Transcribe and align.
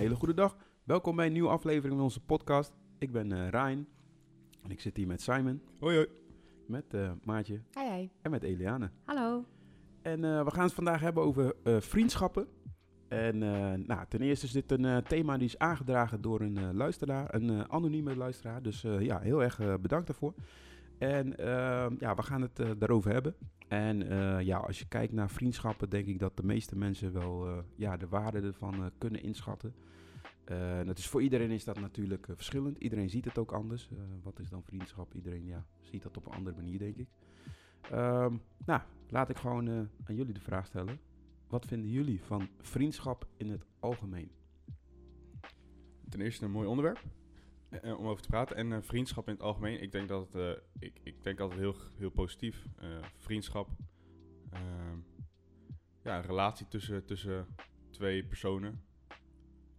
hele 0.00 0.14
goede 0.14 0.34
dag. 0.34 0.56
Welkom 0.84 1.16
bij 1.16 1.26
een 1.26 1.32
nieuwe 1.32 1.48
aflevering 1.48 1.94
van 1.94 2.02
onze 2.02 2.20
podcast. 2.20 2.72
Ik 2.98 3.12
ben 3.12 3.32
eh 3.32 3.48
Ryan 3.48 3.86
en 4.62 4.70
ik 4.70 4.80
zit 4.80 4.96
hier 4.96 5.06
met 5.06 5.22
Simon, 5.22 5.62
Hoi 5.80 5.94
hoi. 5.96 6.06
met 6.66 6.94
eh, 6.94 7.10
Maatje 7.24 7.60
Hi, 7.78 7.90
hi. 7.96 8.08
en 8.22 8.30
met 8.30 8.42
Eliane. 8.42 8.90
Hallo. 9.04 9.44
En 10.02 10.24
eh, 10.24 10.44
we 10.44 10.50
gaan 10.50 10.64
het 10.64 10.72
vandaag 10.74 11.00
hebben 11.00 11.22
over 11.22 11.54
eh, 11.64 11.80
vriendschappen. 11.80 12.46
En 13.08 13.42
eh, 13.42 13.72
nou, 13.86 14.06
ten 14.08 14.20
eerste 14.20 14.46
is 14.46 14.52
dit 14.52 14.70
een 14.72 14.84
eh, 14.84 14.96
thema 14.96 15.36
die 15.36 15.46
is 15.46 15.58
aangedragen 15.58 16.20
door 16.20 16.40
een 16.40 16.56
eh, 16.56 16.68
luisteraar, 16.72 17.34
een 17.34 17.70
anonieme 17.70 18.16
luisteraar. 18.16 18.62
Dus 18.62 18.84
eh, 18.84 19.00
ja, 19.00 19.18
heel 19.20 19.42
erg 19.42 19.60
eh, 19.60 19.74
bedankt 19.80 20.06
daarvoor. 20.06 20.34
En 20.98 21.34
ja, 21.98 22.14
we 22.14 22.22
gaan 22.22 22.42
het 22.42 22.62
daarover 22.78 23.12
hebben. 23.12 23.34
En 23.70 24.08
eh, 24.08 24.40
ja, 24.40 24.58
als 24.58 24.78
je 24.78 24.88
kijkt 24.88 25.12
naar 25.12 25.30
vriendschappen, 25.30 25.90
denk 25.90 26.06
ik 26.06 26.18
dat 26.18 26.36
de 26.36 26.42
meeste 26.42 26.76
mensen 26.76 27.12
wel 27.12 27.46
eh, 27.46 27.58
ja, 27.74 27.96
de 27.96 28.08
waarde 28.08 28.40
ervan 28.40 28.74
eh, 28.74 28.86
kunnen 28.98 29.22
inschatten. 29.22 29.74
Dat 30.84 30.98
is, 30.98 31.06
voor 31.06 31.22
iedereen 31.22 31.50
is 31.50 31.64
dat 31.64 31.80
natuurlijk 31.80 32.26
verschillend. 32.34 32.78
Iedereen 32.78 33.10
ziet 33.10 33.24
het 33.24 33.38
ook 33.38 33.52
anders. 33.52 33.88
Wat 34.22 34.38
is 34.38 34.48
dan 34.48 34.62
vriendschap? 34.62 35.14
Iedereen 35.14 35.44
ja, 35.44 35.66
ziet 35.80 36.02
dat 36.02 36.16
op 36.16 36.26
een 36.26 36.32
andere 36.32 36.56
manier, 36.56 36.78
denk 36.78 36.96
ik. 36.96 37.08
Ehm, 37.90 38.36
nou, 38.64 38.80
laat 39.08 39.30
ik 39.30 39.36
gewoon 39.36 39.68
aan 40.04 40.14
jullie 40.14 40.34
de 40.34 40.40
vraag 40.40 40.66
stellen. 40.66 40.98
Wat 41.48 41.66
vinden 41.66 41.90
jullie 41.90 42.22
van 42.22 42.48
vriendschap 42.60 43.26
in 43.36 43.50
het 43.50 43.66
algemeen? 43.80 44.30
Ten 46.08 46.20
eerste 46.20 46.44
een 46.44 46.50
mooi 46.50 46.68
onderwerp 46.68 47.00
eh, 47.70 47.98
om 47.98 48.06
over 48.06 48.22
te 48.22 48.28
praten. 48.28 48.56
En 48.56 48.72
eh, 48.72 48.78
vriendschap 48.82 49.26
in 49.28 49.32
het 49.32 49.42
algemeen. 49.42 49.82
Ik 49.82 49.92
denk 49.92 50.08
dat 50.08 50.32
het, 50.32 50.34
eh, 50.56 50.62
ik, 50.78 51.00
ik 51.02 51.22
denk 51.24 51.40
altijd 51.40 51.60
heel, 51.60 51.74
heel 51.96 52.10
positief. 52.10 52.64
Eh, 52.76 52.88
vriendschap. 53.18 53.68
Ehm, 54.50 54.98
ja, 56.02 56.16
een 56.16 56.22
relatie 56.22 56.68
tussen, 56.68 57.04
tussen 57.04 57.46
twee 57.90 58.24
personen. 58.24 58.82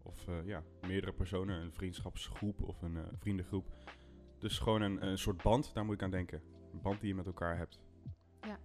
Of 0.03 0.27
eh, 0.27 0.45
ja, 0.45 0.63
meerdere 0.87 1.13
personen. 1.13 1.61
Een 1.61 1.73
vriendschapsgroep 1.73 2.61
of 2.61 2.81
een 2.81 2.97
eh, 2.97 3.03
vriendengroep. 3.19 3.67
Dus 4.39 4.59
gewoon 4.59 4.81
een, 4.81 5.05
een 5.07 5.17
soort 5.17 5.41
band, 5.43 5.73
daar 5.73 5.85
moet 5.85 5.93
ik 5.95 6.03
aan 6.03 6.11
denken. 6.11 6.41
Een 6.73 6.81
band 6.81 6.99
die 6.99 7.09
je 7.09 7.15
met 7.15 7.25
elkaar 7.25 7.57
hebt. 7.57 7.81
Ja. 8.41 8.59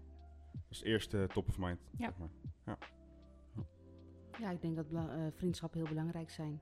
Dat 0.53 0.71
is 0.71 0.83
eerst 0.83 1.15
eh, 1.15 1.25
top 1.25 1.49
of 1.49 1.59
mind, 1.59 1.81
Ja. 1.99 2.05
zeg 2.07 2.19
maar. 2.19 2.79
Ja, 4.41 4.51
ik 4.51 4.61
denk 4.61 4.77
dat 4.77 4.93
eh, 4.93 5.27
vriendschappen 5.31 5.79
heel 5.81 5.89
belangrijk 5.89 6.31
zijn. 6.31 6.59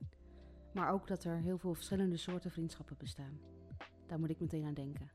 Maar 0.75 0.91
ook 0.91 1.07
dat 1.07 1.23
er 1.23 1.37
heel 1.37 1.57
veel 1.57 1.73
verschillende 1.73 2.17
soorten 2.17 2.51
vriendschappen 2.51 2.95
bestaan. 2.99 3.39
Daar 4.07 4.19
moet 4.19 4.29
ik 4.29 4.39
meteen 4.39 4.65
aan 4.65 4.73
denken. 4.73 5.09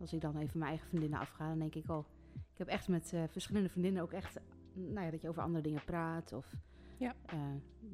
Als 0.00 0.12
ik 0.12 0.20
dan 0.20 0.36
even 0.36 0.58
mijn 0.58 0.70
eigen 0.70 0.88
vriendinnen 0.88 1.18
afga, 1.18 1.48
dan 1.48 1.58
denk 1.58 1.74
ik, 1.74 1.90
oh, 1.90 2.06
ik 2.34 2.58
heb 2.58 2.68
echt 2.68 2.88
met 2.88 3.12
eh, 3.12 3.22
verschillende 3.28 3.68
vriendinnen 3.68 4.02
ook 4.02 4.12
echt, 4.12 4.40
nou 4.74 5.04
ja, 5.04 5.10
dat 5.10 5.20
je 5.20 5.28
over 5.28 5.42
andere 5.42 5.62
dingen 5.62 5.84
praat. 5.84 6.32
Of 6.32 6.54
Ja. 6.98 7.14
eh, 7.26 7.38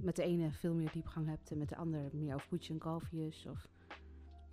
met 0.00 0.16
de 0.16 0.22
ene 0.22 0.50
veel 0.52 0.74
meer 0.74 0.92
diepgang 0.92 1.26
hebt 1.26 1.50
en 1.50 1.58
met 1.58 1.68
de 1.68 1.76
andere 1.76 2.08
meer 2.12 2.34
over 2.34 2.48
koetjes 2.48 2.70
en 2.70 2.78
kalfjes. 2.78 3.46
Of 3.46 3.68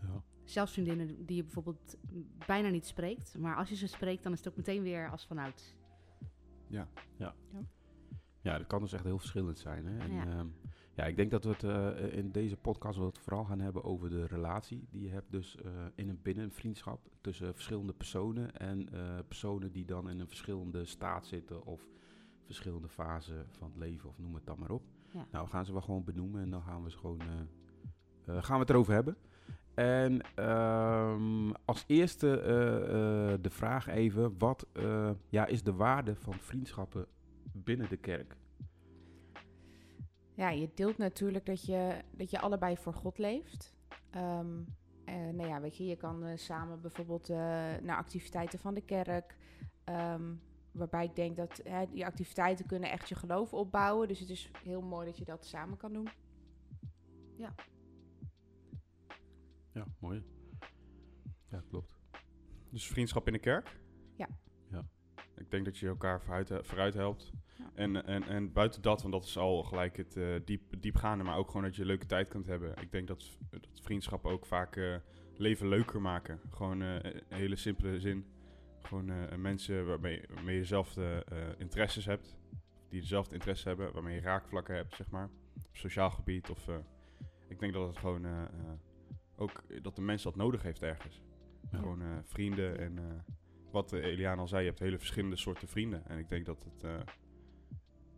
Ja. 0.02 0.22
zelfs 0.44 0.72
vriendinnen 0.74 1.26
die 1.26 1.36
je 1.36 1.44
bijvoorbeeld 1.44 1.98
bijna 2.46 2.70
niet 2.70 2.86
spreekt. 2.86 3.38
Maar 3.38 3.56
als 3.56 3.70
je 3.70 3.76
ze 3.76 3.88
spreekt, 3.88 4.24
dan 4.24 4.32
is 4.32 4.38
het 4.40 4.48
ook 4.48 4.58
meteen 4.58 4.82
weer 4.84 5.10
als 5.10 5.26
vanouds. 5.28 5.76
Ja. 6.68 6.88
Ja, 8.42 8.58
dat 8.58 8.68
kan 8.68 8.82
dus 8.82 8.94
echt 8.94 9.04
heel 9.04 9.18
verschillend 9.20 9.58
zijn. 9.60 9.86
Hè? 9.86 9.98
En, 9.98 10.12
Ja. 10.14 10.24
ja. 10.26 10.46
Ja, 10.96 11.04
ik 11.04 11.16
denk 11.16 11.32
dat 11.32 11.44
we 11.44 11.50
het 11.50 11.64
eh, 11.64 12.18
in 12.18 12.32
deze 12.32 12.58
podcast 12.58 12.98
wel 12.98 13.08
het 13.08 13.20
vooral 13.20 13.44
gaan 13.44 13.60
hebben 13.60 13.84
over 13.84 14.10
de 14.10 14.26
relatie 14.26 14.88
die 14.92 15.02
je 15.02 15.10
hebt 15.10 15.32
dus 15.32 15.58
eh, 15.58 15.72
in 15.96 16.10
een 16.10 16.20
binnen 16.22 16.44
een 16.44 16.52
vriendschap 16.52 17.00
tussen 17.22 17.54
verschillende 17.54 17.94
personen 17.94 18.58
en 18.58 18.90
eh, 18.94 19.00
personen 19.28 19.72
die 19.72 19.86
dan 19.86 20.10
in 20.10 20.20
een 20.20 20.28
verschillende 20.28 20.86
staat 20.86 21.26
zitten 21.26 21.66
of 21.66 21.82
verschillende 22.46 22.90
fasen 22.90 23.48
van 23.52 23.68
het 23.68 23.78
leven 23.78 24.10
of 24.10 24.20
noem 24.20 24.34
het 24.36 24.46
dan 24.46 24.60
maar 24.60 24.72
op. 24.72 24.84
Ja. 25.14 25.28
Nou, 25.32 25.46
we 25.46 25.52
gaan 25.52 25.66
ze 25.66 25.72
wel 25.72 25.82
gewoon 25.82 26.04
benoemen 26.04 26.42
en 26.42 26.50
dan 26.50 26.62
gaan 26.62 26.84
we 26.84 26.92
ze 26.92 26.98
gewoon 26.98 27.22
gaan 28.26 28.56
we 28.56 28.62
het 28.62 28.70
erover 28.70 28.94
hebben. 28.94 29.18
En 29.74 30.22
ehm, 30.36 31.52
als 31.66 31.84
eerste 31.88 32.28
de 33.42 33.50
vraag 33.50 33.88
even, 33.88 34.38
wat 34.38 34.68
ja, 35.30 35.46
is 35.46 35.64
de 35.64 35.74
waarde 35.74 36.16
van 36.16 36.34
vriendschappen 36.34 37.06
binnen 37.52 37.90
de 37.90 37.98
kerk? 37.98 38.36
Ja, 40.36 40.50
je 40.50 40.70
deelt 40.74 40.98
natuurlijk 40.98 41.46
dat 41.46 41.66
je, 41.66 42.02
dat 42.12 42.32
je 42.32 42.40
allebei 42.40 42.78
voor 42.78 42.94
God 42.94 43.18
leeft. 43.18 43.76
Ehm 44.10 44.62
eh, 45.06 45.16
nou 45.16 45.48
ja, 45.48 45.62
weet 45.62 45.78
je, 45.78 45.86
je 45.86 45.96
kan 45.96 46.24
eh, 46.24 46.38
samen 46.38 46.82
bijvoorbeeld 46.82 47.30
eh, 47.30 47.38
naar 47.82 47.98
activiteiten 47.98 48.60
van 48.60 48.74
de 48.74 48.82
kerk. 48.82 49.36
ehm, 49.84 50.34
waarbij 50.72 51.06
ik 51.06 51.16
denk 51.16 51.38
dat 51.38 51.62
hè, 51.64 51.86
die 51.90 52.06
activiteiten 52.06 52.66
kunnen 52.66 52.92
echt 52.92 53.10
je 53.10 53.16
geloof 53.16 53.54
opbouwen. 53.54 54.08
Dus 54.08 54.20
het 54.20 54.30
is 54.30 54.52
heel 54.64 54.82
mooi 54.82 55.06
dat 55.06 55.18
je 55.18 55.26
dat 55.26 55.46
samen 55.46 55.78
kan 55.78 55.94
doen. 55.94 56.08
Ja, 59.72 59.86
mooi. 60.00 60.24
Ja, 61.50 61.64
klopt. 61.70 61.96
Dus 62.70 62.88
vriendschap 62.88 63.28
in 63.28 63.34
de 63.34 63.40
kerk? 63.40 63.80
Ja. 64.16 64.28
Ja. 64.72 64.88
Ik 65.36 65.52
denk 65.52 65.66
dat 65.66 65.78
je 65.78 65.88
elkaar 65.88 66.22
vooruit, 66.22 66.52
vooruit 66.62 66.94
helpt. 66.94 67.32
En, 67.76 68.06
en, 68.06 68.24
en 68.24 68.54
buiten 68.54 68.82
dat, 68.82 69.02
want 69.02 69.14
dat 69.14 69.24
is 69.24 69.38
al 69.38 69.64
gelijk 69.64 69.98
het 69.98 70.18
eh, 70.18 70.26
diep, 70.46 70.62
diepgaande, 70.80 71.24
maar 71.24 71.38
ook 71.38 71.48
gewoon 71.48 71.64
dat 71.64 71.76
je 71.76 71.82
een 71.82 71.88
leuke 71.88 72.06
tijd 72.06 72.28
kunt 72.28 72.46
hebben. 72.46 72.74
Ik 72.82 72.92
denk 72.92 73.08
dat, 73.08 73.38
dat 73.50 73.68
vriendschappen 73.82 74.32
ook 74.32 74.46
vaak 74.46 74.76
eh, 74.76 74.96
leven 75.38 75.68
leuker 75.68 76.02
maken. 76.02 76.40
Gewoon 76.50 76.82
eh, 76.82 76.94
een 77.04 77.22
hele 77.28 77.56
simpele 77.56 78.00
zin. 78.00 78.26
Gewoon 78.82 79.42
mensen 79.42 79.86
waarmee, 79.86 80.24
waarmee 80.34 80.56
je 80.56 80.62
dezelfde 80.62 81.26
interesses 81.58 82.06
hebt. 82.06 82.38
Die 82.90 83.02
dezelfde 83.02 83.34
interesses 83.34 83.66
hebben, 83.66 83.94
waarmee 83.94 84.16
je 84.16 84.22
raakvlakken 84.22 84.76
hebt, 84.76 84.96
zeg 84.96 85.10
maar. 85.10 85.30
Op 85.68 85.76
sociaal 85.78 86.10
gebied. 86.10 86.50
Of, 86.50 86.70
ik 87.48 87.60
denk 87.60 87.74
dat 87.74 87.88
het 87.88 87.98
gewoon 87.98 88.26
ook 89.36 89.64
dat 89.82 89.96
de 89.96 90.02
mens 90.02 90.24
dat 90.24 90.36
nodig 90.36 90.62
heeft 90.62 90.82
ergens. 90.82 91.22
Ja. 91.72 91.78
Gewoon 91.78 92.02
vrienden 92.24 92.80
en 92.80 93.24
wat 93.72 93.92
Eliane 93.92 94.42
al 94.42 94.48
zei, 94.48 94.62
je 94.62 94.68
hebt 94.68 94.80
hele 94.80 94.98
verschillende 94.98 95.36
soorten 95.36 95.68
vrienden. 95.68 96.08
En 96.08 96.18
ik 96.18 96.30
denk 96.30 96.46
dat 96.46 96.64
het, 96.64 97.06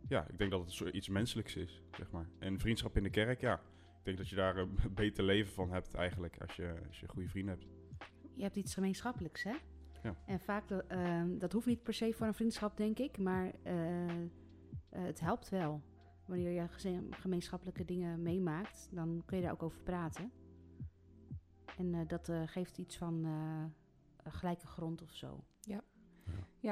ja, 0.08 0.28
ik 0.28 0.38
denk 0.38 0.52
dat 0.52 0.80
het 0.80 0.94
iets 0.94 1.10
menselijks 1.10 1.56
is, 1.56 1.84
zeg 1.92 2.12
maar. 2.12 2.30
En 2.40 2.60
vriendschap 2.60 2.98
in 2.98 3.04
de 3.04 3.10
kerk, 3.10 3.42
ja. 3.42 3.54
Ik 4.00 4.04
denk 4.04 4.18
dat 4.18 4.30
je 4.30 4.36
daar 4.36 4.58
een 4.58 4.78
beter 4.96 5.24
leven 5.24 5.54
van 5.54 5.72
hebt 5.72 5.94
eigenlijk 5.94 6.42
als 6.42 6.56
je, 6.56 6.76
als 6.88 7.00
je 7.00 7.08
goede 7.08 7.30
vrienden 7.30 7.58
hebt. 7.58 7.68
Je 8.36 8.44
hebt 8.44 8.56
iets 8.56 8.74
gemeenschappelijks, 8.74 9.44
hè? 9.44 9.56
Ja. 10.04 10.16
En 10.26 10.40
vaak, 10.40 10.68
dat, 10.68 10.88
ehm, 10.88 11.38
dat 11.38 11.54
hoeft 11.54 11.66
niet 11.66 11.84
per 11.84 11.94
se 11.94 12.14
voor 12.14 12.28
een 12.28 12.34
vriendschap, 12.34 12.78
denk 12.78 13.00
ik, 13.00 13.18
maar 13.18 13.52
eh, 13.64 14.10
eh, 14.10 14.26
het 14.90 15.20
helpt 15.20 15.50
wel. 15.50 15.82
Wanneer 16.26 16.52
je 16.52 16.68
gemeenschappelijke 17.10 17.86
dingen 17.86 18.22
meemaakt, 18.22 18.90
dan 18.92 19.24
kun 19.26 19.38
je 19.38 19.44
daar 19.44 19.52
ook 19.52 19.64
over 19.64 19.82
praten. 19.82 20.32
En 21.78 21.94
eh, 21.94 22.08
dat 22.08 22.30
eh, 22.30 22.42
geeft 22.46 22.78
iets 22.78 22.98
van 22.98 23.26
eh, 23.26 24.32
gelijke 24.32 24.68
grond 24.68 25.02
of 25.02 25.14
zo. 25.14 25.44
Ja, 25.62 25.84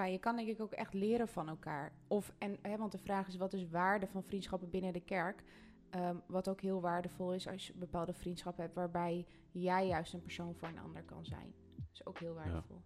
je 0.03 0.19
kan 0.19 0.35
denk 0.35 0.47
ik 0.47 0.61
ook 0.61 0.71
echt 0.71 0.93
leren 0.93 1.27
van 1.27 1.49
elkaar. 1.49 1.93
Of, 2.07 2.33
en, 2.37 2.57
hè, 2.61 2.77
want 2.77 2.91
de 2.91 2.97
vraag 2.97 3.27
is, 3.27 3.37
wat 3.37 3.53
is 3.53 3.69
waarde 3.69 4.07
van 4.07 4.23
vriendschappen 4.23 4.69
binnen 4.69 4.93
de 4.93 5.03
kerk? 5.03 5.43
Ehm, 5.89 6.15
wat 6.27 6.49
ook 6.49 6.61
heel 6.61 6.81
waardevol 6.81 7.33
is 7.33 7.47
als 7.47 7.67
je 7.67 7.73
bepaalde 7.75 8.13
vriendschappen 8.13 8.63
hebt... 8.63 8.75
waarbij 8.75 9.25
jij 9.51 9.87
juist 9.87 10.13
een 10.13 10.21
persoon 10.21 10.55
voor 10.55 10.67
een 10.67 10.79
ander 10.79 11.03
kan 11.03 11.25
zijn. 11.25 11.53
Dat 11.75 11.85
is 11.93 12.05
ook 12.05 12.19
heel 12.19 12.33
waardevol. 12.33 12.81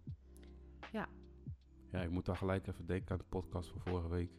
Ja, 1.90 2.02
ik 2.02 2.10
moet 2.10 2.24
dan 2.24 2.36
gelijk 2.36 2.66
even 2.66 2.86
denken 2.86 3.10
aan 3.10 3.18
de 3.18 3.24
podcast 3.28 3.70
van 3.70 3.80
vorige 3.80 4.08
week. 4.08 4.30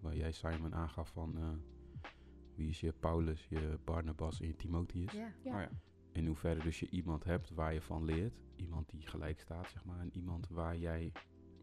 Waar 0.00 0.16
jij 0.16 0.32
Simon 0.32 0.74
aangaf 0.74 1.08
van 1.08 1.38
eh, 1.38 1.48
wie 2.54 2.68
is 2.68 2.80
je 2.80 2.92
Paulus, 2.92 3.46
je 3.48 3.78
Barnabas 3.84 4.40
en 4.40 4.46
je 4.46 4.56
Timotheus. 4.56 5.12
Ja. 5.12 5.32
Ja. 5.42 5.54
Oh 5.54 5.60
ja. 5.60 5.70
In 6.12 6.26
hoeverre 6.26 6.62
dus 6.62 6.80
je 6.80 6.88
iemand 6.90 7.24
hebt 7.24 7.50
waar 7.50 7.74
je 7.74 7.80
van 7.80 8.04
leert. 8.04 8.40
Iemand 8.56 8.90
die 8.90 9.06
gelijk 9.06 9.40
staat, 9.40 9.70
zeg 9.70 9.84
maar. 9.84 10.00
En 10.00 10.16
iemand 10.16 10.48
waar 10.48 10.76
jij, 10.76 11.12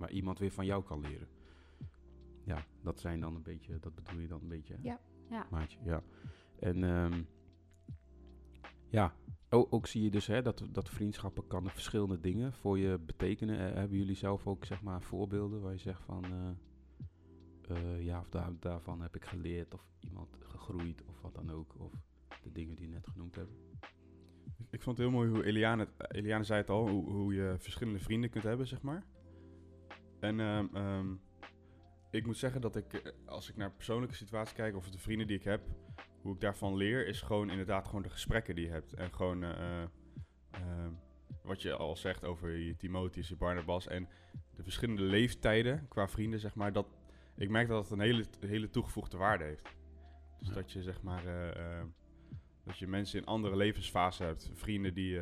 waar 0.01 0.11
iemand 0.11 0.39
weer 0.39 0.51
van 0.51 0.65
jou 0.65 0.83
kan 0.83 0.99
leren. 1.01 1.27
Ja, 2.43 2.65
dat 2.83 2.99
zijn 2.99 3.19
dan 3.19 3.35
een 3.35 3.43
beetje, 3.43 3.79
dat 3.79 3.95
bedoel 3.95 4.19
je 4.19 4.27
dan 4.27 4.41
een 4.41 4.47
beetje. 4.47 4.73
hè? 4.73 4.79
Ja. 4.81 4.99
Ja. 5.29 5.47
Maatje, 5.49 5.79
ja. 5.83 6.03
En 6.59 6.83
ehm, 6.83 7.21
ja, 8.89 9.15
ook, 9.49 9.73
ook 9.73 9.87
zie 9.87 10.03
je 10.03 10.11
dus 10.11 10.27
hè, 10.27 10.41
dat, 10.41 10.63
dat 10.71 10.89
vriendschappen 10.89 11.47
kan 11.47 11.69
verschillende 11.69 12.19
dingen 12.19 12.53
voor 12.53 12.77
je 12.77 12.99
betekenen. 12.99 13.59
Eh, 13.59 13.75
hebben 13.75 13.97
jullie 13.97 14.15
zelf 14.15 14.47
ook 14.47 14.65
zeg 14.65 14.81
maar 14.81 15.01
voorbeelden 15.01 15.61
waar 15.61 15.71
je 15.71 15.77
zegt 15.77 16.01
van... 16.03 16.23
eh, 16.23 16.49
eh, 17.75 18.05
ja, 18.05 18.19
of 18.19 18.29
daar, 18.29 18.51
daarvan 18.59 19.01
heb 19.01 19.15
ik 19.15 19.25
geleerd 19.25 19.73
of 19.73 19.85
iemand 19.99 20.37
gegroeid 20.39 21.03
of 21.05 21.21
wat 21.21 21.35
dan 21.35 21.51
ook. 21.51 21.75
Of 21.77 21.91
de 22.43 22.51
dingen 22.51 22.75
die 22.75 22.87
je 22.87 22.93
net 22.93 23.07
genoemd 23.07 23.35
hebt. 23.35 23.51
Ik 24.69 24.81
vond 24.81 24.97
het 24.97 25.05
heel 25.07 25.15
mooi 25.15 25.29
hoe 25.29 25.43
Eliane, 25.43 25.87
Eliane 25.97 26.43
zei 26.43 26.59
het 26.61 26.69
al, 26.69 26.87
hoe, 26.89 27.09
hoe 27.11 27.33
je 27.33 27.55
verschillende 27.57 27.99
vrienden 27.99 28.29
kunt 28.29 28.43
hebben, 28.43 28.67
zeg 28.67 28.81
maar. 28.81 29.05
En 30.21 30.39
ehm, 30.39 30.65
ehm, 30.73 31.13
ik 32.11 32.25
moet 32.25 32.37
zeggen 32.37 32.61
dat 32.61 32.75
ik, 32.75 32.93
eh, 32.93 33.11
als 33.25 33.49
ik 33.49 33.55
naar 33.55 33.71
persoonlijke 33.71 34.15
situaties 34.15 34.55
kijk, 34.55 34.75
of 34.75 34.89
de 34.89 34.97
vrienden 34.97 35.27
die 35.27 35.37
ik 35.37 35.43
heb, 35.43 35.61
hoe 36.21 36.33
ik 36.33 36.41
daarvan 36.41 36.75
leer, 36.75 37.07
is 37.07 37.21
gewoon 37.21 37.49
inderdaad 37.49 37.85
gewoon 37.85 38.01
de 38.01 38.09
gesprekken 38.09 38.55
die 38.55 38.65
je 38.65 38.71
hebt. 38.71 38.93
En 38.93 39.13
gewoon 39.13 39.43
eh, 39.43 39.81
eh, 39.81 39.87
ehm, 40.51 40.91
wat 41.43 41.61
je 41.61 41.73
al 41.73 41.95
zegt 41.95 42.25
over 42.25 42.57
je 42.57 42.77
Timotheus, 42.77 43.29
je 43.29 43.35
Barnabas 43.35 43.87
en 43.87 44.07
de 44.55 44.63
verschillende 44.63 45.01
leeftijden 45.01 45.87
qua 45.87 46.07
vrienden, 46.07 46.39
zeg 46.39 46.55
maar. 46.55 46.73
Dat, 46.73 46.87
ik 47.35 47.49
merk 47.49 47.67
dat 47.67 47.83
het 47.83 47.91
een 47.91 47.99
hele, 48.05 48.25
hele 48.39 48.69
toegevoegde 48.69 49.17
waarde 49.17 49.43
heeft. 49.43 49.69
Dus 50.39 50.47
Ja. 50.47 50.53
dat 50.53 50.71
je 50.71 50.81
zeg 50.81 51.01
maar... 51.01 51.23
Dat 52.63 52.77
je 52.77 52.87
mensen 52.87 53.19
in 53.19 53.25
andere 53.25 53.55
levensfasen 53.55 54.25
hebt. 54.25 54.51
Vrienden 54.53 54.93
die 54.93 55.19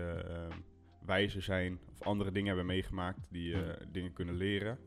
wijzer 1.06 1.42
zijn 1.42 1.80
of 1.92 2.02
andere 2.02 2.32
dingen 2.32 2.48
hebben 2.48 2.66
meegemaakt, 2.66 3.28
die 3.32 3.56
dingen 3.92 4.14
kunnen 4.14 4.36
leren. 4.36 4.80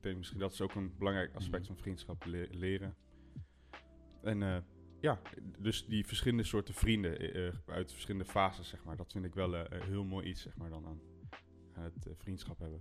Ik 0.00 0.06
denk 0.06 0.16
misschien 0.18 0.38
dat 0.38 0.52
is 0.52 0.60
ook 0.60 0.74
een 0.74 0.92
belangrijk 0.98 1.34
aspect 1.34 1.66
van 1.66 1.76
vriendschap, 1.76 2.24
le- 2.24 2.46
leren. 2.50 2.94
En 4.22 4.42
eh, 4.42 4.56
ja, 5.00 5.20
dus 5.58 5.86
die 5.86 6.06
verschillende 6.06 6.44
soorten 6.44 6.74
vrienden 6.74 7.18
eh, 7.18 7.46
eh, 7.46 7.54
uit 7.66 7.92
verschillende 7.92 8.26
fases, 8.26 8.68
zeg 8.68 8.84
maar. 8.84 8.96
Dat 8.96 9.12
vind 9.12 9.24
ik 9.24 9.34
wel 9.34 9.54
een 9.54 9.82
heel 9.82 10.04
mooi 10.04 10.26
iets, 10.28 10.42
zeg 10.42 10.56
maar, 10.56 10.70
dan 10.70 10.86
aan, 10.86 11.00
aan 11.74 11.82
het 11.82 12.08
vriendschap 12.16 12.58
hebben. 12.58 12.80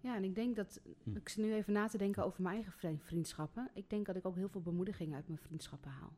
Ja, 0.00 0.16
en 0.16 0.24
ik 0.24 0.34
denk 0.34 0.56
dat, 0.56 0.80
Hm. 1.02 1.16
ik 1.16 1.28
zit 1.28 1.44
nu 1.44 1.54
even 1.54 1.72
na 1.72 1.88
te 1.88 1.98
denken 1.98 2.24
over 2.24 2.42
mijn 2.42 2.54
eigen 2.54 2.72
vri- 2.72 3.00
vriendschappen. 3.02 3.70
Ik 3.74 3.90
denk 3.90 4.06
dat 4.06 4.16
ik 4.16 4.26
ook 4.26 4.36
heel 4.36 4.48
veel 4.48 4.62
bemoediging 4.62 5.14
uit 5.14 5.26
mijn 5.26 5.40
vriendschappen 5.40 5.90
haal. 5.90 6.12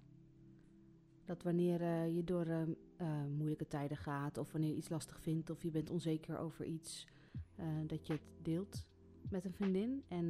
Dat 1.24 1.42
wanneer 1.42 2.06
je 2.08 2.24
door 2.24 2.46
eh, 2.46 2.62
eh, 2.96 3.24
moeilijke 3.36 3.66
tijden 3.66 3.96
gaat, 3.96 4.38
of 4.38 4.52
wanneer 4.52 4.70
je 4.70 4.76
iets 4.76 4.88
lastig 4.88 5.20
vindt, 5.20 5.50
of 5.50 5.62
je 5.62 5.70
bent 5.70 5.90
onzeker 5.90 6.38
over 6.38 6.64
iets, 6.64 7.06
dat 7.86 8.06
je 8.06 8.12
het 8.12 8.22
deelt 8.42 8.86
met 9.30 9.44
een 9.44 9.52
vriendin. 9.52 10.02
En 10.08 10.24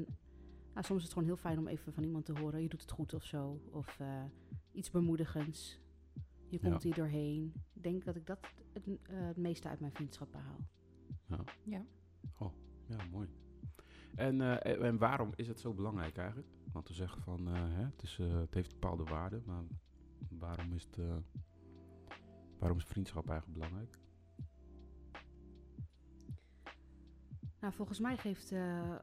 nou, 0.74 0.86
soms 0.86 0.98
is 0.98 1.02
het 1.04 1.12
gewoon 1.12 1.28
heel 1.28 1.36
fijn 1.36 1.58
om 1.58 1.68
even 1.68 1.92
van 1.92 2.02
iemand 2.04 2.24
te 2.24 2.38
horen, 2.38 2.62
je 2.62 2.68
doet 2.68 2.80
het 2.80 2.90
goed 2.90 3.14
of 3.14 3.24
zo, 3.24 3.60
of 3.70 4.00
eh, 4.00 4.24
iets 4.72 4.90
bemoedigends. 4.90 5.78
Je 6.48 6.58
komt 6.58 6.72
Ja. 6.82 6.88
hier 6.88 6.94
doorheen. 6.94 7.52
Ik 7.72 7.82
denk 7.82 8.04
dat 8.04 8.16
ik 8.16 8.26
dat 8.26 8.38
het, 8.72 8.86
eh, 8.86 8.96
het 9.08 9.36
meeste 9.36 9.68
uit 9.68 9.80
mijn 9.80 9.92
vriendschappen 9.92 10.40
haal. 10.40 10.58
Ja. 11.62 11.84
Ja, 12.88 12.96
mooi. 13.12 13.28
En, 14.14 14.40
eh, 14.40 14.82
en- 14.82 14.98
waarom 14.98 15.32
is 15.36 15.48
het 15.48 15.60
zo 15.60 15.74
belangrijk 15.74 16.16
eigenlijk? 16.16 16.48
Want 16.72 16.88
we 16.88 16.94
zeggen 16.94 17.22
van, 17.22 17.48
eh, 17.48 17.54
hè, 17.54 17.82
het, 17.84 18.02
is, 18.02 18.18
eh, 18.18 18.38
het 18.40 18.54
heeft 18.54 18.72
bepaalde 18.72 19.04
waarden, 19.04 19.42
maar 19.46 19.62
waarom 20.28 20.72
is, 20.72 20.82
het, 20.90 20.98
waarom 22.58 22.78
is 22.78 22.84
vriendschap 22.84 23.28
eigenlijk 23.28 23.58
belangrijk? 23.58 23.98
Nou, 27.60 27.72
volgens 27.72 27.98
mij 27.98 28.16
geeft 28.16 28.52
eh, 28.52 28.98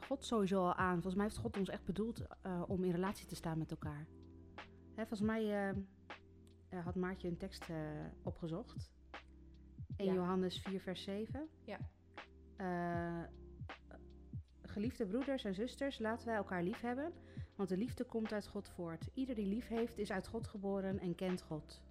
God 0.00 0.24
sowieso 0.24 0.60
al 0.60 0.74
aan. 0.74 0.92
Volgens 0.92 1.14
mij 1.14 1.24
heeft 1.24 1.36
God 1.36 1.56
ons 1.56 1.68
echt 1.68 1.84
bedoeld 1.84 2.22
eh, 2.42 2.62
om 2.66 2.84
in 2.84 2.90
relatie 2.90 3.26
te 3.26 3.34
staan 3.34 3.58
met 3.58 3.70
elkaar. 3.70 4.06
Hè, 4.94 5.06
volgens 5.06 5.20
mij 5.20 5.70
eh, 6.68 6.84
had 6.84 6.94
Maartje 6.94 7.28
een 7.28 7.36
tekst 7.36 7.66
opgezocht. 8.22 8.90
In 9.96 10.04
Ja. 10.04 10.12
Johannes 10.12 10.58
4, 10.58 10.80
vers 10.80 11.02
7. 11.02 11.48
Ja. 11.64 11.78
Geliefde 14.62 15.06
broeders 15.06 15.44
en 15.44 15.54
zusters, 15.54 15.98
laten 15.98 16.26
wij 16.26 16.36
elkaar 16.36 16.62
lief 16.62 16.80
hebben. 16.80 17.12
Want 17.54 17.68
de 17.68 17.76
liefde 17.76 18.04
komt 18.04 18.32
uit 18.32 18.46
God 18.46 18.68
voort. 18.68 19.08
Ieder 19.14 19.34
die 19.34 19.46
lief 19.46 19.68
heeft, 19.68 19.98
is 19.98 20.12
uit 20.12 20.26
God 20.26 20.46
geboren 20.46 20.98
en 20.98 21.14
kent 21.14 21.42
God. 21.42 21.82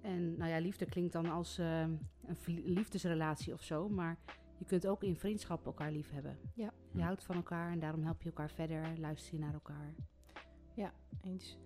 En 0.00 0.36
nou 0.36 0.50
ja, 0.50 0.58
liefde 0.58 0.84
klinkt 0.84 1.12
dan 1.12 1.26
als 1.26 1.58
een 1.58 1.98
liefdesrelatie 2.46 3.52
of 3.52 3.62
zo. 3.62 3.88
Maar 3.88 4.18
je 4.62 4.68
kunt 4.68 4.86
ook 4.86 5.02
in 5.02 5.16
vriendschap 5.16 5.66
elkaar 5.66 5.90
lief 5.92 6.10
hebben. 6.10 6.38
Ja. 6.54 6.72
Je 6.92 7.02
houdt 7.02 7.24
van 7.24 7.36
elkaar 7.36 7.70
en 7.72 7.78
daarom 7.78 8.02
help 8.02 8.22
je 8.22 8.28
elkaar 8.28 8.50
verder. 8.50 8.98
Luister 8.98 9.34
je 9.34 9.40
naar 9.40 9.52
elkaar. 9.54 9.94
Eens. 11.22 11.58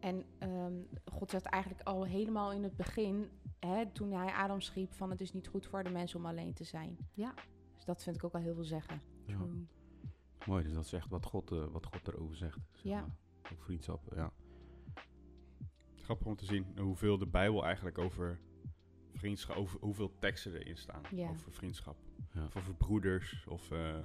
En 0.00 0.24
ehm, 0.38 0.74
God 1.12 1.30
zegt 1.30 1.44
eigenlijk 1.44 1.86
al 1.88 2.04
helemaal 2.04 2.52
in 2.52 2.62
het 2.62 2.76
begin, 2.76 3.28
hè, 3.58 3.90
toen 3.92 4.12
hij 4.12 4.32
Adam 4.32 4.60
schiep, 4.60 4.92
van 4.92 5.10
het 5.10 5.20
is 5.20 5.32
niet 5.32 5.48
goed 5.48 5.66
voor 5.66 5.82
de 5.84 5.90
mensen 5.90 6.18
om 6.18 6.26
alleen 6.26 6.54
te 6.54 6.64
zijn. 6.64 6.96
Ja. 7.14 7.34
Dus 7.74 7.84
dat 7.84 8.02
vind 8.02 8.16
ik 8.16 8.24
ook 8.24 8.34
al 8.34 8.40
heel 8.40 8.54
veel 8.54 8.64
zeggen. 8.64 9.00
Ja. 9.26 9.38
Mooi, 10.46 10.62
dus 10.64 10.72
dat 10.72 10.84
is 10.84 10.92
echt 10.92 11.08
wat 11.08 11.24
God, 11.24 11.50
eh, 11.52 11.64
wat 11.66 11.86
God 11.86 12.08
erover 12.08 12.36
zegt. 12.36 12.58
Zeg 12.72 12.82
Ja. 12.92 13.00
maar. 13.00 13.16
Over 13.52 13.64
vriendschap, 13.64 14.12
ja. 14.14 14.32
Grappig 15.94 16.26
om 16.26 16.36
te 16.36 16.44
zien 16.44 16.78
hoeveel 16.78 17.18
de 17.18 17.26
Bijbel 17.26 17.64
eigenlijk 17.64 17.98
over 17.98 18.40
vriendschap, 19.12 19.56
over 19.56 19.80
hoeveel 19.80 20.18
teksten 20.18 20.52
erin 20.54 20.76
staan 20.76 21.02
Ja. 21.10 21.28
over 21.28 21.52
vriendschap. 21.52 21.96
Of 22.36 22.56
over 22.56 22.74
broeders. 22.74 23.44
Of, 23.48 23.70
eh. 23.70 23.96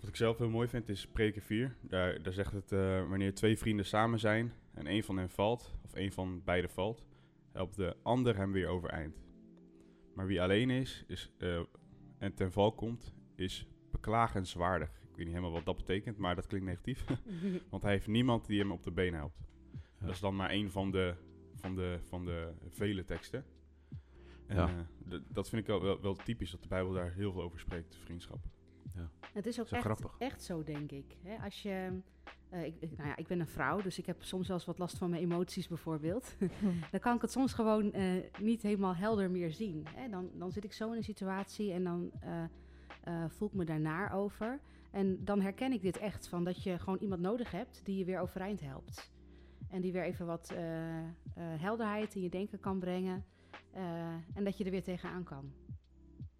Wat 0.00 0.08
ik 0.08 0.16
zelf 0.16 0.38
heel 0.38 0.50
mooi 0.50 0.68
vind 0.68 0.88
is 0.88 1.06
Preken 1.06 1.42
4. 1.42 1.76
Daar, 1.80 2.22
daar 2.22 2.32
zegt 2.32 2.52
het, 2.52 2.72
eh, 2.72 3.08
wanneer 3.08 3.34
twee 3.34 3.58
vrienden 3.58 3.86
samen 3.86 4.18
zijn 4.18 4.52
en 4.74 4.86
een 4.86 5.04
van 5.04 5.16
hen 5.16 5.30
valt, 5.30 5.74
of 5.84 5.94
een 5.94 6.12
van 6.12 6.42
beiden 6.44 6.70
valt, 6.70 7.04
helpt 7.52 7.76
de 7.76 7.96
ander 8.02 8.36
hem 8.36 8.52
weer 8.52 8.68
overeind. 8.68 9.22
Maar 10.14 10.26
wie 10.26 10.42
alleen 10.42 10.70
is, 10.70 11.04
is 11.06 11.30
eh, 11.38 11.60
en 12.18 12.34
ten 12.34 12.52
val 12.52 12.72
komt, 12.72 13.14
is 13.34 13.66
beklagenswaardig. 13.90 14.88
Ik 14.88 15.16
weet 15.16 15.24
niet 15.24 15.34
helemaal 15.34 15.52
wat 15.52 15.64
dat 15.64 15.76
betekent, 15.76 16.18
maar 16.18 16.34
dat 16.34 16.46
klinkt 16.46 16.66
negatief. 16.66 17.04
Want 17.70 17.82
hij 17.82 17.92
heeft 17.92 18.06
niemand 18.06 18.46
die 18.46 18.58
hem 18.58 18.72
op 18.72 18.82
de 18.82 18.90
been 18.90 19.14
helpt. 19.14 19.38
Ja. 19.72 20.06
Dat 20.06 20.14
is 20.14 20.20
dan 20.20 20.36
maar 20.36 20.50
één 20.50 20.70
van 20.70 20.90
de, 20.90 21.14
van 21.54 21.74
de, 21.74 21.98
van 22.08 22.24
de 22.24 22.52
vele 22.68 23.04
teksten. 23.04 23.44
En 24.50 24.56
Ja. 24.56 24.68
eh, 24.68 24.74
d- 25.18 25.22
dat 25.34 25.48
vind 25.48 25.62
ik 25.62 25.66
wel, 25.68 25.82
wel, 25.82 26.00
wel 26.00 26.14
typisch, 26.14 26.50
dat 26.50 26.62
de 26.62 26.68
Bijbel 26.68 26.92
daar 26.92 27.12
heel 27.12 27.32
veel 27.32 27.42
over 27.42 27.58
spreekt, 27.60 27.96
vriendschap. 27.96 28.38
Het 29.32 29.46
is 29.46 29.60
ook 29.60 29.66
echt, 29.68 29.84
grappig. 29.84 30.14
echt 30.18 30.42
zo, 30.42 30.62
denk 30.64 30.90
ik. 30.92 31.16
Hè, 31.22 31.36
als 31.44 31.62
je, 31.62 32.00
eh, 32.48 32.64
ik, 32.64 32.74
ik- 32.80 32.96
nou 32.96 33.08
ja, 33.08 33.16
ik 33.16 33.26
ben 33.26 33.40
een 33.40 33.46
vrouw, 33.46 33.80
dus 33.82 33.98
ik 33.98 34.06
heb 34.06 34.22
soms 34.22 34.46
wel 34.48 34.56
eens 34.56 34.66
wat 34.66 34.78
last 34.78 34.98
van 34.98 35.10
mijn 35.10 35.22
emoties 35.22 35.68
bijvoorbeeld. 35.68 36.36
dan 36.90 37.00
kan 37.00 37.14
ik 37.16 37.20
het 37.22 37.30
soms 37.30 37.52
gewoon 37.52 37.92
eh, 37.92 38.04
niet 38.40 38.62
helemaal 38.62 38.94
helder 38.96 39.30
meer 39.30 39.50
zien. 39.52 39.86
Hè. 39.94 40.08
Dan, 40.08 40.30
dan 40.34 40.50
zit 40.52 40.64
ik 40.64 40.72
zo 40.72 40.90
in 40.90 40.96
een 40.96 41.04
situatie 41.04 41.72
en 41.72 41.84
dan 41.84 42.10
eh, 42.20 42.42
eh, 43.02 43.30
voel 43.30 43.48
ik 43.48 43.54
me 43.54 43.64
daarnaar 43.64 44.12
over. 44.12 44.60
En 44.90 45.24
dan 45.24 45.40
herken 45.40 45.72
ik 45.72 45.82
dit 45.82 45.96
echt, 45.98 46.28
van 46.28 46.44
dat 46.44 46.62
je 46.62 46.78
gewoon 46.78 46.98
iemand 46.98 47.20
nodig 47.20 47.50
hebt 47.50 47.80
die 47.84 47.98
je 47.98 48.04
weer 48.04 48.20
overeind 48.20 48.60
helpt. 48.60 49.10
En 49.68 49.80
die 49.80 49.92
weer 49.92 50.04
even 50.04 50.26
wat 50.26 50.50
eh, 50.50 50.98
eh, 50.98 51.04
helderheid 51.36 52.14
in 52.14 52.22
je 52.22 52.28
denken 52.30 52.60
kan 52.60 52.78
brengen. 52.78 53.24
Eh, 53.72 54.12
en 54.34 54.44
dat 54.44 54.56
je 54.58 54.64
er 54.64 54.70
weer 54.70 54.82
tegenaan 54.82 55.24
kan. 55.24 55.52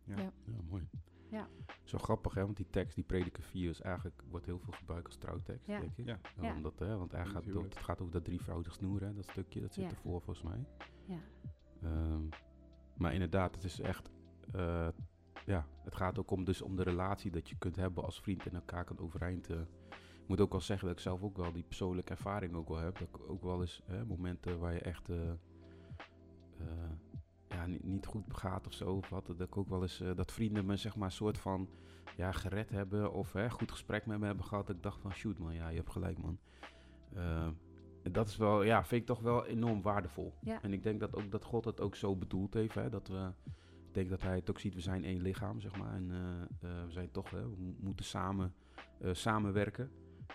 Ja, 0.05 0.33
mooi. 0.71 0.89
Ja. 1.31 1.49
Zo 1.85 1.99
grappig, 1.99 2.35
hè? 2.35 2.45
Want 2.45 2.57
die 2.57 2.67
tekst, 2.71 2.95
die 2.95 3.05
prediker 3.05 3.43
4, 3.43 3.71
is 3.71 3.81
eigenlijk, 3.81 4.23
wordt 4.31 4.47
heel 4.47 4.59
veel 4.59 4.73
gebruikt 4.73 5.07
als 5.07 5.17
trouwtekst, 5.17 5.67
Ja. 5.67 5.81
denk 5.81 5.97
ik. 5.97 6.07
Ja. 6.07 6.19
Ja. 6.41 6.55
Omdat, 6.55 6.79
hè, 6.79 6.97
want 6.97 7.13
hij 7.13 7.25
gaat, 7.27 7.45
het 7.45 7.77
gaat 7.77 8.01
over 8.01 8.13
dat 8.13 8.25
drievoudig 8.25 8.73
snoer, 8.73 9.01
hè? 9.01 9.15
Dat 9.15 9.25
stukje, 9.29 9.61
dat 9.61 9.75
zit 9.75 9.85
Ja. 9.85 9.91
ervoor 9.91 10.21
volgens 10.23 10.43
mij. 10.47 10.65
Ja. 11.05 11.19
Ehm, 11.83 12.23
maar 12.97 13.13
inderdaad, 13.13 13.55
het 13.55 13.65
is 13.65 13.81
echt... 13.81 14.11
eh, 14.53 14.89
ja, 15.47 15.67
het 15.85 15.97
gaat 15.97 16.19
ook 16.19 16.31
om, 16.31 16.45
dus 16.45 16.63
om 16.63 16.77
de 16.77 16.83
relatie 16.83 17.31
dat 17.31 17.49
je 17.49 17.57
kunt 17.59 17.77
hebben 17.77 18.05
als 18.05 18.21
vriend 18.21 18.47
en 18.47 18.55
elkaar 18.55 18.85
kan 18.85 18.99
overeind... 18.99 19.51
eh. 19.51 19.61
ik 20.23 20.37
moet 20.37 20.41
ook 20.41 20.53
wel 20.53 20.61
zeggen 20.61 20.87
dat 20.89 20.97
ik 20.97 21.03
zelf 21.03 21.23
ook 21.23 21.37
wel 21.37 21.53
die 21.53 21.63
persoonlijke 21.65 22.11
ervaring 22.11 22.55
ook 22.55 22.69
wel 22.69 22.79
heb. 22.79 22.99
Dat 22.99 23.09
ik 23.09 23.31
ook 23.31 23.43
wel 23.43 23.61
eens 23.61 23.83
hè, 23.85 24.05
momenten 24.05 24.59
waar 24.59 24.73
je 24.73 24.81
echt... 24.81 25.09
eh, 25.09 25.31
eh, 26.59 26.91
ja, 27.55 27.67
niet, 27.67 27.85
niet 27.85 28.07
goed 28.07 28.25
gaat 28.35 28.67
of 28.67 28.73
zo. 28.73 28.91
Of 28.91 29.09
wat, 29.09 29.27
dat 29.27 29.41
ik 29.41 29.57
ook 29.57 29.69
wel 29.69 29.83
eens 29.83 30.01
eh, 30.01 30.15
dat 30.17 30.33
vrienden 30.33 30.67
me 30.67 30.77
zeg 30.77 30.97
maar 30.97 31.07
een 31.07 31.13
soort 31.13 31.39
van 31.39 31.69
ja, 32.17 32.33
gered 32.33 32.71
hebben 32.71 33.13
of 33.13 33.33
hè, 33.33 33.51
goed 33.51 33.71
gesprek 33.71 34.07
met 34.07 34.19
me 34.19 34.27
hebben 34.27 34.45
gehad. 34.45 34.67
Dat 34.67 34.77
ik 34.77 34.83
dacht 34.83 35.01
van 35.01 35.13
shoot 35.13 35.39
man, 35.39 35.55
ja, 35.55 35.69
je 35.69 35.77
hebt 35.77 35.91
gelijk 35.91 36.19
man. 36.19 36.39
Eh, 37.15 37.49
dat 38.03 38.29
is 38.29 38.37
wel, 38.37 38.63
ja, 38.63 38.85
vind 38.85 39.01
ik 39.01 39.07
toch 39.07 39.21
wel 39.21 39.47
enorm 39.47 39.83
waardevol. 39.83 40.35
Ja. 40.41 40.63
En 40.63 40.73
ik 40.73 40.83
denk 40.83 41.01
dat 41.01 41.17
ook 41.17 41.31
dat 41.31 41.45
God 41.45 41.65
het 41.65 41.81
ook 41.81 41.95
zo 41.95 42.17
bedoeld 42.17 42.55
heeft. 42.55 42.75
Hè, 42.75 42.89
dat 42.91 43.09
we, 43.09 43.33
ik 43.89 43.95
denk 43.95 44.11
dat 44.11 44.23
hij 44.23 44.35
het 44.35 44.51
ook 44.51 44.59
ziet, 44.59 44.75
we 44.75 44.81
zijn 44.81 45.05
één 45.05 45.21
lichaam, 45.23 45.61
zeg 45.61 45.77
maar. 45.77 45.95
En 45.95 46.11
eh, 46.11 46.69
we 46.85 46.91
zijn 46.93 47.11
toch, 47.11 47.31
hè, 47.31 47.49
we 47.51 47.57
mo- 47.59 47.75
moeten 47.81 48.05
samen 48.05 48.55
samenwerken. 49.13 49.91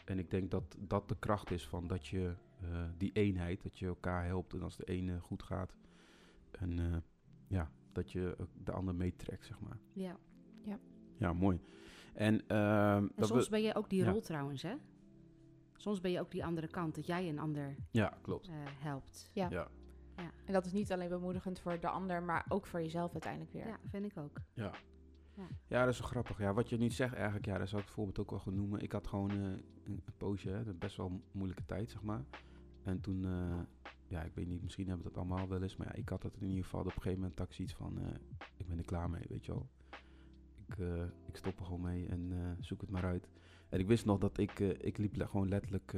En 0.06 0.20
ik 0.20 0.30
denk 0.32 0.52
dat 0.52 0.78
dat 0.80 1.10
de 1.10 1.16
kracht 1.20 1.52
is 1.52 1.68
van 1.68 1.88
dat 1.88 2.08
je 2.08 2.34
die 2.98 3.12
eenheid, 3.12 3.64
dat 3.64 3.80
je 3.80 3.86
elkaar 3.86 4.26
helpt. 4.26 4.54
En 4.54 4.62
als 4.62 4.78
de 4.78 4.86
ene 4.86 5.20
goed 5.20 5.44
gaat, 5.44 5.76
en 6.56 6.80
eh, 6.80 6.98
ja, 7.48 7.72
dat 7.92 8.12
je 8.12 8.36
ook 8.40 8.50
de 8.54 8.72
ander 8.72 8.96
meetrekt, 8.96 9.46
zeg 9.46 9.60
maar. 9.60 9.80
Ja. 9.94 10.18
Ja, 11.18 11.34
mooi. 11.34 11.60
En, 12.14 12.48
ehm, 12.48 12.58
En 13.04 13.12
dat 13.16 13.28
soms 13.28 13.44
we, 13.44 13.50
ben 13.50 13.62
je 13.62 13.76
ook 13.76 13.90
die 13.90 14.04
ja. 14.04 14.12
rol 14.12 14.22
trouwens, 14.22 14.62
hè? 14.62 14.76
Soms 15.76 16.02
ben 16.02 16.12
je 16.12 16.20
ook 16.20 16.32
die 16.32 16.46
andere 16.46 16.68
kant, 16.68 16.96
dat 16.96 17.06
jij 17.06 17.30
een 17.30 17.40
ander 17.40 17.76
ja, 17.92 18.18
klopt. 18.22 18.48
eh, 18.48 18.54
helpt. 18.66 19.30
Ja. 19.34 19.50
Ja. 19.50 19.68
En 20.46 20.54
dat 20.54 20.66
is 20.66 20.72
niet 20.72 20.92
alleen 20.92 21.10
bemoedigend 21.10 21.60
voor 21.60 21.80
de 21.80 21.90
ander, 21.90 22.24
maar 22.24 22.46
ook 22.50 22.66
voor 22.66 22.82
jezelf 22.82 23.12
uiteindelijk 23.12 23.52
weer. 23.54 23.68
Ja, 23.68 23.80
vind 23.90 24.06
ik 24.06 24.18
ook. 24.18 24.42
Ja. 24.54 24.72
Ja. 25.36 25.48
Ja, 25.68 25.86
dat 25.86 25.94
is 25.94 26.00
wel 26.00 26.08
grappig. 26.08 26.38
Ja, 26.38 26.54
wat 26.54 26.70
je 26.70 26.78
niet 26.78 26.94
zegt 26.94 27.14
eigenlijk, 27.14 27.46
ja, 27.46 27.58
dat 27.58 27.68
zou 27.70 27.82
ik 27.82 27.88
het 27.88 27.96
voorbeeld 27.96 28.20
ook 28.20 28.30
wel 28.30 28.40
gaan 28.40 28.56
noemen. 28.56 28.80
Ik 28.82 28.92
had 28.92 29.08
gewoon 29.08 29.32
eh, 29.32 29.38
een, 29.38 29.62
een 29.84 30.14
poosje, 30.18 30.50
hè, 30.50 30.74
best 30.74 30.98
wel 30.98 31.06
een 31.08 31.24
moeilijke 31.32 31.66
tijd, 31.66 31.90
zeg 31.90 32.02
maar. 32.02 32.26
En 32.84 33.02
toen, 33.02 33.26
eh, 33.26 33.60
ja, 34.08 34.24
ik 34.24 34.36
weet 34.36 34.48
niet, 34.48 34.64
misschien 34.64 34.88
hebben 34.88 35.06
we 35.06 35.12
dat 35.12 35.22
allemaal 35.22 35.48
wel 35.48 35.62
eens, 35.62 35.76
maar 35.76 35.88
ja, 35.88 35.94
ik 35.94 36.10
had 36.10 36.24
het 36.24 36.36
in 36.40 36.48
ieder 36.48 36.64
geval 36.64 36.80
op 36.80 36.86
een 36.86 36.92
gegeven 36.92 37.20
moment 37.20 37.40
had 37.40 37.54
van, 37.74 38.00
eh, 38.00 38.16
ik 38.58 38.68
ben 38.68 38.78
er 38.78 38.86
klaar 38.86 39.10
mee, 39.10 39.26
weet 39.30 39.46
je 39.46 39.52
wel. 39.52 39.70
Ik, 40.68 40.78
eh, 40.78 41.04
ik 41.28 41.36
stop 41.36 41.60
er 41.60 41.66
gewoon 41.66 41.82
mee 41.82 42.08
en 42.08 42.32
eh, 42.32 42.52
zoek 42.60 42.82
het 42.82 42.90
maar 42.90 43.06
uit. 43.06 43.30
En 43.70 43.80
ik 43.80 43.88
wist 43.88 44.06
nog 44.06 44.20
dat 44.20 44.38
ik, 44.38 44.60
ik 44.60 44.98
liep 44.98 45.16
gewoon 45.28 45.48
letterlijk, 45.48 45.94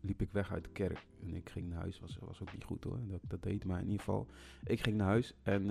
liep 0.00 0.22
ik 0.22 0.32
weg 0.32 0.52
uit 0.52 0.64
de 0.64 0.70
kerk. 0.70 1.06
En 1.22 1.34
ik 1.34 1.48
ging 1.48 1.68
naar 1.68 1.78
huis, 1.78 2.00
was, 2.00 2.18
was 2.18 2.42
ook 2.42 2.52
niet 2.52 2.64
goed 2.64 2.84
hoor, 2.84 3.00
dat 3.06 3.20
dat 3.28 3.42
deed. 3.42 3.64
Maar 3.64 3.78
in 3.78 3.84
ieder 3.84 3.98
geval, 3.98 4.26
ik 4.64 4.80
ging 4.80 4.96
naar 4.96 5.06
huis 5.06 5.34
en, 5.42 5.70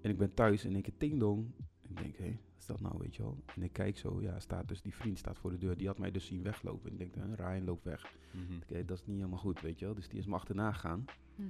en 0.00 0.10
ik 0.10 0.18
ben 0.18 0.34
thuis 0.34 0.64
en 0.64 0.76
ik 0.76 0.98
ting 0.98 1.20
dong. 1.20 1.52
Ik 1.90 2.02
denk, 2.02 2.16
hé, 2.16 2.30
wat 2.30 2.58
is 2.58 2.66
dat 2.66 2.80
nou, 2.80 2.98
weet 2.98 3.16
je 3.16 3.22
wel? 3.22 3.38
En 3.54 3.62
ik 3.62 3.72
kijk 3.72 3.98
zo, 3.98 4.22
ja, 4.22 4.40
staat 4.40 4.68
dus 4.68 4.82
die 4.82 4.94
vriend 4.94 5.18
staat 5.18 5.38
voor 5.38 5.50
de 5.50 5.58
deur. 5.58 5.76
Die 5.76 5.86
had 5.86 5.98
mij 5.98 6.10
dus 6.10 6.26
zien 6.26 6.42
weglopen. 6.42 6.90
En 6.90 7.00
ik 7.00 7.12
denk, 7.14 7.14
hè, 7.14 7.34
Ryan 7.34 7.64
loopt 7.64 7.84
weg. 7.84 8.12
Mhm. 8.30 8.56
Oké, 8.62 8.84
dat 8.84 8.98
is 8.98 9.06
niet 9.06 9.16
helemaal 9.16 9.38
goed, 9.38 9.60
weet 9.60 9.78
je 9.78 9.84
wel? 9.84 9.94
Dus 9.94 10.08
die 10.08 10.18
is 10.18 10.26
me 10.26 10.34
achterna 10.34 10.72
gegaan. 10.72 11.04
Hm. 11.36 11.42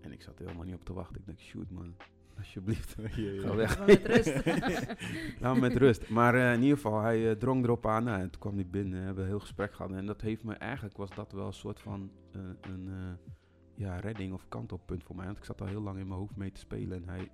En 0.00 0.12
ik 0.12 0.22
zat 0.22 0.38
er 0.38 0.44
helemaal 0.44 0.66
niet 0.66 0.74
op 0.74 0.84
te 0.84 0.92
wachten. 0.92 1.16
Ik 1.20 1.26
denk, 1.26 1.38
shoot 1.38 1.70
man, 1.70 1.94
alsjeblieft. 2.38 2.96
Ja, 3.16 3.30
ja. 3.30 3.40
Ga 3.40 3.54
weg. 3.54 3.78
Laat 3.78 3.86
me 3.86 4.00
met 4.00 4.06
rust. 4.06 4.44
Nou, 5.40 5.60
met 5.60 5.76
rust. 5.76 6.08
Maar 6.08 6.34
eh, 6.34 6.52
in 6.52 6.62
ieder 6.62 6.76
geval, 6.76 7.00
hij 7.00 7.30
eh, 7.30 7.36
drong 7.36 7.64
erop 7.64 7.86
aan. 7.86 8.04
Nou, 8.04 8.20
en 8.20 8.30
toen 8.30 8.40
kwam 8.40 8.54
hij 8.54 8.66
binnen. 8.66 8.98
We 8.98 9.04
hebben 9.04 9.22
een 9.24 9.30
heel 9.30 9.40
gesprek 9.40 9.74
gehad. 9.74 9.92
En 9.92 10.06
dat 10.06 10.20
heeft 10.20 10.44
me 10.44 10.54
eigenlijk, 10.54 10.96
was 10.96 11.14
dat 11.14 11.32
wel 11.32 11.46
een 11.46 11.52
soort 11.52 11.80
van 11.80 12.10
eh, 12.32 12.40
een 12.60 12.88
eh, 12.88 13.34
ja, 13.74 14.00
redding 14.00 14.32
of 14.32 14.48
kantelpunt 14.48 15.04
voor 15.04 15.16
mij. 15.16 15.24
Want 15.24 15.38
ik 15.38 15.44
zat 15.44 15.60
al 15.60 15.66
heel 15.66 15.82
lang 15.82 15.98
in 15.98 16.06
mijn 16.06 16.20
hoofd 16.20 16.36
mee 16.36 16.52
te 16.52 16.60
spelen. 16.60 17.02
En 17.02 17.08
hij, 17.08 17.30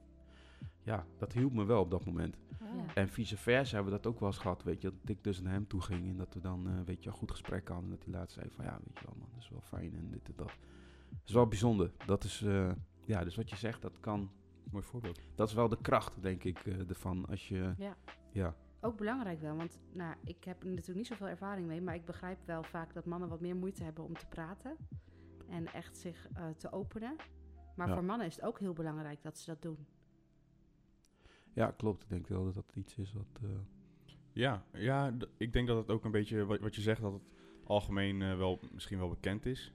ja, 0.84 1.06
dat 1.18 1.32
hielp 1.32 1.52
me 1.52 1.64
wel 1.64 1.80
op 1.80 1.90
dat 1.90 2.04
moment. 2.04 2.36
Ja. 2.60 2.94
En 2.94 3.08
vice 3.08 3.36
versa 3.36 3.74
hebben 3.74 3.92
we 3.92 4.00
dat 4.02 4.12
ook 4.12 4.20
wel 4.20 4.28
eens 4.28 4.38
gehad, 4.38 4.62
weet 4.62 4.82
je. 4.82 4.88
Dat 5.00 5.08
ik 5.16 5.24
dus 5.24 5.40
naar 5.40 5.52
hem 5.52 5.66
toe 5.66 5.80
ging 5.80 6.08
en 6.08 6.16
dat 6.16 6.34
we 6.34 6.40
dan, 6.40 6.68
eh, 6.68 6.80
weet 6.84 7.02
je, 7.02 7.08
een 7.10 7.16
goed 7.16 7.30
gesprek 7.30 7.68
hadden. 7.68 7.84
En 7.84 7.90
dat 7.96 8.04
hij 8.04 8.12
later 8.14 8.30
zei 8.32 8.50
van, 8.50 8.64
ja, 8.64 8.78
weet 8.84 8.98
je 8.98 9.04
wel 9.06 9.14
man, 9.18 9.28
dat 9.34 9.42
is 9.42 9.48
wel 9.50 9.60
fijn 9.60 9.94
en 9.94 10.10
dit 10.10 10.26
en 10.28 10.32
dat. 10.36 10.46
Dat 11.10 11.28
is 11.28 11.32
wel 11.32 11.46
bijzonder. 11.48 11.90
Dat 12.06 12.24
is, 12.24 12.42
eh, 12.42 12.72
ja, 13.06 13.24
dus 13.24 13.36
wat 13.36 13.50
je 13.50 13.56
zegt, 13.56 13.82
dat 13.82 14.00
kan, 14.00 14.30
Mooi 14.70 14.84
voorbeeld. 14.84 15.20
dat 15.34 15.48
is 15.48 15.54
wel 15.54 15.68
de 15.68 15.78
kracht, 15.80 16.22
denk 16.22 16.44
ik, 16.44 16.58
eh, 16.58 16.88
ervan. 16.88 17.26
Als 17.26 17.48
je, 17.48 17.74
Ja. 17.78 17.96
ja, 18.32 18.54
Ook 18.80 18.96
belangrijk 18.96 19.40
wel, 19.40 19.56
want 19.56 19.80
nou, 19.92 20.14
ik 20.24 20.44
heb 20.44 20.62
er 20.62 20.68
natuurlijk 20.68 20.96
niet 20.98 21.06
zoveel 21.06 21.26
ervaring 21.28 21.66
mee, 21.66 21.80
maar 21.82 21.94
ik 21.94 22.04
begrijp 22.04 22.38
wel 22.44 22.62
vaak 22.62 22.94
dat 22.94 23.04
mannen 23.04 23.28
wat 23.28 23.40
meer 23.40 23.56
moeite 23.56 23.84
hebben 23.84 24.04
om 24.04 24.14
te 24.16 24.26
praten 24.26 24.76
en 25.48 25.66
echt 25.72 25.96
zich 25.96 26.28
eh, 26.34 26.48
te 26.56 26.72
openen. 26.72 27.16
Maar 27.76 27.88
Ja. 27.88 27.94
voor 27.94 28.04
mannen 28.04 28.26
is 28.26 28.34
het 28.36 28.44
ook 28.44 28.58
heel 28.58 28.72
belangrijk 28.72 29.22
dat 29.22 29.38
ze 29.38 29.50
dat 29.50 29.62
doen. 29.62 29.86
Ja, 31.54 31.70
klopt. 31.70 32.02
Ik 32.02 32.08
denk 32.08 32.26
wel 32.28 32.44
dat 32.44 32.54
dat 32.54 32.72
iets 32.74 32.96
is 32.98 33.12
wat, 33.12 33.40
eh, 33.42 33.48
Ja, 34.32 34.64
ja 34.72 35.12
ik 35.36 35.52
denk 35.52 35.66
dat 35.66 35.76
het 35.76 35.90
ook 35.90 36.04
een 36.04 36.10
beetje, 36.10 36.44
wat, 36.44 36.60
wat 36.60 36.74
je 36.74 36.80
zegt, 36.80 37.00
dat 37.00 37.12
het 37.12 37.22
algemeen 37.64 38.22
eh, 38.22 38.36
wel 38.36 38.60
misschien 38.72 38.98
wel 38.98 39.08
bekend 39.08 39.46
is. 39.46 39.72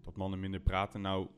Dat 0.00 0.16
mannen 0.16 0.40
minder 0.40 0.60
praten. 0.60 1.00
Nou, 1.00 1.28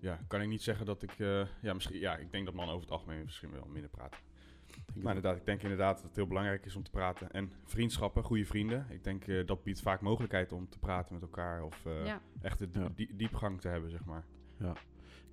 ja, 0.00 0.18
kan 0.28 0.40
ik 0.40 0.48
niet 0.48 0.62
zeggen 0.62 0.86
dat 0.86 1.02
ik, 1.02 1.18
eh, 1.18 1.46
ja, 1.62 1.72
misschien, 1.74 1.98
ja, 1.98 2.16
ik 2.16 2.30
denk 2.32 2.44
dat 2.44 2.54
mannen 2.54 2.74
over 2.74 2.86
het 2.88 2.96
algemeen 2.98 3.24
misschien 3.24 3.50
wel 3.50 3.66
minder 3.66 3.90
praten. 3.90 4.20
denk 4.66 5.02
Maar 5.04 5.14
inderdaad, 5.14 5.36
ik 5.40 5.44
denk 5.46 5.62
inderdaad 5.62 5.94
dat 5.96 6.04
het 6.04 6.16
heel 6.16 6.26
belangrijk 6.26 6.64
is 6.66 6.76
om 6.76 6.82
te 6.82 6.90
praten. 6.90 7.30
En 7.30 7.52
vriendschappen, 7.64 8.24
goede 8.24 8.44
vrienden. 8.44 8.86
Ik 8.90 9.04
denk 9.04 9.26
eh, 9.26 9.46
dat 9.46 9.62
biedt 9.62 9.80
vaak 9.80 10.00
mogelijkheid 10.00 10.52
om 10.52 10.68
te 10.68 10.78
praten 10.78 11.12
met 11.14 11.22
elkaar. 11.22 11.62
Of 11.64 11.86
eh, 11.86 12.06
ja. 12.06 12.22
echt 12.42 12.58
de 12.58 12.68
Ja. 12.72 12.88
die- 12.94 13.16
diepgang 13.16 13.60
te 13.60 13.68
hebben, 13.68 13.90
zeg 13.90 14.04
maar. 14.04 14.24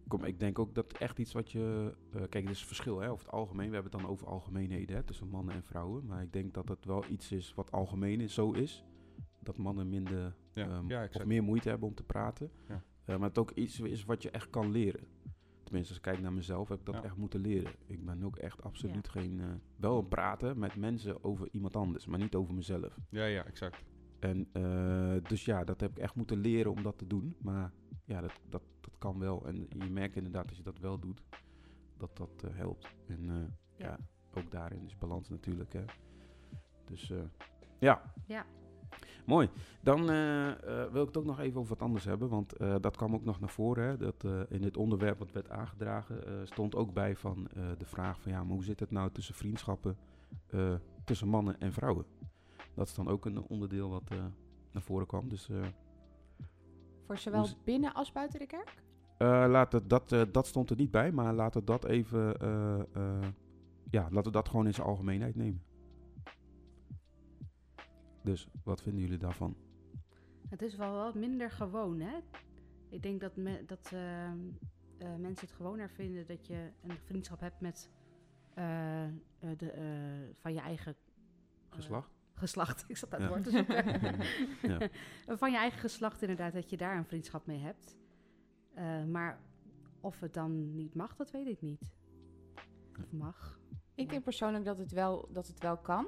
Kom, 0.08 0.24
ik 0.24 0.40
denk 0.40 0.60
ook 0.60 0.76
dat 0.76 0.98
echt 0.98 1.20
iets 1.20 1.34
wat 1.34 1.52
je. 1.52 1.94
eh, 2.14 2.22
kijk, 2.30 2.44
er 2.46 2.50
is 2.52 2.66
verschil 2.66 3.00
hè, 3.00 3.10
over 3.12 3.26
het 3.26 3.34
algemeen. 3.36 3.68
We 3.68 3.74
hebben 3.74 3.92
het 3.92 4.02
dan 4.02 4.10
over 4.10 4.28
algemeenheden 4.28 4.96
hè, 4.96 5.04
tussen 5.04 5.28
mannen 5.28 5.56
en 5.56 5.64
vrouwen. 5.64 6.06
Maar 6.06 6.22
ik 6.22 6.34
denk 6.34 6.54
dat 6.54 6.68
het 6.70 6.86
wel 6.86 7.04
iets 7.10 7.32
is 7.32 7.54
wat 7.54 7.72
algemeen 7.72 8.22
is, 8.22 8.34
zo 8.34 8.52
is. 8.52 8.84
Dat 9.40 9.58
mannen 9.58 9.90
minder 9.90 10.36
Ja, 10.54 10.68
ehm, 10.68 10.90
ja 10.90 11.08
of 11.14 11.26
meer 11.26 11.44
moeite 11.44 11.70
hebben 11.70 11.88
om 11.88 11.94
te 11.96 12.04
praten. 12.04 12.52
Ja. 12.68 12.84
Eh, 13.06 13.18
maar 13.18 13.28
het 13.28 13.38
ook 13.38 13.52
iets 13.52 13.80
is 13.80 14.04
wat 14.06 14.22
je 14.24 14.30
echt 14.30 14.50
kan 14.50 14.72
leren. 14.72 15.04
Tenminste, 15.64 15.90
als 15.94 15.98
ik 16.06 16.12
kijk 16.12 16.20
naar 16.22 16.34
mezelf, 16.34 16.70
heb 16.70 16.80
ik 16.80 16.86
dat 16.86 16.96
Ja. 16.96 17.04
echt 17.04 17.16
moeten 17.16 17.40
leren. 17.42 17.72
Ik 17.86 18.06
ben 18.06 18.24
ook 18.24 18.36
echt 18.38 18.64
absoluut 18.64 19.06
Ja. 19.06 19.12
geen. 19.22 19.40
eh, 19.40 19.46
wel 19.76 19.98
een 19.98 20.08
praten 20.08 20.60
met 20.60 20.76
mensen 20.76 21.24
over 21.24 21.48
iemand 21.52 21.76
anders, 21.76 22.06
maar 22.06 22.20
niet 22.20 22.36
over 22.36 22.54
mezelf. 22.54 22.98
Ja, 23.10 23.26
ja, 23.26 23.46
exact. 23.46 23.84
En 24.22 24.48
eh, 24.52 25.30
dus 25.30 25.46
ja, 25.46 25.64
dat 25.64 25.82
heb 25.82 25.92
ik 25.92 25.98
echt 25.98 26.16
moeten 26.16 26.38
leren 26.38 26.72
om 26.72 26.84
dat 26.84 26.98
te 26.98 27.08
doen. 27.08 27.36
Maar 27.40 27.72
ja, 28.06 28.22
dat, 28.22 28.40
dat, 28.50 28.62
dat 28.82 28.98
kan 28.98 29.20
wel. 29.20 29.48
En 29.48 29.68
je 29.70 29.90
merkt 29.90 30.16
inderdaad 30.16 30.48
als 30.48 30.58
je 30.58 30.64
dat 30.64 30.80
wel 30.80 31.00
doet, 31.00 31.22
dat 31.98 32.18
dat 32.18 32.44
eh, 32.44 32.56
helpt. 32.56 32.88
En 33.08 33.30
eh, 33.30 33.36
ja. 33.78 33.88
Ja. 33.88 33.98
ook 34.34 34.52
daarin 34.52 34.86
is 34.86 34.98
balans 34.98 35.30
natuurlijk. 35.30 35.74
Hè. 35.74 35.84
Dus 36.86 37.14
ja. 37.80 38.14
Ja. 38.26 38.46
Mooi. 39.26 39.50
Dan 39.82 40.06
wil 40.92 41.02
ik 41.02 41.08
het 41.08 41.18
ook 41.18 41.26
nog 41.26 41.40
even 41.40 41.60
over 41.60 41.70
wat 41.70 41.88
anders 41.88 42.06
hebben. 42.06 42.30
Want 42.30 42.54
dat 42.82 42.98
kwam 42.98 43.14
ook 43.14 43.24
nog 43.24 43.40
naar 43.40 43.50
voren. 43.50 43.84
Hè, 43.84 43.98
dat 43.98 44.26
in 44.50 44.62
dit 44.62 44.78
onderwerp 44.78 45.20
wat 45.20 45.32
werd 45.32 45.50
aangedragen, 45.50 46.48
stond 46.48 46.76
ook 46.76 46.94
bij 46.94 47.16
van 47.16 47.48
de 47.78 47.86
vraag 47.86 48.22
van 48.22 48.32
ja, 48.32 48.44
maar 48.44 48.54
hoe 48.54 48.64
zit 48.64 48.80
het 48.80 48.92
nou 48.92 49.12
tussen 49.12 49.36
vriendschappen 49.36 49.98
tussen 51.04 51.28
mannen 51.28 51.60
en 51.60 51.74
vrouwen? 51.74 52.06
Dat 52.76 52.88
is 52.88 52.94
dan 52.94 53.08
ook 53.08 53.26
een 53.26 53.42
onderdeel 53.42 53.90
wat 53.90 54.10
eh, 54.12 54.26
naar 54.72 54.82
voren 54.84 55.08
kwam. 55.08 55.30
Dus 55.30 55.50
eh, 55.50 55.66
Voor 57.06 57.18
zowel 57.18 57.48
binnen 57.64 57.94
als 57.94 58.12
buiten 58.12 58.40
de 58.40 58.46
kerk? 58.46 58.84
eh, 59.18 59.46
laat 59.50 59.72
het, 59.72 59.90
dat, 59.90 60.12
eh, 60.12 60.22
dat 60.32 60.48
stond 60.48 60.70
er 60.70 60.76
niet 60.76 60.92
bij, 60.92 61.12
maar 61.12 61.34
laten 61.34 61.60
we 61.60 61.66
dat 61.66 61.86
even. 61.86 62.38
eh, 62.40 62.80
eh, 62.80 63.28
ja, 63.90 64.02
laten 64.04 64.24
we 64.24 64.32
dat 64.32 64.50
gewoon 64.50 64.66
in 64.66 64.74
zijn 64.74 64.88
algemeenheid 64.88 65.36
nemen. 65.36 65.64
Dus 68.24 68.48
wat 68.64 68.82
vinden 68.82 69.02
jullie 69.02 69.18
daarvan? 69.18 69.56
Het 70.50 70.62
is 70.62 70.76
wel 70.76 70.94
wat 70.94 71.16
minder 71.16 71.52
gewoon, 71.52 72.00
hè? 72.00 72.18
Ik 72.90 73.04
denk 73.04 73.22
dat, 73.22 73.36
me- 73.36 73.64
dat 73.66 73.92
mensen 75.20 75.48
het 75.48 75.56
gewoner 75.56 75.90
vinden 75.90 76.28
dat 76.28 76.48
je 76.48 76.72
een 76.82 76.98
vriendschap 77.06 77.40
hebt 77.40 77.62
met 77.62 77.90
eh, 78.54 79.04
eh, 79.06 79.12
de, 79.58 79.72
eh, 79.72 80.36
van 80.42 80.54
je 80.54 80.60
eigen 80.60 80.96
Geslacht? 81.70 82.12
Geslacht. 82.42 82.84
Ik 82.88 82.98
zat 82.98 83.14
aan 83.14 83.22
Ja. 83.22 83.26
het 83.26 83.34
woord 83.34 83.44
te 83.44 83.52
zoeken. 83.52 84.20
Ja. 84.72 84.90
Van 85.42 85.52
je 85.52 85.58
eigen 85.58 85.80
geslacht 85.80 86.22
inderdaad, 86.22 86.54
dat 86.54 86.70
je 86.70 86.78
daar 86.78 86.98
een 86.98 87.06
vriendschap 87.06 87.46
mee 87.46 87.60
hebt. 87.60 87.98
Eh, 88.74 89.04
maar 89.04 89.40
of 90.02 90.20
het 90.20 90.34
dan 90.34 90.76
niet 90.76 90.96
mag, 90.96 91.16
dat 91.16 91.32
weet 91.32 91.48
ik 91.48 91.62
niet. 91.62 91.94
Of 93.00 93.12
mag. 93.12 93.60
Ik 93.96 94.10
denk 94.10 94.24
persoonlijk 94.24 94.66
dat 94.66 94.78
het 94.78 94.92
wel, 94.92 95.30
dat 95.32 95.48
het 95.48 95.60
wel 95.60 95.78
kan. 95.78 96.08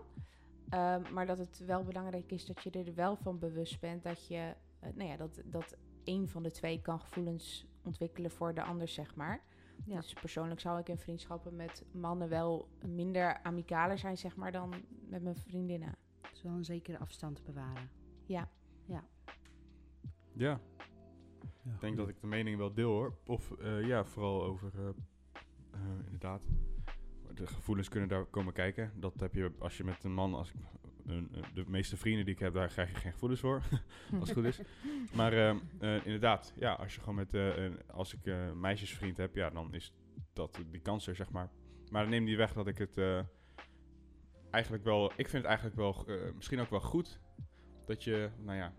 Ehm, 0.70 1.14
maar 1.14 1.26
dat 1.26 1.38
het 1.38 1.64
wel 1.66 1.84
belangrijk 1.84 2.32
is 2.32 2.46
dat 2.46 2.64
je 2.64 2.70
er 2.72 2.94
wel 2.94 3.16
van 3.16 3.40
bewust 3.40 3.80
bent 3.80 4.04
dat 4.04 4.28
je, 4.28 4.54
eh, 4.80 4.90
nou 4.96 5.10
ja, 5.10 5.18
dat, 5.18 5.42
dat 5.46 5.78
een 6.04 6.28
van 6.30 6.44
de 6.44 6.52
twee 6.52 6.82
kan 6.82 7.00
gevoelens 7.00 7.66
ontwikkelen 7.84 8.32
voor 8.32 8.54
de 8.54 8.64
ander, 8.64 8.88
zeg 8.88 9.16
maar. 9.16 9.42
Ja. 9.86 9.96
Dus 9.96 10.14
persoonlijk 10.14 10.60
zou 10.60 10.80
ik 10.80 10.90
in 10.90 10.98
vriendschappen 10.98 11.56
met 11.56 11.84
mannen 11.92 12.30
wel 12.30 12.68
minder 12.86 13.40
amicaler 13.44 13.98
zijn, 13.98 14.18
zeg 14.18 14.36
maar, 14.36 14.52
dan 14.52 14.74
met 15.10 15.24
mijn 15.24 15.36
vriendinnen. 15.36 15.96
Wel 16.44 16.54
een 16.54 16.66
zekere 16.66 16.98
afstand 17.00 17.44
bewaren. 17.44 17.90
Ja. 18.26 18.50
Ja, 18.86 19.04
Ja, 20.34 20.60
ik 21.74 21.80
denk 21.80 21.98
dat 21.98 22.08
ik 22.10 22.22
de 22.22 22.28
mening 22.28 22.58
wel 22.58 22.74
deel 22.74 22.90
hoor. 22.92 23.18
Of 23.26 23.52
eh, 23.52 23.86
ja, 23.88 24.06
vooral 24.06 24.44
over 24.44 24.72
eh, 24.76 24.88
eh, 25.72 25.80
inderdaad. 26.06 26.48
De 27.34 27.48
gevoelens 27.48 27.90
kunnen 27.90 28.10
daar 28.10 28.26
komen 28.26 28.54
kijken. 28.54 28.92
Dat 28.96 29.20
heb 29.20 29.34
je 29.34 29.52
als 29.60 29.78
je 29.78 29.84
met 29.84 30.04
een 30.04 30.14
man, 30.14 30.34
als 30.34 30.50
ik, 30.50 30.56
een- 31.06 31.30
een- 31.32 31.44
de 31.54 31.64
meeste 31.68 31.98
vrienden 31.98 32.26
die 32.26 32.34
ik 32.34 32.40
heb, 32.40 32.54
daar 32.54 32.68
krijg 32.68 32.90
je 32.92 32.96
geen 32.96 33.12
gevoelens 33.12 33.40
voor. 33.42 33.62
als 34.20 34.30
het 34.30 34.38
goed 34.38 34.46
is. 34.48 34.62
Maar 35.18 35.34
inderdaad, 36.06 36.54
ja, 36.56 36.74
als 36.74 36.94
je 36.96 37.00
gewoon 37.00 37.16
met, 37.16 37.34
eh, 37.34 37.56
een- 37.58 37.90
als 37.92 38.14
ik 38.14 38.26
eh, 38.26 38.48
een 38.48 38.60
meisjesvriend 38.60 39.18
heb, 39.18 39.36
ja, 39.36 39.50
dan 39.50 39.74
is 39.74 39.94
dat 40.34 40.60
die 40.72 40.82
kans 40.82 41.08
er, 41.08 41.16
zeg 41.16 41.32
maar. 41.32 41.50
Maar 41.92 42.02
dat 42.02 42.12
neemt 42.12 42.26
niet 42.26 42.38
weg 42.38 42.54
dat 42.54 42.68
ik 42.68 42.78
het 42.78 42.98
eh, 42.98 43.20
eigenlijk 44.54 44.84
wel, 44.84 45.06
ik 45.06 45.30
vind 45.30 45.32
het 45.32 45.46
eigenlijk 45.46 45.76
wel, 45.76 46.04
eh, 46.08 46.16
misschien 46.36 46.60
ook 46.60 46.70
wel 46.70 46.82
goed 46.82 47.20
dat 47.86 48.04
je, 48.04 48.30
nou 48.38 48.58
ja, 48.58 48.74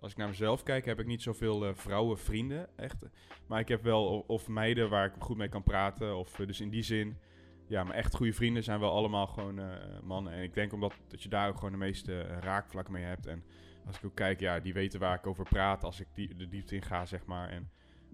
als 0.00 0.12
ik 0.12 0.18
naar 0.18 0.28
mezelf 0.28 0.62
kijk, 0.62 0.84
heb 0.84 1.00
ik 1.00 1.06
niet 1.06 1.22
zoveel 1.22 1.66
eh 1.66 1.74
vrouwenvrienden, 1.74 2.68
echt. 2.76 3.04
Maar 3.46 3.60
ik 3.60 3.68
heb 3.68 3.82
wel 3.82 4.24
of 4.26 4.48
meiden 4.48 4.88
waar 4.88 5.06
ik 5.06 5.12
goed 5.18 5.36
mee 5.36 5.48
kan 5.48 5.62
praten, 5.62 6.16
of 6.16 6.38
eh, 6.38 6.46
dus 6.46 6.60
in 6.60 6.70
die 6.70 6.82
zin, 6.82 7.18
ja, 7.66 7.84
mijn 7.84 7.98
echt 7.98 8.14
goede 8.14 8.32
vrienden 8.32 8.64
zijn 8.64 8.80
wel 8.80 8.92
allemaal 8.92 9.26
gewoon 9.26 9.60
mannen. 10.02 10.32
En 10.32 10.42
ik 10.42 10.54
denk 10.54 10.72
omdat 10.72 10.94
dat 11.08 11.22
je 11.22 11.28
daar 11.28 11.48
ook 11.48 11.56
gewoon 11.56 11.72
de 11.72 11.78
meeste 11.78 12.22
raakvlakken 12.22 12.92
mee 12.92 13.04
hebt. 13.04 13.26
En 13.26 13.44
als 13.86 13.96
ik 13.96 14.04
ook 14.04 14.14
kijk, 14.14 14.40
ja, 14.40 14.60
die 14.60 14.72
weten 14.72 15.00
waar 15.00 15.18
ik 15.18 15.26
over 15.26 15.44
praat 15.48 15.84
als 15.84 16.00
ik 16.00 16.06
die, 16.14 16.34
de 16.34 16.48
diepte 16.48 16.74
in 16.74 16.82
ga, 16.82 17.06
zeg 17.06 17.24
maar. 17.26 17.48
En, 17.48 17.70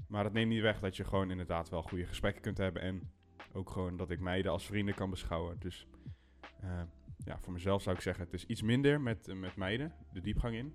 maar 0.08 0.22
dat 0.22 0.32
neemt 0.32 0.50
niet 0.50 0.62
weg 0.62 0.80
dat 0.80 0.96
je 0.96 1.04
gewoon 1.04 1.30
inderdaad 1.30 1.68
wel 1.68 1.82
goede 1.82 2.06
gesprekken 2.06 2.42
kunt 2.42 2.58
hebben. 2.58 2.82
En 2.82 3.10
ook 3.52 3.70
gewoon 3.70 3.96
dat 3.96 4.10
ik 4.10 4.20
meiden 4.20 4.52
als 4.52 4.66
vrienden 4.66 4.94
kan 4.94 5.10
beschouwen. 5.10 5.56
Dus 5.58 5.86
eh, 6.62 6.82
ja, 7.24 7.38
voor 7.38 7.52
mezelf 7.52 7.82
zou 7.82 7.96
ik 7.96 8.02
zeggen, 8.02 8.24
het 8.24 8.32
is 8.32 8.44
iets 8.46 8.62
minder 8.62 9.00
met, 9.00 9.28
eh, 9.28 9.36
met 9.36 9.56
meiden, 9.56 9.92
de 10.12 10.20
diepgang 10.20 10.54
in. 10.54 10.74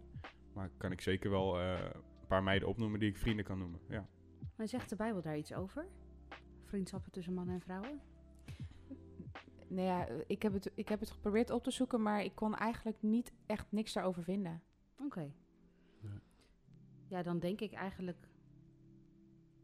Maar 0.54 0.70
kan 0.78 0.92
ik 0.92 1.02
zeker 1.02 1.30
wel 1.30 1.60
eh, 1.60 1.80
een 1.94 2.28
paar 2.28 2.44
meiden 2.44 2.68
opnoemen 2.68 3.00
die 3.00 3.10
ik 3.10 3.18
vrienden 3.18 3.46
kan 3.46 3.58
noemen. 3.58 3.80
Ja. 3.90 4.08
Maar 4.56 4.68
zegt 4.68 4.90
de 4.90 4.96
Bijbel 4.96 5.22
daar 5.22 5.38
iets 5.38 5.54
over? 5.54 5.88
Vriendschappen 6.64 7.12
tussen 7.12 7.34
mannen 7.34 7.56
en 7.56 7.62
vrouwen? 7.62 8.02
Nou 9.68 9.88
ja, 9.88 10.08
ik 10.28 10.42
heb, 10.42 10.54
het, 10.54 10.72
ik 10.76 10.90
heb 10.90 11.00
het 11.00 11.12
geprobeerd 11.12 11.50
op 11.50 11.64
te 11.64 11.72
zoeken, 11.72 12.02
maar 12.02 12.24
ik 12.24 12.36
kon 12.36 12.56
eigenlijk 12.56 13.02
niet 13.02 13.34
echt 13.46 13.72
niks 13.72 13.94
daarover 13.94 14.24
vinden. 14.24 14.62
Oké. 14.98 15.32
Ja. 16.02 16.22
Ja, 17.08 17.24
dan 17.24 17.40
denk 17.40 17.62
ik 17.62 17.74
eigenlijk 17.74 18.28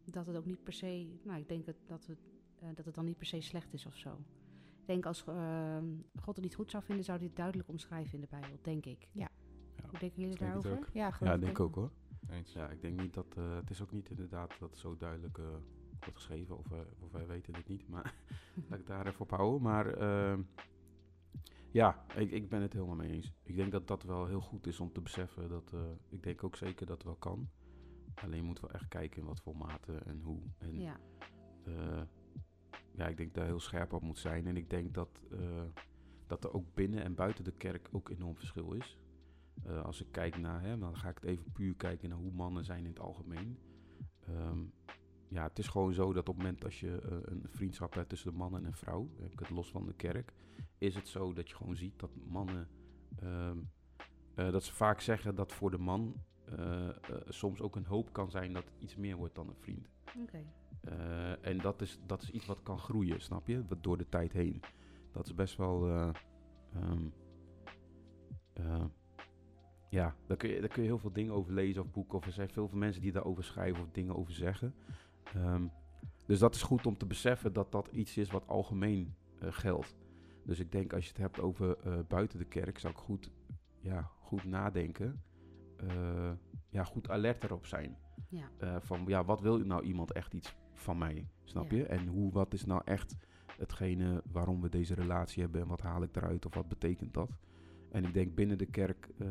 dat 0.05 0.25
het 0.25 0.35
ook 0.35 0.45
niet 0.45 0.63
per 0.63 0.73
se... 0.73 1.19
Nou, 1.23 1.39
ik 1.39 1.47
denk 1.47 1.65
dat, 1.65 1.75
dat, 1.85 2.05
het, 2.05 2.19
eh, 2.59 2.69
dat 2.75 2.85
het 2.85 2.95
dan 2.95 3.05
niet 3.05 3.17
per 3.17 3.27
se 3.27 3.41
slecht 3.41 3.73
is 3.73 3.85
of 3.85 3.95
zo. 3.95 4.17
Ik 4.81 4.87
denk 4.87 5.05
als 5.05 5.23
ehm, 5.25 5.85
God 6.21 6.35
het 6.35 6.43
niet 6.43 6.55
goed 6.55 6.71
zou 6.71 6.83
vinden, 6.83 7.05
zou 7.05 7.17
hij 7.17 7.27
het 7.27 7.35
duidelijk 7.35 7.69
omschrijven 7.69 8.13
in 8.13 8.21
de 8.21 8.27
Bijbel, 8.29 8.57
denk 8.61 8.85
ik. 8.85 9.07
Ja. 9.11 9.29
Ja. 9.75 9.89
Hoe 9.89 9.99
denken 9.99 10.21
jullie 10.21 10.37
denk 10.37 10.51
daarover? 10.51 10.89
Ja, 10.93 11.13
Ja, 11.19 11.37
denk 11.37 11.51
ik 11.51 11.59
ook 11.59 11.75
hoor. 11.75 11.91
Eens. 12.29 12.53
Ja, 12.53 12.69
ik 12.69 12.81
denk 12.81 13.01
niet 13.01 13.13
dat, 13.13 13.35
eh, 13.37 13.55
het 13.55 13.69
is 13.69 13.81
ook 13.81 13.91
niet 13.91 14.09
inderdaad 14.09 14.59
dat 14.59 14.77
zo 14.77 14.97
duidelijk 14.97 15.37
eh, 15.37 15.45
wordt 15.99 16.15
geschreven, 16.15 16.57
of, 16.57 16.65
of 16.99 17.11
wij 17.11 17.27
weten 17.27 17.55
het 17.55 17.67
niet, 17.67 17.87
maar 17.87 18.15
laat 18.69 18.79
ik 18.79 18.87
daar 18.87 19.07
even 19.07 19.21
op 19.21 19.31
houden. 19.31 19.61
Maar 19.61 19.93
ehm, 19.93 20.41
ja, 21.71 22.05
ik, 22.15 22.31
ik 22.31 22.49
ben 22.49 22.61
het 22.61 22.73
helemaal 22.73 22.95
mee 22.95 23.11
eens. 23.11 23.33
Ik 23.43 23.55
denk 23.55 23.71
dat 23.71 23.87
dat 23.87 24.03
wel 24.03 24.25
heel 24.25 24.41
goed 24.41 24.67
is 24.67 24.79
om 24.79 24.91
te 24.91 25.01
beseffen. 25.01 25.49
Dat, 25.49 25.73
eh, 25.73 25.79
ik 26.09 26.23
denk 26.23 26.43
ook 26.43 26.55
zeker 26.55 26.85
dat 26.85 26.95
het 26.95 27.05
wel 27.05 27.15
kan. 27.15 27.49
Alleen 28.15 28.45
moeten 28.45 28.63
we 28.63 28.73
echt 28.73 28.87
kijken 28.87 29.21
in 29.21 29.27
wat 29.27 29.41
voor 29.41 29.57
mate 29.57 29.93
en 29.95 30.21
hoe. 30.21 30.41
En, 30.57 30.79
Ja, 30.79 30.99
ja, 32.91 33.07
ik 33.07 33.17
denk 33.17 33.33
dat 33.33 33.37
daar 33.37 33.45
heel 33.45 33.59
scherp 33.59 33.93
op 33.93 34.01
moet 34.01 34.17
zijn. 34.17 34.47
En 34.47 34.57
ik 34.57 34.69
denk 34.69 34.93
dat, 34.93 35.21
eh, 35.31 35.39
dat 36.27 36.43
er 36.43 36.53
ook 36.53 36.73
binnen 36.73 37.03
en 37.03 37.15
buiten 37.15 37.43
de 37.43 37.53
kerk 37.57 37.89
ook 37.91 38.09
enorm 38.09 38.35
verschil 38.35 38.73
is. 38.73 38.97
Eh, 39.63 39.83
als 39.83 40.01
ik 40.01 40.07
kijk 40.11 40.37
naar, 40.37 40.61
hè, 40.61 40.77
dan 40.77 40.97
ga 40.97 41.09
ik 41.09 41.15
het 41.15 41.23
even 41.23 41.51
puur 41.51 41.75
kijken 41.75 42.09
naar 42.09 42.17
hoe 42.17 42.31
mannen 42.31 42.63
zijn 42.65 42.83
in 42.83 42.89
het 42.89 42.99
algemeen. 42.99 43.57
Ehm, 44.27 44.59
ja, 45.27 45.43
het 45.43 45.59
is 45.59 45.67
gewoon 45.67 45.93
zo 45.93 46.13
dat 46.13 46.29
op 46.29 46.35
het 46.35 46.43
moment 46.43 46.63
als 46.63 46.79
je 46.79 47.01
eh, 47.01 47.17
een 47.21 47.45
vriendschap 47.49 47.93
hebt 47.93 48.09
tussen 48.09 48.31
de 48.31 48.37
man 48.37 48.55
en 48.55 48.65
een 48.65 48.73
vrouw, 48.73 49.09
heb 49.21 49.31
ik 49.31 49.39
het 49.39 49.49
los 49.49 49.71
van 49.71 49.85
de 49.85 49.93
kerk, 49.93 50.33
is 50.77 50.95
het 50.95 51.07
zo 51.07 51.33
dat 51.33 51.49
je 51.49 51.55
gewoon 51.55 51.75
ziet 51.75 51.99
dat 51.99 52.11
mannen, 52.27 52.67
ehm, 53.15 53.57
eh, 54.35 54.51
dat 54.51 54.63
ze 54.63 54.73
vaak 54.73 55.01
zeggen 55.01 55.35
dat 55.35 55.51
voor 55.51 55.71
de 55.71 55.77
man 55.77 56.15
soms 57.27 57.61
ook 57.61 57.75
een 57.75 57.85
hoop 57.85 58.13
kan 58.13 58.31
zijn 58.31 58.53
dat 58.53 58.71
iets 58.79 58.95
meer 58.95 59.15
wordt 59.15 59.35
dan 59.35 59.47
een 59.47 59.55
vriend. 59.55 59.89
oké. 60.21 60.45
Eh, 60.81 61.45
en 61.45 61.57
dat 61.57 61.81
is, 61.81 61.99
dat 62.05 62.21
is 62.21 62.29
iets 62.29 62.45
wat 62.45 62.63
kan 62.63 62.79
groeien, 62.79 63.21
snap 63.21 63.47
je? 63.47 63.65
Wat 63.67 63.83
door 63.83 63.97
de 63.97 64.09
tijd 64.09 64.31
heen. 64.33 64.61
Dat 65.11 65.25
is 65.25 65.35
best 65.35 65.57
wel. 65.57 65.87
eh, 65.87 66.09
ehm, 66.73 67.07
eh, 68.53 68.85
ja, 69.89 70.15
daar 70.27 70.37
kun, 70.37 70.49
je, 70.49 70.59
daar 70.59 70.69
kun 70.69 70.81
je 70.81 70.87
heel 70.87 70.99
veel 70.99 71.11
dingen 71.13 71.33
over 71.33 71.53
lezen 71.53 71.81
of 71.81 71.91
boeken. 71.91 72.17
Of 72.17 72.25
er 72.25 72.31
zijn 72.31 72.49
veel, 72.49 72.67
veel 72.67 72.77
mensen 72.77 73.01
die 73.01 73.11
daarover 73.11 73.43
schrijven 73.43 73.83
of 73.83 73.89
dingen 73.91 74.15
over 74.15 74.33
zeggen. 74.33 74.75
Ehm, 75.23 75.67
dus 76.25 76.39
dat 76.39 76.55
is 76.55 76.61
goed 76.61 76.85
om 76.85 76.97
te 76.97 77.05
beseffen 77.05 77.53
dat 77.53 77.71
dat 77.71 77.87
iets 77.87 78.17
is 78.17 78.31
wat 78.31 78.47
algemeen 78.47 79.15
geldt. 79.39 79.95
Dus 80.43 80.59
ik 80.59 80.71
denk 80.71 80.93
als 80.93 81.03
je 81.03 81.09
het 81.09 81.17
hebt 81.17 81.39
over 81.39 81.77
buiten 82.07 82.39
de 82.39 82.45
kerk, 82.45 82.79
zou 82.79 82.93
ik 82.93 82.99
goed, 82.99 83.31
ja, 83.79 84.11
goed 84.19 84.43
nadenken. 84.43 85.21
Ja, 86.69 86.83
goed 86.83 87.09
alert 87.09 87.43
erop 87.43 87.65
zijn. 87.65 87.97
Ja, 88.29 88.81
van 88.81 89.03
ja, 89.07 89.25
wat 89.25 89.41
wil 89.41 89.57
nou 89.57 89.83
iemand 89.83 90.11
echt 90.11 90.33
iets 90.33 90.55
van 90.81 90.97
mij? 90.97 91.27
Snap 91.43 91.71
Ja. 91.71 91.77
je? 91.77 91.85
En 91.85 92.07
hoe, 92.07 92.31
wat 92.31 92.53
is 92.53 92.65
nou 92.65 92.81
echt 92.85 93.15
hetgene 93.57 94.23
waarom 94.31 94.61
we 94.61 94.69
deze 94.69 94.93
relatie 94.93 95.41
hebben 95.43 95.61
en 95.61 95.67
wat 95.67 95.81
haal 95.81 96.03
ik 96.03 96.15
eruit 96.15 96.45
of 96.45 96.53
wat 96.55 96.67
betekent 96.67 97.13
dat? 97.13 97.29
En 97.91 98.03
ik 98.05 98.13
denk 98.13 98.35
binnen 98.35 98.57
de 98.57 98.65
kerk 98.65 99.09
eh, 99.17 99.27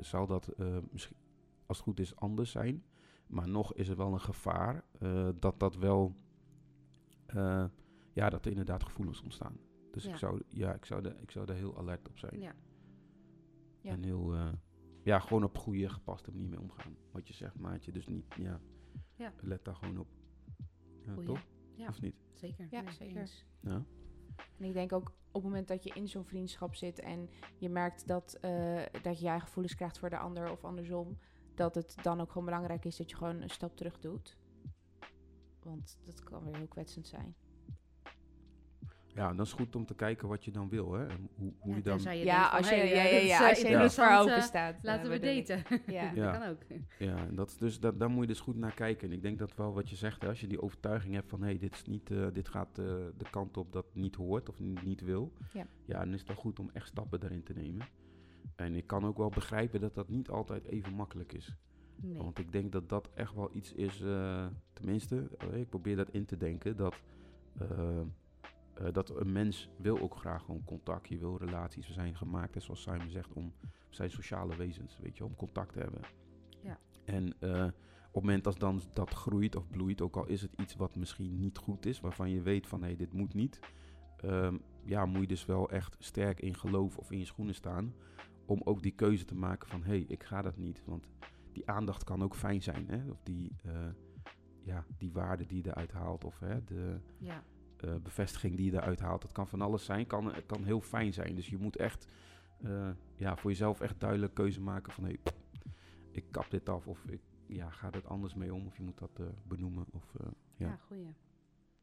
zal 0.00 0.26
dat 0.26 0.48
eh, 0.48 0.78
misschien, 0.90 1.16
als 1.66 1.76
het 1.76 1.86
goed 1.86 2.00
is, 2.00 2.16
anders 2.16 2.50
zijn. 2.50 2.84
Maar 3.26 3.48
nog 3.48 3.74
is 3.74 3.88
er 3.88 3.96
wel 3.96 4.12
een 4.12 4.20
gevaar 4.20 4.84
dat 5.38 5.60
dat 5.60 5.76
wel, 5.76 6.14
ja, 8.12 8.30
dat 8.30 8.44
er 8.44 8.50
inderdaad 8.50 8.82
gevoelens 8.84 9.22
ontstaan. 9.22 9.56
Dus 9.90 10.04
Ja. 10.04 10.10
ik, 10.10 10.16
zou, 10.16 10.42
ja, 10.48 10.74
ik, 10.74 10.84
zou 10.84 11.02
de, 11.02 11.14
ik 11.20 11.30
zou 11.30 11.46
daar 11.46 11.56
heel 11.56 11.78
alert 11.78 12.08
op 12.08 12.18
zijn. 12.18 12.40
ja. 12.40 12.52
Ja. 13.80 13.90
En 13.90 14.02
heel, 14.02 14.34
ja, 15.02 15.18
gewoon 15.18 15.44
op 15.44 15.58
goede, 15.58 15.88
gepaste 15.88 16.30
manier 16.30 16.48
mee 16.48 16.60
omgaan. 16.60 16.96
Wat 17.10 17.28
je 17.28 17.34
zegt, 17.34 17.58
maatje. 17.58 17.92
Dus 17.92 18.06
niet, 18.06 18.24
Ja. 18.36 18.60
let 19.40 19.64
daar 19.64 19.74
gewoon 19.74 19.98
op. 19.98 20.08
Ja, 21.06 21.12
Goeie. 21.12 21.26
toch? 21.26 21.46
Ja. 21.74 21.88
Of 21.88 22.00
niet? 22.00 22.14
zeker. 22.32 22.66
Ja, 22.70 22.80
Nee, 22.80 22.92
zeker. 22.92 23.16
eens. 23.20 23.44
Ja. 23.60 23.84
En 24.58 24.64
ik 24.64 24.72
denk 24.72 24.92
ook 24.92 25.08
op 25.08 25.34
het 25.34 25.42
moment 25.42 25.68
dat 25.68 25.84
je 25.84 25.90
in 25.94 26.08
zo'n 26.08 26.24
vriendschap 26.24 26.74
zit 26.74 26.98
en 26.98 27.28
je 27.58 27.68
merkt 27.68 28.06
dat, 28.06 28.34
eh, 28.40 28.82
dat 29.02 29.20
jij 29.20 29.40
gevoelens 29.40 29.74
krijgt 29.74 29.98
voor 29.98 30.10
de 30.10 30.18
ander 30.18 30.50
of 30.50 30.64
andersom, 30.64 31.18
dat 31.54 31.74
het 31.74 31.96
dan 32.02 32.20
ook 32.20 32.28
gewoon 32.28 32.44
belangrijk 32.44 32.84
is 32.84 32.96
dat 32.96 33.10
je 33.10 33.16
gewoon 33.16 33.42
een 33.42 33.50
stap 33.50 33.76
terug 33.76 33.98
doet. 34.00 34.36
Want 35.62 35.98
dat 36.04 36.22
kan 36.22 36.44
weer 36.44 36.56
heel 36.56 36.66
kwetsend 36.68 37.06
zijn. 37.06 37.34
Ja, 39.14 39.28
en 39.28 39.36
dat 39.36 39.46
is 39.46 39.52
goed 39.52 39.76
om 39.76 39.86
te 39.86 39.94
kijken 39.94 40.28
wat 40.28 40.44
je 40.44 40.50
dan 40.50 40.68
wil. 40.68 40.92
Hè? 40.92 41.06
En 41.06 41.28
hoe, 41.34 41.52
hoe 41.58 41.72
Ja, 41.72 41.76
je 41.76 41.82
dan... 41.82 42.18
je 42.18 42.24
ja, 42.24 42.48
als 42.48 42.68
je, 42.68 42.74
hey, 42.74 42.88
ja, 42.88 43.04
eh, 43.04 43.26
ja, 43.26 43.40
is, 43.40 43.48
als 43.48 43.62
eh, 43.62 43.70
je 43.70 43.76
er 43.76 43.82
niet 43.82 43.92
voor 43.92 44.04
interessant, 44.04 44.20
open 44.20 44.36
eh, 44.36 44.42
staat. 44.42 44.82
Laten 44.82 45.10
we 45.10 45.18
daten. 45.18 45.62
Ja. 45.86 46.12
Ja. 46.14 46.32
Dat 46.32 46.40
kan 46.40 46.48
ook. 46.48 46.62
Ja, 46.98 47.16
en 47.16 47.34
dat, 47.34 47.56
dus 47.58 47.80
dat, 47.80 47.98
daar 47.98 48.10
moet 48.10 48.20
je 48.20 48.26
dus 48.26 48.40
goed 48.40 48.56
naar 48.56 48.74
kijken. 48.74 49.08
En 49.08 49.14
ik 49.14 49.22
denk 49.22 49.38
dat 49.38 49.56
wel 49.56 49.74
wat 49.74 49.90
je 49.90 49.96
zegt, 49.96 50.22
hè, 50.22 50.28
als 50.28 50.40
je 50.40 50.46
die 50.46 50.62
overtuiging 50.62 51.14
hebt 51.14 51.28
van... 51.28 51.40
hé, 51.40 51.46
hey, 51.46 51.58
dit, 51.58 51.74
is 51.74 51.84
niet, 51.84 52.10
eh, 52.10 52.26
dit 52.32 52.48
gaat 52.48 52.78
eh, 52.78 52.84
de 53.16 53.30
kant 53.30 53.56
op 53.56 53.72
dat 53.72 53.86
niet 53.92 54.14
hoort 54.14 54.48
of 54.48 54.60
niet, 54.60 55.00
wil... 55.00 55.32
Ja. 55.52 55.66
ja, 55.84 55.98
dan 55.98 56.12
is 56.12 56.18
het 56.18 56.28
wel 56.28 56.36
goed 56.36 56.58
om 56.58 56.70
echt 56.72 56.86
stappen 56.86 57.20
daarin 57.20 57.42
te 57.42 57.52
nemen. 57.52 57.86
En 58.56 58.74
ik 58.74 58.86
kan 58.86 59.04
ook 59.04 59.16
wel 59.16 59.28
begrijpen 59.28 59.80
dat 59.80 59.94
dat 59.94 60.08
niet 60.08 60.28
altijd 60.28 60.66
even 60.66 60.94
makkelijk 60.94 61.32
is. 61.32 61.56
Nee. 61.96 62.16
Want 62.16 62.38
ik 62.38 62.52
denk 62.52 62.72
dat 62.72 62.88
dat 62.88 63.10
echt 63.14 63.34
wel 63.34 63.50
iets 63.52 63.72
is, 63.72 64.00
eh, 64.00 64.46
tenminste, 64.72 65.28
eh, 65.38 65.60
ik 65.60 65.68
probeer 65.68 65.96
dat 65.96 66.10
in 66.10 66.24
te 66.24 66.36
denken, 66.36 66.76
dat, 66.76 66.94
eh, 68.74 68.92
dat 68.92 69.10
een 69.10 69.32
mens 69.32 69.68
wil 69.78 70.00
ook 70.00 70.16
graag 70.16 70.44
gewoon 70.44 70.64
contact, 70.64 71.08
je 71.08 71.18
wil 71.18 71.36
relaties. 71.36 71.86
We 71.86 71.92
zijn 71.92 72.16
gemaakt, 72.16 72.62
zoals 72.62 72.82
Simon 72.82 73.10
zegt, 73.10 73.32
om, 73.32 73.52
we 73.60 73.94
zijn 73.94 74.10
sociale 74.10 74.56
wezens, 74.56 74.98
weet 75.02 75.16
je, 75.16 75.24
om 75.24 75.36
contact 75.36 75.72
te 75.72 75.78
hebben. 75.78 76.00
Ja. 76.62 76.78
En 77.04 77.34
eh, 77.40 77.64
op 78.08 78.20
het 78.20 78.22
moment 78.22 78.46
als 78.46 78.58
dan 78.58 78.80
dat 78.92 79.10
groeit 79.10 79.56
of 79.56 79.70
bloeit, 79.70 80.00
ook 80.00 80.16
al 80.16 80.26
is 80.26 80.42
het 80.42 80.54
iets 80.56 80.76
wat 80.76 80.96
misschien 80.96 81.38
niet 81.38 81.58
goed 81.58 81.86
is, 81.86 82.00
waarvan 82.00 82.30
je 82.30 82.42
weet 82.42 82.66
van, 82.66 82.82
hé, 82.82 82.96
dit 82.96 83.12
moet 83.12 83.34
niet, 83.34 83.60
ehm, 84.16 84.58
ja, 84.84 85.06
moet 85.06 85.20
je 85.20 85.26
dus 85.26 85.44
wel 85.44 85.70
echt 85.70 85.96
sterk 85.98 86.40
in 86.40 86.54
geloof 86.54 86.98
of 86.98 87.10
in 87.10 87.18
je 87.18 87.24
schoenen 87.24 87.54
staan, 87.54 87.94
om 88.46 88.60
ook 88.64 88.82
die 88.82 88.94
keuze 88.94 89.24
te 89.24 89.34
maken 89.34 89.68
van, 89.68 89.82
hé, 89.82 89.88
hey, 89.88 90.04
ik 90.08 90.22
ga 90.22 90.42
dat 90.42 90.56
niet, 90.56 90.82
want 90.84 91.08
die 91.54 91.70
aandacht 91.70 92.04
kan 92.04 92.22
ook 92.22 92.34
fijn 92.34 92.62
zijn. 92.62 92.88
Hè? 92.88 93.10
Of 93.10 93.22
die, 93.22 93.56
eh, 93.64 93.88
ja, 94.62 94.84
die 94.98 95.12
waarde 95.12 95.46
die 95.46 95.62
je 95.62 95.68
eruit 95.68 95.92
haalt. 95.92 96.24
Of 96.24 96.38
hè, 96.38 96.64
de 96.64 97.00
Ja, 97.18 97.44
eh, 97.84 97.94
bevestiging 98.02 98.56
die 98.56 98.70
je 98.70 98.76
eruit 98.76 99.00
haalt. 99.00 99.22
Dat 99.22 99.32
kan 99.32 99.48
van 99.48 99.60
alles 99.60 99.84
zijn. 99.84 100.06
Kan, 100.06 100.34
het 100.34 100.46
kan 100.46 100.64
heel 100.64 100.80
fijn 100.80 101.12
zijn. 101.12 101.34
Dus 101.34 101.48
je 101.48 101.58
moet 101.58 101.76
echt 101.76 102.08
eh, 102.62 102.90
ja, 103.16 103.36
voor 103.36 103.50
jezelf 103.50 103.80
echt 103.80 104.00
duidelijk 104.00 104.34
keuze 104.34 104.60
maken 104.60 104.92
van... 104.92 105.04
Hey, 105.04 105.18
ik 106.10 106.24
kap 106.30 106.50
dit 106.50 106.68
af 106.68 106.86
of 106.86 107.04
ik 107.04 107.20
ja, 107.46 107.70
ga 107.70 107.90
er 107.92 108.06
anders 108.06 108.34
mee 108.34 108.54
om. 108.54 108.66
Of 108.66 108.76
je 108.76 108.82
moet 108.82 108.98
dat 108.98 109.18
eh, 109.20 109.26
benoemen. 109.42 109.86
Of, 109.92 110.14
eh, 110.14 110.26
Ja. 110.56 110.66
ja. 110.66 110.76
goeie. 110.76 111.14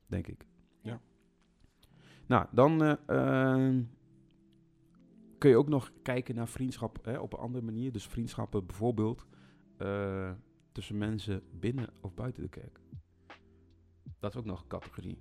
denk 0.07 0.27
ik. 0.27 0.45
Ja. 0.81 1.01
Nou, 2.27 2.47
dan 2.51 2.83
eh, 2.83 2.95
ehm, 3.05 3.83
kun 5.37 5.49
je 5.49 5.57
ook 5.57 5.67
nog 5.67 5.91
kijken 6.01 6.35
naar 6.35 6.47
vriendschap 6.47 7.05
hè, 7.05 7.17
op 7.17 7.33
een 7.33 7.39
andere 7.39 7.65
manier. 7.65 7.91
Dus 7.91 8.07
vriendschappen 8.07 8.65
bijvoorbeeld 8.65 9.25
eh, 9.77 10.31
tussen 10.71 10.97
mensen 10.97 11.43
binnen 11.59 11.89
of 12.01 12.13
buiten 12.13 12.43
de 12.43 12.49
kerk. 12.49 12.79
Dat 14.19 14.33
is 14.33 14.39
ook 14.39 14.45
nog 14.45 14.61
een 14.61 14.67
categorie. 14.67 15.17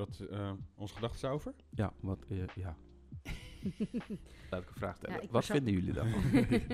Wat 0.00 0.20
eh 0.30 0.52
onze 0.74 0.94
gedachten 0.94 1.30
over? 1.30 1.54
Ja, 1.70 1.92
wat, 2.00 2.24
eh, 2.28 2.46
ja. 2.46 2.76
Laat 4.50 4.62
ik 4.62 4.68
een 4.68 4.74
vraag 4.74 4.96
stellen. 4.96 5.16
Ja, 5.16 5.22
ik 5.22 5.30
wat 5.30 5.44
vinden 5.44 5.72
jullie 5.72 5.92
daarvan? 5.92 6.22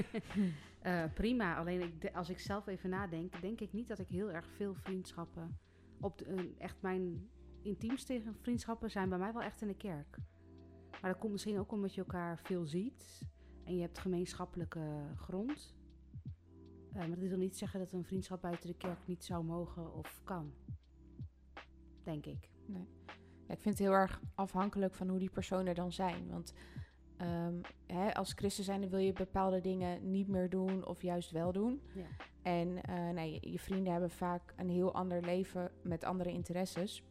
Eh, 0.80 1.04
prima, 1.14 1.56
alleen 1.56 1.80
ik 1.80 2.14
als 2.14 2.28
ik 2.28 2.38
zelf 2.38 2.66
even 2.66 2.90
nadenk, 2.90 3.40
denk 3.40 3.60
ik 3.60 3.72
niet 3.72 3.88
dat 3.88 3.98
ik 3.98 4.08
heel 4.08 4.30
erg 4.30 4.46
veel 4.46 4.74
vriendschappen 4.74 5.58
op 6.00 6.18
de, 6.18 6.54
echt 6.58 6.82
mijn 6.82 7.28
intiemste 7.62 8.22
vriendschappen 8.40 8.90
zijn 8.90 9.08
bij 9.08 9.18
mij 9.18 9.32
wel 9.32 9.42
echt 9.42 9.60
in 9.60 9.68
de 9.68 9.76
kerk. 9.76 10.18
Maar 10.90 11.10
dat 11.10 11.18
komt 11.18 11.32
misschien 11.32 11.58
ook 11.58 11.72
omdat 11.72 11.94
je 11.94 12.00
elkaar 12.00 12.38
veel 12.38 12.66
ziet 12.66 13.28
en 13.64 13.76
je 13.76 13.80
hebt 13.80 13.98
gemeenschappelijke 13.98 15.12
grond. 15.16 15.74
Eh, 16.92 16.98
maar 16.98 17.08
dat 17.08 17.28
wil 17.28 17.38
niet 17.38 17.56
zeggen 17.56 17.80
dat 17.80 17.92
een 17.92 18.04
vriendschap 18.04 18.40
buiten 18.40 18.68
de 18.68 18.76
kerk 18.76 19.06
niet 19.06 19.24
zou 19.24 19.44
mogen 19.44 19.94
of 19.94 20.20
kan. 20.24 20.52
Denk 22.02 22.26
ik. 22.26 22.50
Ja, 23.46 23.54
ik 23.54 23.60
vind 23.60 23.78
het 23.78 23.86
heel 23.86 23.96
erg 23.96 24.20
afhankelijk 24.34 24.94
van 24.94 25.08
hoe 25.08 25.18
die 25.18 25.30
personen 25.30 25.74
dan 25.74 25.92
zijn. 25.92 26.28
Want 26.30 26.54
ehm, 27.16 27.54
hè, 27.86 28.14
als 28.14 28.32
christen 28.32 28.64
zijnde 28.64 28.88
wil 28.88 28.98
je 28.98 29.12
bepaalde 29.12 29.60
dingen 29.60 30.10
niet 30.10 30.28
meer 30.28 30.48
doen 30.50 30.86
of 30.86 31.02
juist 31.02 31.30
wel 31.30 31.52
doen. 31.52 31.80
Ja. 31.94 32.06
En 32.42 32.74
nee, 33.14 33.32
je- 33.40 33.50
je 33.50 33.58
vrienden 33.58 33.92
hebben 33.92 34.10
vaak 34.10 34.52
een 34.56 34.68
heel 34.68 34.94
ander 34.94 35.22
leven 35.22 35.70
met 35.82 36.04
andere 36.04 36.32
interesses. 36.32 37.02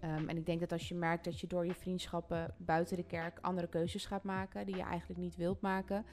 Ehm, 0.00 0.28
en 0.28 0.36
ik 0.36 0.46
denk 0.46 0.60
dat 0.60 0.72
als 0.72 0.88
je 0.88 0.94
merkt 0.94 1.24
dat 1.24 1.40
je 1.40 1.46
door 1.46 1.66
je 1.66 1.74
vriendschappen 1.74 2.54
buiten 2.58 2.96
de 2.96 3.04
kerk 3.06 3.38
andere 3.40 3.66
keuzes 3.68 4.06
gaat 4.06 4.22
maken 4.24 4.66
die 4.66 4.76
je 4.76 4.82
eigenlijk 4.82 5.20
niet 5.20 5.36
wilt 5.36 5.60
maken, 5.60 6.04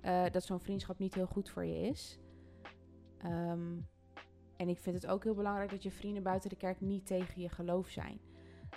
eh, 0.00 0.24
dat 0.30 0.44
zo'n 0.44 0.60
vriendschap 0.60 0.98
niet 0.98 1.14
heel 1.14 1.26
goed 1.26 1.50
voor 1.50 1.64
je 1.64 1.80
is. 1.88 2.18
Ehm, 3.18 3.76
en 4.56 4.68
ik 4.68 4.78
vind 4.78 5.02
het 5.02 5.06
ook 5.06 5.24
heel 5.24 5.34
belangrijk 5.34 5.70
dat 5.70 5.82
je 5.82 5.90
vrienden 5.90 6.22
buiten 6.22 6.50
de 6.50 6.56
kerk 6.56 6.80
niet 6.80 7.06
tegen 7.06 7.40
je 7.42 7.48
geloof 7.48 7.88
zijn. 7.88 8.18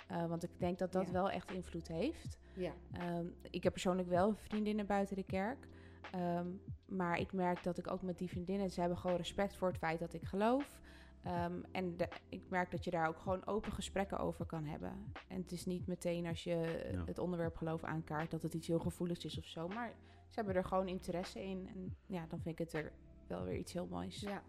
Eh, 0.06 0.26
want 0.26 0.42
ik 0.42 0.50
denk 0.58 0.78
dat 0.78 0.92
dat 0.92 1.06
Ja. 1.06 1.12
wel 1.12 1.30
echt 1.30 1.50
invloed 1.50 1.88
heeft. 1.88 2.38
Ja. 2.54 2.72
Ehm, 2.92 3.26
ik 3.50 3.62
heb 3.62 3.72
persoonlijk 3.72 4.08
wel 4.08 4.34
vriendinnen 4.34 4.86
buiten 4.86 5.16
de 5.16 5.22
kerk. 5.24 5.68
Ehm, 6.12 6.46
maar 6.86 7.18
ik 7.18 7.32
merk 7.32 7.62
dat 7.62 7.78
ik 7.78 7.90
ook 7.90 8.02
met 8.02 8.18
die 8.18 8.28
vriendinnen, 8.28 8.70
ze 8.70 8.80
hebben 8.80 8.98
gewoon 8.98 9.16
respect 9.16 9.56
voor 9.56 9.68
het 9.68 9.78
feit 9.78 9.98
dat 9.98 10.12
ik 10.12 10.22
geloof. 10.24 10.80
Ehm, 11.22 11.62
en 11.72 11.96
de- 11.96 12.08
ik 12.28 12.42
merk 12.48 12.70
dat 12.70 12.84
je 12.84 12.90
daar 12.90 13.08
ook 13.08 13.18
gewoon 13.18 13.46
open 13.46 13.72
gesprekken 13.72 14.18
over 14.18 14.44
kan 14.46 14.64
hebben. 14.64 15.12
En 15.28 15.40
het 15.40 15.52
is 15.52 15.66
niet 15.66 15.86
meteen 15.86 16.26
als 16.26 16.44
je 16.44 16.54
eh, 16.54 16.92
Ja. 16.92 17.04
het 17.04 17.18
onderwerp 17.18 17.56
geloof 17.56 17.84
aankaart 17.84 18.30
dat 18.30 18.42
het 18.42 18.54
iets 18.54 18.66
heel 18.66 18.78
gevoeligs 18.78 19.24
is 19.24 19.38
of 19.38 19.44
zo. 19.46 19.68
Maar 19.68 19.94
ze 20.28 20.34
hebben 20.34 20.54
er 20.54 20.64
gewoon 20.64 20.88
interesse 20.88 21.42
in. 21.44 21.68
En 21.74 21.96
ja, 22.06 22.26
dan 22.28 22.40
vind 22.40 22.58
ik 22.60 22.66
het 22.66 22.72
er 22.72 22.92
wel 23.26 23.44
weer 23.44 23.56
iets 23.56 23.72
heel 23.72 23.86
moois. 23.86 24.20
Ja. 24.20 24.42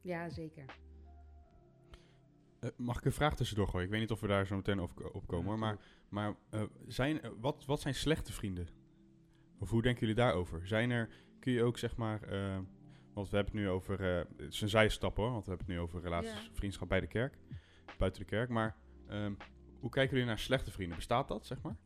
Ja, 0.00 0.28
zeker. 0.28 0.64
Eh, 2.66 2.72
mag 2.76 2.98
ik 2.98 3.04
een 3.04 3.12
vraag 3.12 3.36
tussendoor 3.36 3.68
gooien? 3.68 3.84
Ik 3.86 3.90
weet 3.92 4.00
niet 4.00 4.10
of 4.10 4.20
we 4.20 4.26
daar 4.26 4.46
zo 4.46 4.56
meteen 4.56 4.80
op, 4.80 5.10
op 5.12 5.26
komen, 5.26 5.46
hoor, 5.46 5.58
maar, 5.58 5.78
maar 6.08 6.34
eh, 6.50 6.62
zijn, 6.86 7.22
eh, 7.22 7.30
wat, 7.40 7.64
wat 7.64 7.80
zijn 7.80 7.94
slechte 7.94 8.32
vrienden? 8.32 8.68
Of 9.58 9.70
hoe 9.70 9.82
denken 9.82 10.00
jullie 10.00 10.14
daarover? 10.22 10.66
Zijn 10.66 10.90
er, 10.90 11.08
kun 11.40 11.52
je 11.52 11.62
ook 11.62 11.78
zeg 11.78 11.96
maar, 11.96 12.22
eh, 12.22 12.58
want 13.14 13.30
we 13.30 13.36
hebben 13.36 13.54
het 13.54 13.64
nu 13.64 13.68
over, 13.68 14.00
eh, 14.00 14.24
het 14.36 14.52
is 14.52 14.60
een 14.60 14.68
zijstap 14.68 15.16
hoor, 15.16 15.30
want 15.30 15.44
we 15.44 15.48
hebben 15.50 15.66
het 15.66 15.76
nu 15.76 15.82
over 15.82 16.00
relaties, 16.00 16.44
Ja. 16.44 16.52
vriendschap 16.52 16.88
bij 16.88 17.00
de 17.00 17.06
kerk, 17.06 17.38
buiten 17.98 18.20
de 18.20 18.26
kerk, 18.28 18.48
maar 18.48 18.76
ehm, 19.08 19.32
hoe 19.80 19.90
kijken 19.90 20.12
jullie 20.12 20.28
naar 20.28 20.38
slechte 20.38 20.70
vrienden? 20.70 20.96
Bestaat 20.96 21.28
dat, 21.28 21.46
zeg 21.46 21.62
maar? 21.62 21.76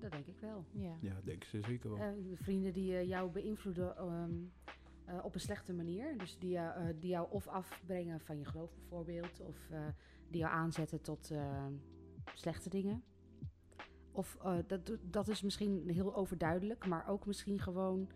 Dat 0.00 0.12
denk 0.12 0.26
ik 0.26 0.38
wel. 0.40 0.64
Ja. 0.72 0.96
Ja, 1.00 1.20
denk 1.24 1.44
ze 1.44 1.60
zeker 1.60 1.90
wel. 1.90 1.98
Eh, 1.98 2.12
vrienden 2.34 2.72
die 2.72 3.06
jou 3.06 3.30
beïnvloeden 3.30 3.96
ehm, 3.96 4.32
eh, 5.04 5.24
op 5.24 5.34
een 5.34 5.40
slechte 5.40 5.72
manier. 5.72 6.18
Dus 6.18 6.38
die, 6.38 6.58
die 6.98 7.10
jou 7.10 7.26
of 7.30 7.46
afbrengen 7.48 8.20
van 8.20 8.38
je 8.38 8.44
geloof 8.44 8.74
bijvoorbeeld. 8.74 9.40
Of 9.40 9.70
eh, 9.70 9.86
die 10.30 10.40
jou 10.40 10.52
aanzetten 10.52 11.00
tot 11.00 11.30
eh, 11.30 11.66
slechte 12.34 12.68
dingen. 12.68 13.02
Of 14.12 14.36
eh, 14.42 14.56
dat, 14.66 14.92
dat 15.02 15.28
is 15.28 15.42
misschien 15.42 15.88
heel 15.88 16.14
overduidelijk. 16.14 16.86
Maar 16.86 17.08
ook 17.08 17.26
misschien 17.26 17.60
gewoon 17.60 18.10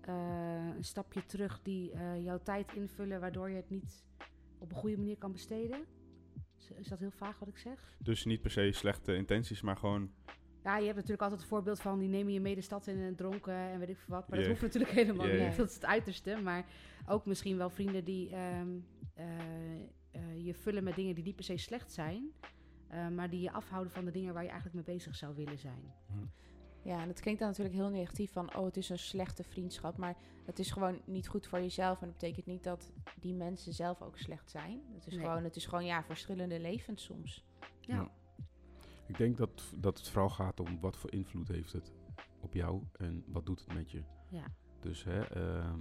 eh, 0.00 0.68
een 0.76 0.84
stapje 0.84 1.26
terug 1.26 1.62
die 1.62 1.92
jouw 2.22 2.38
tijd 2.42 2.72
invullen. 2.72 3.20
Waardoor 3.20 3.50
je 3.50 3.56
het 3.56 3.70
niet 3.70 4.04
op 4.58 4.70
een 4.70 4.76
goede 4.76 4.96
manier 4.96 5.18
kan 5.18 5.32
besteden. 5.32 5.84
Is, 6.58 6.70
is 6.70 6.88
dat 6.88 6.98
heel 6.98 7.10
vaag 7.10 7.38
wat 7.38 7.48
ik 7.48 7.58
zeg? 7.58 7.96
Dus 7.98 8.24
niet 8.24 8.42
per 8.42 8.50
se 8.50 8.72
slechte 8.72 9.14
intenties, 9.14 9.60
maar 9.60 9.76
gewoon, 9.76 10.10
Ja, 10.62 10.76
je 10.76 10.84
hebt 10.84 10.94
natuurlijk 10.94 11.22
altijd 11.22 11.40
het 11.40 11.48
voorbeeld 11.48 11.80
van 11.80 11.98
die 11.98 12.08
nemen 12.08 12.32
je 12.32 12.40
mee 12.40 12.54
de 12.54 12.60
stad 12.60 12.86
in 12.86 13.00
en 13.00 13.14
dronken 13.14 13.54
en 13.54 13.78
weet 13.78 13.88
ik 13.88 13.98
veel 13.98 14.14
wat. 14.14 14.28
Maar 14.28 14.38
dat 14.38 14.48
hoeft 14.48 14.62
natuurlijk 14.62 14.92
helemaal 14.92 15.26
niet. 15.26 15.56
Dat 15.56 15.68
is 15.68 15.74
het 15.74 15.84
uiterste. 15.84 16.36
Maar 16.42 16.66
ook 17.06 17.26
misschien 17.26 17.56
wel 17.56 17.70
vrienden 17.70 18.04
die 18.04 18.30
ehm, 18.30 18.68
eh, 19.14 19.26
eh, 20.14 20.44
je 20.44 20.54
vullen 20.54 20.84
met 20.84 20.94
dingen 20.94 21.14
die 21.14 21.24
niet 21.24 21.34
per 21.36 21.44
se 21.44 21.56
slecht 21.56 21.92
zijn. 21.92 22.30
eh, 22.88 23.08
maar 23.08 23.30
die 23.30 23.40
je 23.40 23.52
afhouden 23.52 23.92
van 23.92 24.04
de 24.04 24.10
dingen 24.10 24.34
waar 24.34 24.42
je 24.42 24.48
eigenlijk 24.50 24.86
mee 24.86 24.96
bezig 24.96 25.16
zou 25.16 25.34
willen 25.34 25.58
zijn. 25.58 25.92
Ja, 26.82 27.00
en 27.00 27.08
het 27.08 27.20
klinkt 27.20 27.40
dan 27.40 27.48
natuurlijk 27.48 27.76
heel 27.76 27.88
negatief 27.90 28.32
van, 28.32 28.56
oh, 28.56 28.64
het 28.64 28.76
is 28.76 28.88
een 28.88 28.98
slechte 28.98 29.42
vriendschap. 29.44 29.96
Maar 29.96 30.16
het 30.44 30.58
is 30.58 30.70
gewoon 30.70 31.00
niet 31.04 31.28
goed 31.28 31.46
voor 31.46 31.60
jezelf. 31.60 32.00
En 32.00 32.06
dat 32.08 32.18
betekent 32.18 32.46
niet 32.46 32.64
dat 32.64 32.92
die 33.20 33.34
mensen 33.34 33.72
zelf 33.72 34.02
ook 34.02 34.18
slecht 34.18 34.50
zijn. 34.50 34.80
Het 34.94 35.06
is, 35.06 35.14
Nee. 35.16 35.24
gewoon, 35.24 35.44
het 35.44 35.56
is 35.56 35.66
gewoon, 35.66 35.84
ja, 35.84 36.04
verschillende 36.04 36.60
levens 36.60 37.04
soms. 37.04 37.44
Ja. 37.80 37.94
Ja. 37.94 38.10
Ik 39.06 39.16
denk 39.16 39.36
dat, 39.36 39.62
dat 39.78 39.98
het 39.98 40.08
vooral 40.08 40.30
gaat 40.30 40.60
om 40.60 40.80
wat 40.80 40.96
voor 40.96 41.12
invloed 41.12 41.48
heeft 41.48 41.72
het 41.72 41.92
op 42.40 42.54
jou 42.54 42.82
en 42.92 43.24
wat 43.26 43.46
doet 43.46 43.60
het 43.60 43.74
met 43.74 43.90
je. 43.90 44.02
Ja. 44.30 44.44
Dus 44.80 45.04
hè, 45.04 45.20
ehm, 45.20 45.78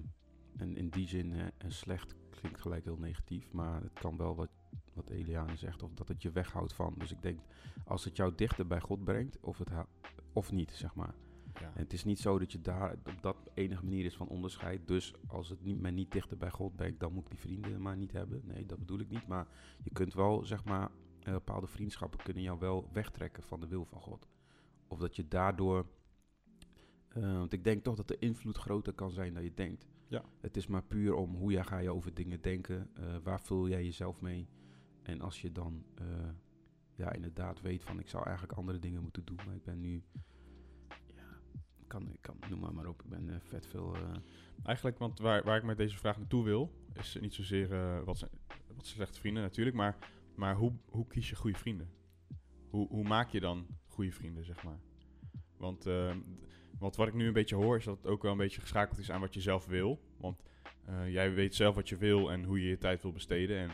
en 0.58 0.78
in 0.78 0.90
die 0.90 1.08
zin, 1.08 1.32
hè, 1.32 1.48
en 1.58 1.72
slecht 1.72 2.16
klinkt 2.30 2.62
gelijk 2.62 2.84
heel 2.84 2.98
negatief, 2.98 3.52
maar 3.52 3.82
het 3.82 4.00
kan 4.00 4.18
wel 4.18 4.36
wat, 4.36 4.50
wat 4.94 5.10
Eliane 5.10 5.56
zegt, 5.56 5.84
of 5.84 5.94
dat 5.94 6.08
het 6.08 6.22
je 6.22 6.32
weghoudt 6.32 6.74
van. 6.74 6.96
Dus 6.98 7.12
ik 7.12 7.22
denk, 7.22 7.40
als 7.86 8.04
het 8.06 8.16
jou 8.16 8.36
dichter 8.36 8.68
bij 8.68 8.80
God 8.80 9.04
brengt, 9.04 9.40
of, 9.40 9.58
het 9.58 9.70
of 10.34 10.52
niet, 10.52 10.72
zeg 10.72 10.96
maar. 10.96 11.16
ja. 11.60 11.72
En 11.76 11.82
het 11.84 11.94
is 11.94 12.04
niet 12.04 12.20
zo 12.20 12.40
dat 12.40 12.52
je 12.52 12.62
daar 12.62 12.92
op 12.94 13.22
dat 13.22 13.38
enige 13.54 13.84
manier 13.84 14.06
is 14.06 14.16
van 14.16 14.28
onderscheid. 14.28 14.88
Dus 14.88 15.14
als 15.28 15.50
het 15.50 15.64
niet, 15.64 15.80
mij 15.80 15.92
niet 15.92 16.12
dichter 16.12 16.38
bij 16.38 16.50
God 16.52 16.76
brengt, 16.76 17.00
dan 17.00 17.14
moet 17.14 17.24
ik 17.24 17.30
die 17.30 17.40
vrienden 17.40 17.82
maar 17.82 17.98
niet 17.98 18.12
hebben. 18.12 18.42
Nee, 18.46 18.66
dat 18.66 18.80
bedoel 18.80 19.00
ik 19.00 19.10
niet. 19.10 19.28
Maar 19.28 19.48
je 19.84 19.90
kunt 19.92 20.14
wel, 20.14 20.46
zeg 20.46 20.64
maar, 20.64 20.92
eh, 21.20 21.34
bepaalde 21.34 21.68
vriendschappen 21.68 22.24
kunnen 22.24 22.44
jou 22.44 22.60
wel 22.60 22.90
wegtrekken 22.94 23.44
van 23.44 23.60
de 23.60 23.68
wil 23.68 23.86
van 23.86 24.02
God. 24.02 24.28
Of 24.88 25.00
dat 25.00 25.16
je 25.16 25.28
daardoor. 25.28 25.86
eh, 27.10 27.38
want 27.38 27.54
ik 27.54 27.64
denk 27.64 27.84
toch 27.84 27.96
dat 27.96 28.08
de 28.08 28.20
invloed 28.20 28.58
groter 28.58 28.94
kan 28.94 29.12
zijn 29.12 29.34
dan 29.34 29.44
je 29.44 29.54
denkt. 29.54 29.88
Ja. 30.14 30.24
Het 30.42 30.58
is 30.58 30.68
maar 30.68 30.84
puur 30.84 31.14
om 31.14 31.36
hoe 31.36 31.52
jij 31.52 31.64
ga 31.64 31.78
je 31.78 31.94
over 31.94 32.14
dingen 32.14 32.42
denken. 32.42 32.90
eh, 32.94 33.18
waar 33.24 33.42
vul 33.42 33.70
jij 33.70 33.84
jezelf 33.84 34.22
mee? 34.22 34.48
En 35.02 35.22
als 35.22 35.42
je 35.42 35.52
dan 35.52 35.86
eh, 35.96 36.30
ja, 36.96 37.12
inderdaad 37.12 37.62
weet 37.62 37.84
van 37.84 38.00
ik 38.00 38.08
zou 38.08 38.24
eigenlijk 38.24 38.58
andere 38.58 38.80
dingen 38.80 39.02
moeten 39.02 39.26
doen. 39.26 39.40
Maar 39.46 39.56
ik 39.56 39.64
ben 39.64 39.80
nu 39.80 40.04
ja, 41.16 41.40
kan, 41.88 42.12
ik 42.12 42.22
kan, 42.22 42.38
noem 42.50 42.60
maar 42.60 42.74
maar 42.74 42.88
op. 42.88 43.04
Ik 43.04 43.10
ben 43.10 43.30
eh, 43.30 43.36
vet 43.40 43.68
veel. 43.68 43.96
Eigenlijk, 44.64 44.98
want 44.98 45.20
waar, 45.20 45.44
waar 45.44 45.58
ik 45.58 45.64
met 45.64 45.78
deze 45.78 45.98
vraag 45.98 46.18
naartoe 46.18 46.44
wil, 46.44 46.72
is 46.94 47.18
niet 47.22 47.34
zozeer 47.34 47.70
wat, 48.06 48.18
zijn, 48.18 48.32
wat 48.48 48.86
zijn 48.86 48.96
slechte 48.96 49.20
vrienden 49.20 49.44
natuurlijk, 49.44 49.76
maar, 49.76 49.98
maar 50.36 50.56
hoe, 50.56 50.74
hoe 50.86 51.08
kies 51.08 51.30
je 51.30 51.36
goede 51.36 51.58
vrienden? 51.58 51.90
Hoe, 52.70 52.88
hoe 52.88 53.04
maak 53.08 53.30
je 53.30 53.40
dan 53.40 53.68
goede 53.86 54.12
vrienden, 54.12 54.46
zeg 54.46 54.64
maar? 54.64 54.80
Want, 55.58 55.86
ehm, 55.86 56.20
want 56.80 56.96
wat 56.96 57.08
ik 57.08 57.14
nu 57.14 57.28
een 57.28 57.34
beetje 57.34 57.56
hoor, 57.56 57.78
is 57.78 57.86
dat 57.86 57.98
het 57.98 58.08
ook 58.08 58.22
wel 58.22 58.32
een 58.32 58.38
beetje 58.38 58.62
geschakeld 58.62 59.00
is 59.00 59.12
aan 59.12 59.22
wat 59.22 59.34
je 59.34 59.42
zelf 59.42 59.66
wil. 59.66 60.00
Want 60.18 60.44
eh, 60.86 61.12
jij 61.12 61.34
weet 61.34 61.56
zelf 61.56 61.76
wat 61.76 61.90
je 61.90 61.98
wil 61.98 62.32
en 62.32 62.44
hoe 62.44 62.62
je 62.62 62.70
je 62.70 62.78
tijd 62.78 63.02
wil 63.02 63.12
besteden. 63.12 63.58
En, 63.58 63.72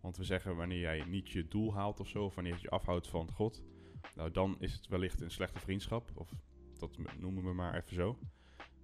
want 0.00 0.16
we 0.16 0.24
zeggen, 0.24 0.56
wanneer 0.56 0.80
jij 0.80 1.04
niet 1.06 1.30
je 1.30 1.48
doel 1.48 1.74
haalt 1.74 2.00
of 2.00 2.08
zo, 2.08 2.24
of 2.24 2.34
wanneer 2.34 2.58
je 2.60 2.70
afhoudt 2.70 3.08
van 3.08 3.30
God, 3.32 3.62
nou 4.14 4.30
dan 4.30 4.56
is 4.58 4.72
het 4.72 4.88
wellicht 4.88 5.20
een 5.20 5.30
slechte 5.30 5.60
vriendschap. 5.60 6.10
Of 6.14 6.30
dat 6.78 6.98
noemen 7.18 7.44
we 7.44 7.52
maar 7.52 7.74
even 7.74 7.94
zo. 7.94 8.18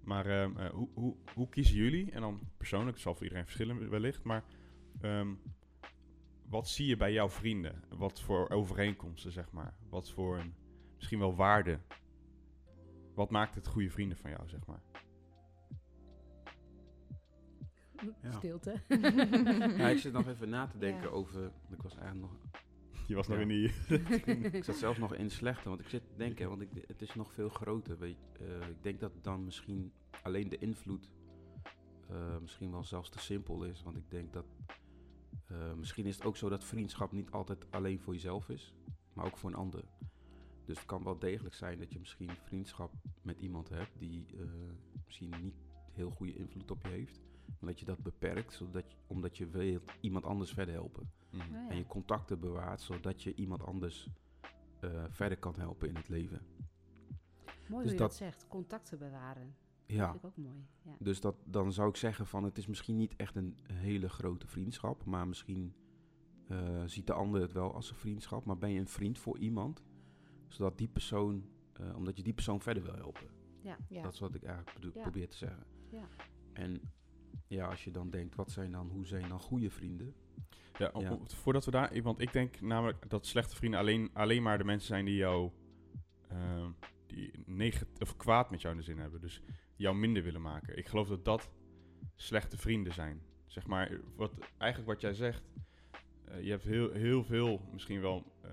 Maar 0.02 0.26
ehm, 0.26 0.56
eh, 0.56 0.70
hoe, 0.70 0.88
hoe, 0.94 1.16
hoe 1.34 1.48
kiezen 1.48 1.76
jullie? 1.76 2.10
En 2.10 2.20
dan 2.20 2.40
persoonlijk, 2.56 2.98
zal 2.98 3.14
voor 3.14 3.22
iedereen 3.22 3.44
verschillen 3.44 3.90
wellicht, 3.90 4.22
maar 4.22 4.44
ehm, 5.00 5.34
wat 6.48 6.68
zie 6.68 6.86
je 6.86 6.96
bij 6.96 7.12
jouw 7.12 7.28
vrienden? 7.28 7.82
Wat 7.88 8.20
voor 8.20 8.50
overeenkomsten, 8.50 9.32
zeg 9.32 9.52
maar? 9.52 9.74
Wat 9.88 10.10
voor 10.10 10.42
misschien 10.94 11.18
wel 11.18 11.34
waarde? 11.34 11.78
Wat 13.18 13.30
maakt 13.30 13.54
het 13.54 13.66
goede 13.66 13.90
vrienden 13.90 14.18
van 14.18 14.30
jou, 14.30 14.48
zeg 14.48 14.66
maar? 14.66 14.82
Ja. 18.22 18.30
Stilte. 18.30 18.82
ja, 19.76 19.88
ik 19.88 19.98
zit 19.98 20.12
nog 20.12 20.28
even 20.32 20.48
na 20.48 20.66
te 20.66 20.78
denken 20.78 21.02
Ja. 21.02 21.08
over. 21.08 21.52
Ik 21.70 21.82
was 21.82 21.96
eigenlijk 21.96 22.30
nog. 22.30 22.40
Je 23.06 23.14
was 23.14 23.28
nog 23.28 23.38
in 23.38 23.48
die... 23.48 23.72
Ik 24.52 24.64
zat 24.64 24.76
zelfs 24.76 24.98
nog 24.98 25.14
in 25.14 25.30
slechte, 25.30 25.68
want 25.68 25.80
ik 25.80 25.88
zit 25.88 26.06
te 26.06 26.16
denken, 26.16 26.48
want 26.48 26.60
ik, 26.60 26.68
het 26.86 27.02
is 27.02 27.14
nog 27.14 27.32
veel 27.32 27.48
groter. 27.48 27.98
Weet, 27.98 28.16
je. 28.38 28.44
Eh, 28.44 28.68
ik 28.68 28.82
denk 28.82 29.00
dat 29.00 29.12
dan 29.22 29.44
misschien 29.44 29.92
alleen 30.22 30.48
de 30.48 30.58
invloed 30.58 31.12
eh, 32.08 32.38
misschien 32.38 32.70
wel 32.70 32.84
zelfs 32.84 33.10
te 33.10 33.18
simpel 33.18 33.64
is. 33.64 33.82
Want 33.82 33.96
ik 33.96 34.10
denk 34.10 34.32
dat 34.32 34.46
eh, 35.46 35.72
misschien 35.74 36.06
is 36.06 36.16
het 36.16 36.24
ook 36.24 36.36
zo 36.36 36.48
dat 36.48 36.64
vriendschap 36.64 37.12
niet 37.12 37.30
altijd 37.30 37.70
alleen 37.70 38.00
voor 38.00 38.12
jezelf 38.12 38.48
is, 38.48 38.74
maar 39.12 39.24
ook 39.24 39.38
voor 39.38 39.50
een 39.50 39.56
ander. 39.56 39.84
Dus 40.68 40.76
het 40.78 40.86
kan 40.86 41.04
wel 41.04 41.18
degelijk 41.18 41.54
zijn 41.54 41.78
dat 41.78 41.92
je 41.92 41.98
misschien 41.98 42.30
vriendschap 42.44 42.92
met 43.22 43.40
iemand 43.40 43.68
hebt 43.68 43.98
die 43.98 44.26
eh, 44.38 44.44
misschien 45.04 45.34
niet 45.42 45.54
heel 45.92 46.10
goede 46.10 46.34
invloed 46.34 46.70
op 46.70 46.82
je 46.82 46.88
heeft. 46.88 47.20
Maar 47.46 47.70
dat 47.70 47.78
je 47.78 47.84
dat 47.84 48.02
beperkt, 48.02 48.52
zodat 48.52 48.90
je, 48.90 48.96
omdat 49.06 49.36
je 49.36 49.48
wil 49.48 49.80
iemand 50.00 50.24
anders 50.24 50.52
verder 50.52 50.74
helpen. 50.74 51.10
Mhm. 51.30 51.42
Oh 51.42 51.50
ja. 51.52 51.68
En 51.70 51.76
je 51.76 51.86
contacten 51.86 52.40
bewaart, 52.40 52.80
zodat 52.80 53.22
je 53.22 53.34
iemand 53.34 53.62
anders 53.62 54.08
eh, 54.80 55.04
verder 55.08 55.38
kan 55.38 55.54
helpen 55.56 55.88
in 55.88 55.94
het 55.96 56.08
leven. 56.08 56.40
Mooi 56.46 56.62
Dus 57.66 57.68
hoe 57.68 57.82
je 57.82 57.88
dat, 57.88 57.98
dat- 57.98 58.14
zegt. 58.14 58.46
Contacten 58.48 58.98
bewaren. 58.98 59.54
Ja, 59.86 59.96
Dat 59.98 60.10
vind 60.10 60.22
ik 60.22 60.28
ook 60.28 60.36
mooi. 60.44 60.66
Ja. 60.82 60.96
dus 60.98 61.20
dat, 61.20 61.36
dan 61.44 61.72
zou 61.72 61.88
ik 61.88 61.96
zeggen 61.96 62.26
van 62.26 62.44
het 62.44 62.58
is 62.58 62.66
misschien 62.66 62.96
niet 62.96 63.16
echt 63.16 63.36
een 63.36 63.56
hele 63.72 64.08
grote 64.08 64.46
vriendschap, 64.46 65.04
maar 65.04 65.28
misschien 65.28 65.74
eh, 66.48 66.82
ziet 66.86 67.06
de 67.06 67.12
ander 67.12 67.40
het 67.40 67.52
wel 67.52 67.74
als 67.74 67.90
een 67.90 67.96
vriendschap. 67.96 68.44
Maar 68.44 68.58
ben 68.58 68.70
je 68.70 68.80
een 68.80 68.88
vriend 68.88 69.18
voor 69.18 69.38
iemand, 69.38 69.82
zodat 70.48 70.78
die 70.78 70.88
persoon, 70.88 71.48
eh, 71.72 71.96
omdat 71.96 72.16
je 72.16 72.22
die 72.22 72.32
persoon 72.32 72.60
verder 72.60 72.82
wil 72.82 72.94
helpen. 72.94 73.28
Ja. 73.62 74.02
Dat 74.02 74.12
is 74.12 74.18
wat 74.20 74.34
ik 74.34 74.42
eigenlijk 74.42 74.94
Ja. 74.94 75.02
probeer 75.02 75.28
te 75.28 75.36
zeggen. 75.36 75.64
Ja. 75.90 76.08
En 76.52 76.80
ja, 77.46 77.66
als 77.66 77.84
je 77.84 77.90
dan 77.90 78.10
denkt, 78.10 78.34
wat 78.34 78.50
zijn 78.50 78.72
dan, 78.72 78.88
hoe 78.88 79.06
zijn 79.06 79.28
dan 79.28 79.40
goede 79.40 79.70
vrienden? 79.70 80.14
Ja, 80.78 80.90
om- 80.92 81.02
Ja. 81.02 81.12
om- 81.12 81.28
voordat 81.30 81.64
we 81.64 81.70
daar... 81.70 82.02
Want 82.02 82.20
ik 82.20 82.32
denk 82.32 82.60
namelijk 82.60 83.10
dat 83.10 83.26
slechte 83.26 83.56
vrienden 83.56 83.80
alleen, 83.80 84.10
alleen 84.12 84.42
maar 84.42 84.58
de 84.58 84.64
mensen 84.64 84.86
zijn 84.88 85.04
die 85.04 85.16
jou... 85.16 85.50
ehm, 86.28 86.70
die 87.06 87.32
negatief 87.46 88.00
of 88.00 88.16
kwaad 88.16 88.50
met 88.50 88.60
jou 88.60 88.74
in 88.74 88.80
de 88.80 88.86
zin 88.86 88.98
hebben. 88.98 89.20
Dus 89.20 89.42
jou 89.76 89.96
minder 89.96 90.22
willen 90.22 90.42
maken. 90.42 90.78
Ik 90.78 90.88
geloof 90.88 91.08
dat 91.08 91.24
dat 91.24 91.50
slechte 92.14 92.56
vrienden 92.56 92.92
zijn. 92.92 93.22
Zeg 93.46 93.66
maar, 93.66 94.00
wat, 94.16 94.32
eigenlijk 94.58 94.90
wat 94.92 95.00
jij 95.00 95.14
zegt... 95.14 95.42
eh, 96.24 96.42
je 96.42 96.50
hebt 96.50 96.64
heel, 96.64 96.90
heel 96.92 97.24
veel, 97.24 97.68
misschien 97.72 98.00
wel 98.00 98.32
eh, 98.42 98.50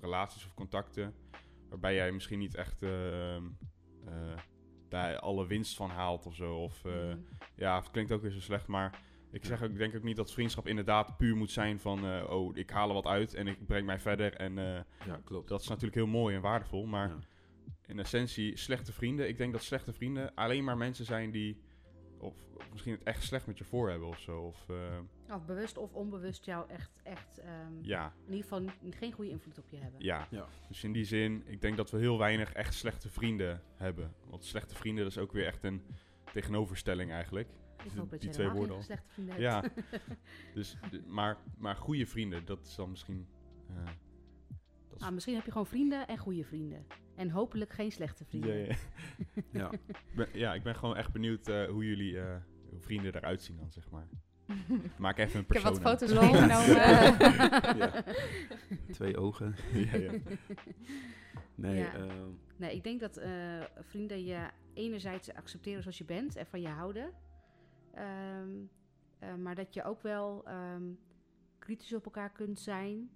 relaties 0.00 0.44
of 0.46 0.54
contacten... 0.54 1.14
waarbij 1.72 1.94
jij 1.94 2.12
misschien 2.12 2.38
niet 2.38 2.54
echt 2.54 2.82
ehm, 2.82 3.42
eh, 4.06 4.36
daar 4.88 5.18
alle 5.18 5.46
winst 5.46 5.76
van 5.76 5.90
haalt 5.90 6.26
of 6.26 6.34
zo. 6.34 6.54
Of, 6.56 6.84
eh, 6.84 6.92
Mhm. 6.92 7.18
ja, 7.56 7.78
het 7.78 7.90
klinkt 7.90 8.12
ook 8.12 8.22
weer 8.22 8.30
zo 8.30 8.40
slecht, 8.40 8.66
maar 8.66 9.00
ik 9.30 9.44
zeg 9.44 9.62
ook, 9.62 9.70
ik 9.70 9.78
denk 9.78 9.96
ook 9.96 10.02
niet 10.02 10.16
dat 10.16 10.32
vriendschap 10.32 10.66
inderdaad 10.66 11.16
puur 11.16 11.36
moet 11.36 11.50
zijn 11.50 11.80
van, 11.80 12.06
eh, 12.06 12.30
oh, 12.30 12.56
ik 12.56 12.70
haal 12.70 12.88
er 12.88 12.94
wat 12.94 13.06
uit 13.06 13.34
en 13.34 13.46
ik 13.46 13.66
breng 13.66 13.86
mij 13.86 13.98
verder. 13.98 14.34
En 14.34 14.58
eh, 14.58 14.80
Ja, 15.06 15.20
klopt. 15.24 15.48
dat 15.48 15.60
is 15.60 15.68
natuurlijk 15.68 15.94
heel 15.94 16.06
mooi 16.06 16.34
en 16.36 16.40
waardevol, 16.42 16.86
maar 16.86 17.08
Ja. 17.08 17.18
in 17.86 17.98
essentie 17.98 18.56
slechte 18.56 18.92
vrienden. 18.92 19.28
Ik 19.28 19.36
denk 19.38 19.52
dat 19.52 19.62
slechte 19.62 19.92
vrienden 19.92 20.34
alleen 20.34 20.64
maar 20.64 20.76
mensen 20.76 21.04
zijn 21.04 21.30
die, 21.30 21.60
of, 22.22 22.34
of 22.56 22.70
misschien 22.72 22.92
het 22.92 23.02
echt 23.02 23.22
slecht 23.22 23.46
met 23.46 23.58
je 23.58 23.64
voor 23.64 23.90
hebben 23.90 24.08
of 24.08 24.18
zo. 24.18 24.40
Of, 24.40 24.68
eh, 24.68 25.34
Of 25.34 25.44
bewust 25.44 25.76
of 25.76 25.92
onbewust 25.92 26.44
jou 26.44 26.68
echt, 26.70 26.90
echt 27.02 27.38
ehm, 27.38 27.72
ja, 27.82 28.12
in 28.26 28.32
ieder 28.34 28.42
geval 28.48 28.62
geen 28.90 29.12
goede 29.12 29.30
invloed 29.30 29.58
op 29.58 29.68
je 29.68 29.76
hebben. 29.76 30.04
ja. 30.04 30.26
Ja. 30.30 30.48
Dus 30.68 30.84
in 30.84 30.92
die 30.92 31.04
zin, 31.04 31.42
ik 31.46 31.60
denk 31.60 31.76
dat 31.76 31.90
we 31.90 31.98
heel 31.98 32.18
weinig 32.18 32.52
echt 32.52 32.74
slechte 32.74 33.08
vrienden 33.08 33.62
hebben. 33.76 34.14
Want 34.28 34.44
slechte 34.44 34.74
vrienden, 34.74 35.04
dat 35.04 35.12
is 35.12 35.18
ook 35.18 35.32
weer 35.32 35.46
echt 35.46 35.64
een 35.64 35.82
tegenoverstelling 36.32 37.10
eigenlijk. 37.10 37.48
Ik 37.84 37.90
hoop 37.92 38.10
dat 38.10 38.20
die 38.20 38.28
je 38.28 38.34
twee 38.34 38.48
woorden 38.48 38.76
al. 38.76 38.82
slechte 38.82 39.08
vrienden 39.12 39.34
hebt. 39.34 39.44
Ja, 39.44 39.84
dus, 40.54 40.76
maar, 41.06 41.36
maar 41.58 41.76
goede 41.76 42.06
vrienden, 42.06 42.44
dat 42.44 42.66
is 42.66 42.74
dan 42.74 42.90
misschien... 42.90 43.26
eh, 43.68 43.84
dat 44.88 44.94
is- 44.94 45.00
Nou, 45.00 45.12
misschien 45.12 45.34
heb 45.34 45.44
je 45.44 45.50
gewoon 45.52 45.66
vrienden 45.66 46.06
en 46.06 46.18
goede 46.18 46.44
vrienden. 46.44 46.86
En 47.14 47.30
hopelijk 47.30 47.72
geen 47.72 47.92
slechte 47.92 48.24
vrienden. 48.24 48.56
ja, 48.58 48.64
ja. 48.64 48.76
Ja. 49.60 49.72
Ik 49.72 50.14
ben- 50.14 50.28
ja, 50.32 50.54
ik 50.54 50.62
ben 50.62 50.74
gewoon 50.76 50.96
echt 50.96 51.12
benieuwd 51.12 51.48
eh, 51.48 51.64
hoe 51.68 51.84
jullie 51.86 52.20
eh, 52.20 52.36
hoe 52.70 52.80
vrienden 52.80 53.14
eruit 53.14 53.42
zien 53.42 53.56
dan, 53.56 53.70
zeg 53.70 53.90
maar. 53.90 54.08
Maak 54.98 55.18
even 55.18 55.38
een 55.38 55.44
Ik 55.48 55.52
heb 55.52 55.62
persoon 55.62 55.82
wat 55.82 55.98
foto's 56.00 56.20
meegenomen. 56.20 56.76
Ja. 57.78 58.04
Twee 58.92 59.16
ogen. 59.16 59.54
ja, 59.72 59.96
ja. 59.96 60.12
Nee, 61.54 61.78
Ja. 61.78 61.94
ehm, 61.94 62.28
Nee, 62.56 62.74
ik 62.74 62.84
denk 62.84 63.00
dat 63.00 63.16
eh, 63.16 63.60
vrienden 63.80 64.24
je 64.24 64.48
enerzijds 64.74 65.34
accepteren 65.34 65.82
zoals 65.82 65.98
je 65.98 66.04
bent 66.04 66.36
en 66.36 66.46
van 66.46 66.60
je 66.60 66.68
houden. 66.68 67.12
Ehm, 67.94 68.50
eh, 69.18 69.34
maar 69.34 69.54
dat 69.54 69.74
je 69.74 69.84
ook 69.84 70.02
wel 70.02 70.44
ehm, 70.46 70.82
kritisch 71.58 71.94
op 71.94 72.04
elkaar 72.04 72.30
kunt 72.32 72.60
zijn. 72.60 73.10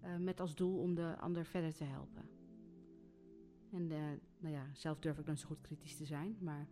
eh, 0.00 0.16
met 0.16 0.40
als 0.40 0.54
doel 0.54 0.78
om 0.78 0.94
de 0.94 1.14
ander 1.18 1.44
verder 1.44 1.74
te 1.74 1.84
helpen. 1.84 2.22
En 3.72 3.90
eh, 3.90 3.98
nou 4.38 4.54
ja, 4.54 4.66
zelf 4.72 4.98
durf 4.98 5.18
ik 5.18 5.26
dan 5.26 5.36
zo 5.36 5.46
goed 5.46 5.60
kritisch 5.60 5.96
te 5.96 6.04
zijn. 6.04 6.36
Maar 6.40 6.66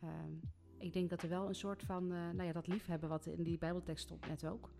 ehm, 0.00 0.32
ik 0.78 0.92
denk 0.92 1.10
dat 1.10 1.22
er 1.22 1.28
wel 1.28 1.48
een 1.48 1.54
soort 1.54 1.82
van, 1.82 2.02
eh, 2.12 2.18
nou 2.18 2.42
ja, 2.42 2.52
dat 2.52 2.66
liefhebben 2.66 3.08
wat 3.08 3.26
in 3.26 3.42
die 3.42 3.58
Bijbeltekst 3.58 4.04
stond 4.04 4.26
net 4.28 4.46
ook. 4.46 4.70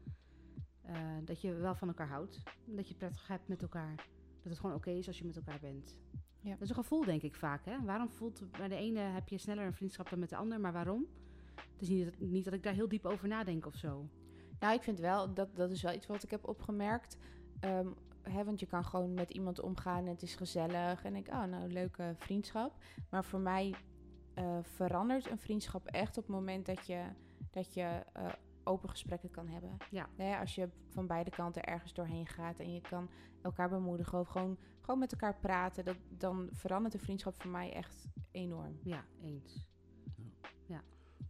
eh, 0.83 1.17
dat 1.25 1.41
je 1.41 1.53
wel 1.55 1.75
van 1.75 1.89
elkaar 1.89 2.09
houdt. 2.09 2.43
Dat 2.65 2.85
je 2.85 2.89
het 2.89 2.99
prettig 2.99 3.27
hebt 3.29 3.49
met 3.49 3.63
elkaar. 3.63 3.95
Dat 4.43 4.53
het 4.53 4.59
gewoon 4.59 4.75
oké 4.77 4.91
is 4.91 5.07
als 5.07 5.19
je 5.19 5.25
met 5.25 5.37
elkaar 5.37 5.59
bent. 5.61 5.99
Ja. 6.41 6.51
Dat 6.51 6.61
is 6.63 6.69
een 6.69 6.75
gevoel, 6.75 7.05
denk 7.05 7.23
ik 7.23 7.35
vaak. 7.35 7.65
Hè? 7.65 7.85
Waarom 7.85 8.11
voelt 8.11 8.51
bij 8.51 8.69
de 8.69 8.75
ene 8.75 8.99
heb 9.01 9.29
je 9.29 9.39
sneller 9.39 9.65
een 9.67 9.73
vriendschap 9.75 10.09
dan 10.11 10.19
met 10.19 10.29
de 10.29 10.37
ander, 10.37 10.61
maar 10.61 10.73
waarom? 10.73 11.07
Het 11.73 11.83
is 11.83 11.89
niet, 11.89 12.05
dat- 12.05 12.19
niet 12.29 12.45
dat 12.45 12.55
ik 12.55 12.63
daar 12.63 12.73
heel 12.73 12.89
diep 12.89 13.05
over 13.07 13.29
nadenk 13.29 13.67
of 13.67 13.75
zo. 13.77 14.09
Nou, 14.61 14.75
ik 14.75 14.83
vind 14.83 14.99
wel, 14.99 15.35
dat, 15.35 15.57
dat 15.57 15.71
is 15.71 15.83
wel 15.83 15.95
iets 15.95 16.07
wat 16.07 16.23
ik 16.23 16.31
heb 16.31 16.49
opgemerkt. 16.49 17.19
Ehm, 17.61 17.89
hè, 18.29 18.45
want 18.45 18.61
je 18.61 18.67
kan 18.67 18.85
gewoon 18.85 19.15
met 19.15 19.31
iemand 19.31 19.61
omgaan 19.61 20.05
en 20.05 20.11
het 20.11 20.23
is 20.23 20.35
gezellig. 20.35 21.05
En 21.05 21.17
ik, 21.17 21.29
oh, 21.29 21.45
nou, 21.45 21.73
leuke 21.73 22.15
vriendschap. 22.19 22.73
Maar 23.11 23.25
voor 23.25 23.41
mij 23.41 23.75
eh, 24.35 24.59
verandert 24.63 25.31
een 25.31 25.39
vriendschap 25.39 25.87
echt 25.87 26.17
op 26.17 26.23
het 26.23 26.33
moment 26.33 26.67
dat 26.67 26.87
je, 26.87 27.05
dat 27.51 27.75
je 27.75 28.03
eh, 28.13 28.33
open 28.65 28.89
gesprekken 28.89 29.31
kan 29.31 29.49
hebben. 29.49 29.77
Ja. 29.91 30.09
Als 30.41 30.55
je 30.55 30.69
van 30.89 31.07
beide 31.07 31.31
kanten 31.31 31.65
ergens 31.65 31.93
doorheen 31.95 32.27
gaat 32.27 32.59
en 32.59 32.73
je 32.73 32.81
kan 32.81 33.11
elkaar 33.43 33.69
bemoedigen 33.69 34.19
of 34.19 34.29
gewoon, 34.29 34.59
gewoon 34.81 34.99
met 34.99 35.13
elkaar 35.13 35.37
praten, 35.41 35.85
dat, 35.85 35.97
dan 36.09 36.49
verandert 36.53 36.95
een 36.95 37.01
vriendschap 37.01 37.41
voor 37.43 37.51
mij 37.51 37.73
echt 37.73 38.07
enorm. 38.31 38.79
Ja, 38.83 39.05
eens. 39.23 39.67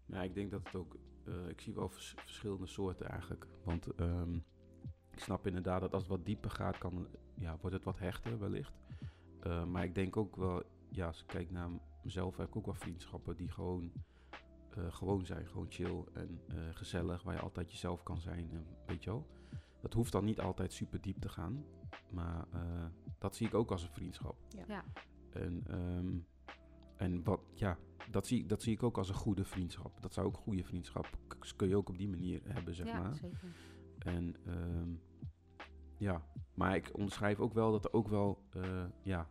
Ja, 0.07 0.23
ik 0.23 0.35
denk 0.35 0.51
dat 0.51 0.65
het 0.65 0.75
ook. 0.75 0.97
eh, 1.25 1.49
ik 1.49 1.61
zie 1.61 1.75
wel 1.75 1.89
vers- 1.89 2.15
verschillende 2.17 2.67
soorten 2.67 3.09
eigenlijk. 3.09 3.47
Want 3.65 3.87
ehm, 3.95 4.39
ik 5.19 5.25
snap 5.25 5.47
inderdaad 5.47 5.81
dat 5.81 5.93
als 5.93 6.03
het 6.03 6.11
wat 6.11 6.27
dieper 6.27 6.51
gaat, 6.51 6.79
kan, 6.79 7.07
ja, 7.35 7.57
wordt 7.61 7.77
het 7.77 7.85
wat 7.85 7.99
hechter 7.99 8.39
wellicht. 8.39 8.73
Eh, 9.41 9.65
maar 9.65 9.85
ik 9.85 9.95
denk 9.95 10.17
ook 10.17 10.37
wel, 10.37 10.63
ja, 10.89 11.07
als 11.07 11.21
ik 11.21 11.27
kijk 11.27 11.51
naar 11.51 11.71
mezelf, 12.03 12.37
heb 12.37 12.49
ik 12.49 12.57
ook 12.57 12.67
wel 12.67 12.75
vriendschappen 12.75 13.37
die 13.37 13.51
gewoon, 13.51 13.93
eh, 14.77 14.93
gewoon 14.93 15.27
zijn. 15.27 15.49
Gewoon 15.49 15.67
chill 15.69 16.05
en 16.13 16.41
eh, 16.49 16.57
gezellig, 16.71 17.23
waar 17.23 17.35
je 17.35 17.41
altijd 17.41 17.71
jezelf 17.71 18.03
kan 18.03 18.21
zijn. 18.21 18.51
En, 18.51 18.67
weet 18.87 19.05
je 19.05 19.11
wel. 19.11 19.27
Dat 19.81 19.93
hoeft 19.93 20.13
dan 20.13 20.25
niet 20.25 20.41
altijd 20.41 20.73
super 20.73 21.01
diep 21.01 21.21
te 21.21 21.29
gaan. 21.29 21.65
Maar 22.11 22.47
eh, 22.53 22.87
dat 23.19 23.37
zie 23.37 23.47
ik 23.47 23.55
ook 23.55 23.71
als 23.71 23.83
een 23.83 23.93
vriendschap. 23.93 24.37
Ja, 24.69 24.85
En, 25.31 25.63
ehm, 25.67 26.19
en 26.97 27.25
wat, 27.25 27.41
ja, 27.55 27.79
dat 28.11 28.27
zie, 28.27 28.47
dat 28.47 28.63
zie 28.63 28.73
ik 28.73 28.83
ook 28.83 28.99
als 28.99 29.09
een 29.09 29.15
goede 29.15 29.45
vriendschap. 29.45 30.03
Dat 30.03 30.13
zou 30.13 30.27
ook 30.27 30.37
een 30.37 30.43
goede 30.43 30.65
vriendschap 30.65 31.19
kun 31.57 31.69
je 31.69 31.77
ook 31.77 31.89
op 31.89 31.99
die 31.99 32.09
manier 32.09 32.41
hebben, 32.45 32.75
zeg 32.75 32.87
ja 32.87 33.01
maar. 33.01 33.15
zeker. 33.15 33.55
En 33.99 34.37
ehm, 34.47 34.91
ja, 35.99 36.23
maar 36.55 36.77
ik 36.77 36.91
onderschrijf 36.95 37.41
ook 37.41 37.53
wel 37.53 37.73
dat 37.73 37.85
er 37.85 37.93
ook 37.93 38.09
wel, 38.09 38.43
eh, 38.51 38.85
ja, 39.03 39.29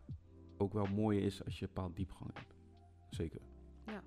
ook 0.57 0.73
wel 0.73 0.85
mooi 0.85 1.19
is 1.19 1.43
als 1.45 1.59
je 1.59 1.65
een 1.65 1.73
bepaald 1.73 1.95
diepgang 1.95 2.31
hebt. 2.33 2.55
Zeker. 3.09 3.41
Ja. 3.85 4.03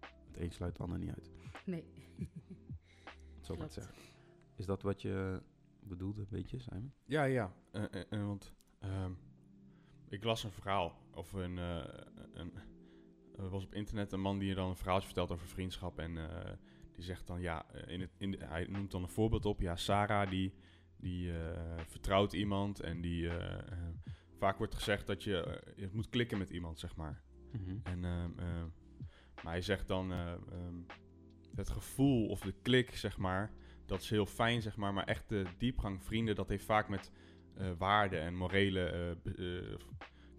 Het 0.00 0.40
een 0.40 0.52
sluit 0.52 0.72
het 0.72 0.82
ander 0.82 0.98
niet 0.98 1.14
uit. 1.14 1.30
Nee. 1.64 1.84
Zo 3.40 3.56
maar 3.56 3.56
Klopt. 3.56 3.72
te 3.72 3.80
zeggen. 3.80 3.94
Is 4.56 4.66
dat 4.66 4.82
wat 4.82 5.02
je 5.02 5.42
bedoelde, 5.80 6.20
een 6.20 6.26
beetje, 6.30 6.58
Simon? 6.58 6.92
Ja, 7.04 7.24
ja. 7.24 7.52
eh, 7.70 7.84
eh, 8.10 8.26
want 8.26 8.52
ehm, 8.78 9.12
ik 10.08 10.24
las 10.24 10.44
een 10.44 10.52
verhaal 10.52 10.96
of 11.14 11.32
een, 11.32 11.56
een 11.56 12.52
er 13.40 13.50
was 13.50 13.64
op 13.64 13.74
internet 13.74 14.12
een 14.12 14.20
man 14.20 14.38
die 14.38 14.54
dan 14.54 14.68
een 14.68 14.76
verhaaltje 14.76 15.06
vertelt 15.06 15.30
over 15.30 15.46
vriendschap 15.46 15.98
en 15.98 16.16
eh, 16.16 16.52
die 16.92 17.04
zegt 17.04 17.26
dan 17.26 17.40
ja, 17.40 17.74
in 17.86 18.00
het, 18.00 18.10
in 18.18 18.30
de, 18.30 18.38
hij 18.44 18.66
noemt 18.66 18.90
dan 18.90 19.02
een 19.02 19.08
voorbeeld 19.08 19.46
op. 19.46 19.60
Ja, 19.60 19.76
Sarah 19.76 20.30
die, 20.30 20.52
die 21.00 21.32
eh, 21.32 21.60
vertrouwt 21.86 22.32
iemand 22.32 22.80
en 22.80 23.00
die 23.00 23.28
eh, 23.28 23.58
eh, 23.58 23.78
vaak 24.38 24.58
wordt 24.58 24.74
gezegd 24.74 25.06
dat 25.06 25.24
je, 25.24 25.62
je 25.76 25.88
moet 25.92 26.08
klikken 26.08 26.38
met 26.38 26.50
iemand, 26.50 26.78
zeg 26.78 26.96
maar. 26.96 27.22
En, 27.82 28.04
ehm, 28.04 28.30
maar 29.42 29.52
hij 29.52 29.62
zegt 29.62 29.88
dan, 29.88 30.12
eh, 30.12 30.32
ehm, 30.32 30.74
het 31.54 31.68
gevoel 31.68 32.28
of 32.28 32.40
de 32.40 32.54
klik, 32.62 32.96
zeg 32.96 33.18
maar, 33.18 33.52
dat 33.86 34.00
is 34.02 34.10
heel 34.10 34.26
fijn, 34.26 34.62
zeg 34.62 34.76
maar. 34.76 34.94
Maar 34.94 35.04
echt 35.06 35.28
de 35.28 35.46
diepgang 35.58 36.04
vrienden, 36.04 36.34
dat 36.34 36.48
heeft 36.48 36.64
vaak 36.64 36.88
met 36.88 37.12
waarden 37.78 38.20
en 38.20 38.34
morele 38.34 39.16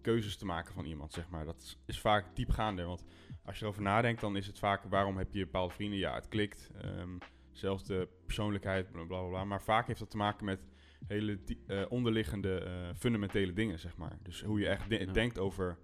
keuzes 0.01 0.37
te 0.37 0.45
maken 0.45 0.73
van 0.73 0.85
iemand, 0.85 1.13
zeg 1.13 1.29
maar. 1.29 1.45
Dat 1.45 1.61
is, 1.61 1.77
is 1.85 1.99
vaak 1.99 2.35
diepgaander, 2.35 2.85
want 2.85 3.03
als 3.45 3.57
je 3.57 3.63
erover 3.63 3.81
nadenkt, 3.81 4.21
dan 4.21 4.35
is 4.35 4.47
het 4.47 4.59
vaak, 4.59 4.83
waarom 4.83 5.17
heb 5.17 5.33
je 5.33 5.43
bepaalde 5.43 5.73
vrienden? 5.73 5.99
Ja, 5.99 6.15
het 6.15 6.27
klikt, 6.27 6.69
ehm 6.81 7.17
zelfde 7.51 8.09
persoonlijkheid, 8.25 8.91
bla, 8.91 9.03
bla, 9.03 9.27
bla. 9.27 9.43
Maar 9.45 9.61
vaak 9.61 9.87
heeft 9.87 9.99
dat 9.99 10.09
te 10.09 10.17
maken 10.17 10.45
met 10.45 10.67
hele 11.07 11.39
eh, 11.67 11.85
onderliggende 11.89 12.59
eh, 12.59 12.89
fundamentele 12.95 13.53
dingen, 13.53 13.79
zeg 13.79 13.97
maar. 13.97 14.17
Dus 14.23 14.41
hoe 14.43 14.59
je 14.59 14.67
echt 14.67 14.89
de- 14.89 14.99
Ja. 15.05 15.11
denkt 15.11 15.39
over 15.39 15.77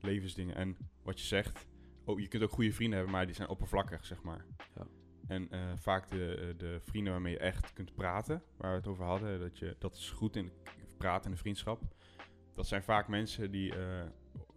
levensdingen. 0.00 0.54
En 0.54 0.76
wat 1.02 1.20
je 1.20 1.26
zegt, 1.26 1.66
oh, 2.04 2.20
je 2.20 2.28
kunt 2.28 2.42
ook 2.42 2.50
goede 2.50 2.72
vrienden 2.72 2.96
hebben, 2.98 3.16
maar 3.16 3.26
die 3.26 3.34
zijn 3.34 3.48
oppervlakkig, 3.48 4.04
zeg 4.06 4.22
maar. 4.22 4.44
Ja. 4.74 4.86
En 5.26 5.50
eh, 5.50 5.72
vaak 5.76 6.10
de, 6.10 6.54
de 6.56 6.80
vrienden 6.82 7.12
waarmee 7.12 7.32
je 7.32 7.38
echt 7.38 7.72
kunt 7.72 7.94
praten, 7.94 8.42
waar 8.56 8.70
we 8.70 8.76
het 8.76 8.86
over 8.86 9.04
hadden, 9.04 9.40
dat, 9.40 9.58
je, 9.58 9.76
dat 9.78 9.94
is 9.94 10.10
goed 10.10 10.36
in 10.36 10.50
praten 10.98 11.24
in 11.30 11.36
de 11.36 11.40
vriendschap. 11.42 11.82
Dat 12.54 12.66
zijn 12.66 12.82
vaak 12.82 13.08
mensen 13.08 13.50
die 13.50 13.72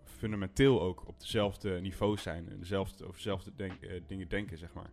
fundamenteel 0.04 0.82
ook 0.82 1.08
op 1.08 1.20
dezelfde 1.20 1.80
niveau 1.82 2.18
zijn 2.18 2.50
en 2.50 2.60
dezelfde, 2.60 3.04
over 3.04 3.16
dezelfde 3.16 3.52
denk- 3.56 4.08
dingen 4.08 4.28
denken, 4.30 4.58
zeg 4.58 4.74
maar. 4.74 4.90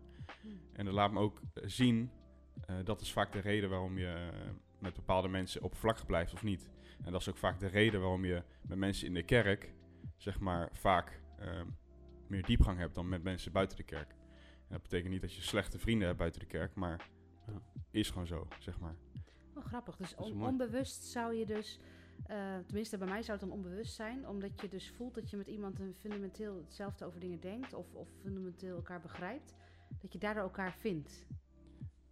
En 0.72 0.84
dat 0.84 0.94
laat 0.94 1.12
me 1.12 1.20
ook 1.20 1.40
eh, 1.54 1.62
zien, 1.66 2.10
eh, 2.66 2.76
dat 2.84 3.00
is 3.00 3.12
vaak 3.12 3.32
de 3.32 3.38
reden 3.38 3.70
waarom 3.70 3.98
je 3.98 4.06
eh, 4.06 4.50
met 4.78 4.94
bepaalde 4.94 5.28
mensen 5.28 5.62
oppervlakkig 5.62 6.06
blijft 6.06 6.32
of 6.32 6.42
niet. 6.42 6.70
En 7.04 7.12
dat 7.12 7.20
is 7.20 7.28
ook 7.28 7.36
vaak 7.36 7.60
de 7.60 7.66
reden 7.66 8.00
waarom 8.00 8.24
je 8.24 8.42
met 8.68 8.78
mensen 8.78 9.06
in 9.06 9.14
de 9.14 9.22
kerk, 9.22 9.72
zeg 10.16 10.40
maar, 10.40 10.68
vaak 10.72 11.20
ehm, 11.38 11.66
meer 12.26 12.42
diepgang 12.44 12.78
hebt 12.78 12.94
dan 12.94 13.08
met 13.08 13.22
mensen 13.22 13.52
buiten 13.52 13.76
de 13.76 13.82
kerk. 13.82 14.10
En 14.10 14.78
dat 14.78 14.82
betekent 14.82 15.10
niet 15.12 15.20
dat 15.20 15.34
je 15.34 15.42
slechte 15.42 15.78
vrienden 15.78 16.06
hebt 16.06 16.18
buiten 16.18 16.40
de 16.40 16.46
kerk, 16.46 16.74
maar 16.74 17.10
Ja. 17.46 17.62
is 17.90 18.10
gewoon 18.10 18.26
zo, 18.26 18.48
zeg 18.58 18.78
maar. 18.80 18.96
Oh, 19.54 19.64
grappig. 19.64 19.96
Dus 19.96 20.14
on- 20.14 20.42
onbewust 20.46 21.04
zou 21.04 21.34
je 21.34 21.46
dus, 21.46 21.80
eh, 22.26 22.56
tenminste 22.66 22.98
bij 22.98 23.08
mij 23.08 23.22
zou 23.22 23.38
het 23.38 23.48
dan 23.48 23.56
onbewust 23.58 23.94
zijn, 23.94 24.28
omdat 24.28 24.60
je 24.60 24.68
dus 24.68 24.90
voelt 24.90 25.14
dat 25.14 25.30
je 25.30 25.36
met 25.36 25.46
iemand 25.46 25.78
een 25.80 25.94
fundamenteel 26.00 26.56
hetzelfde 26.56 27.04
over 27.04 27.20
dingen 27.20 27.40
denkt 27.40 27.72
of, 27.74 27.94
of 27.94 28.08
fundamenteel 28.22 28.76
elkaar 28.76 29.00
begrijpt, 29.00 29.54
dat 30.00 30.12
je 30.12 30.18
daardoor 30.18 30.42
elkaar 30.42 30.72
vindt. 30.72 31.26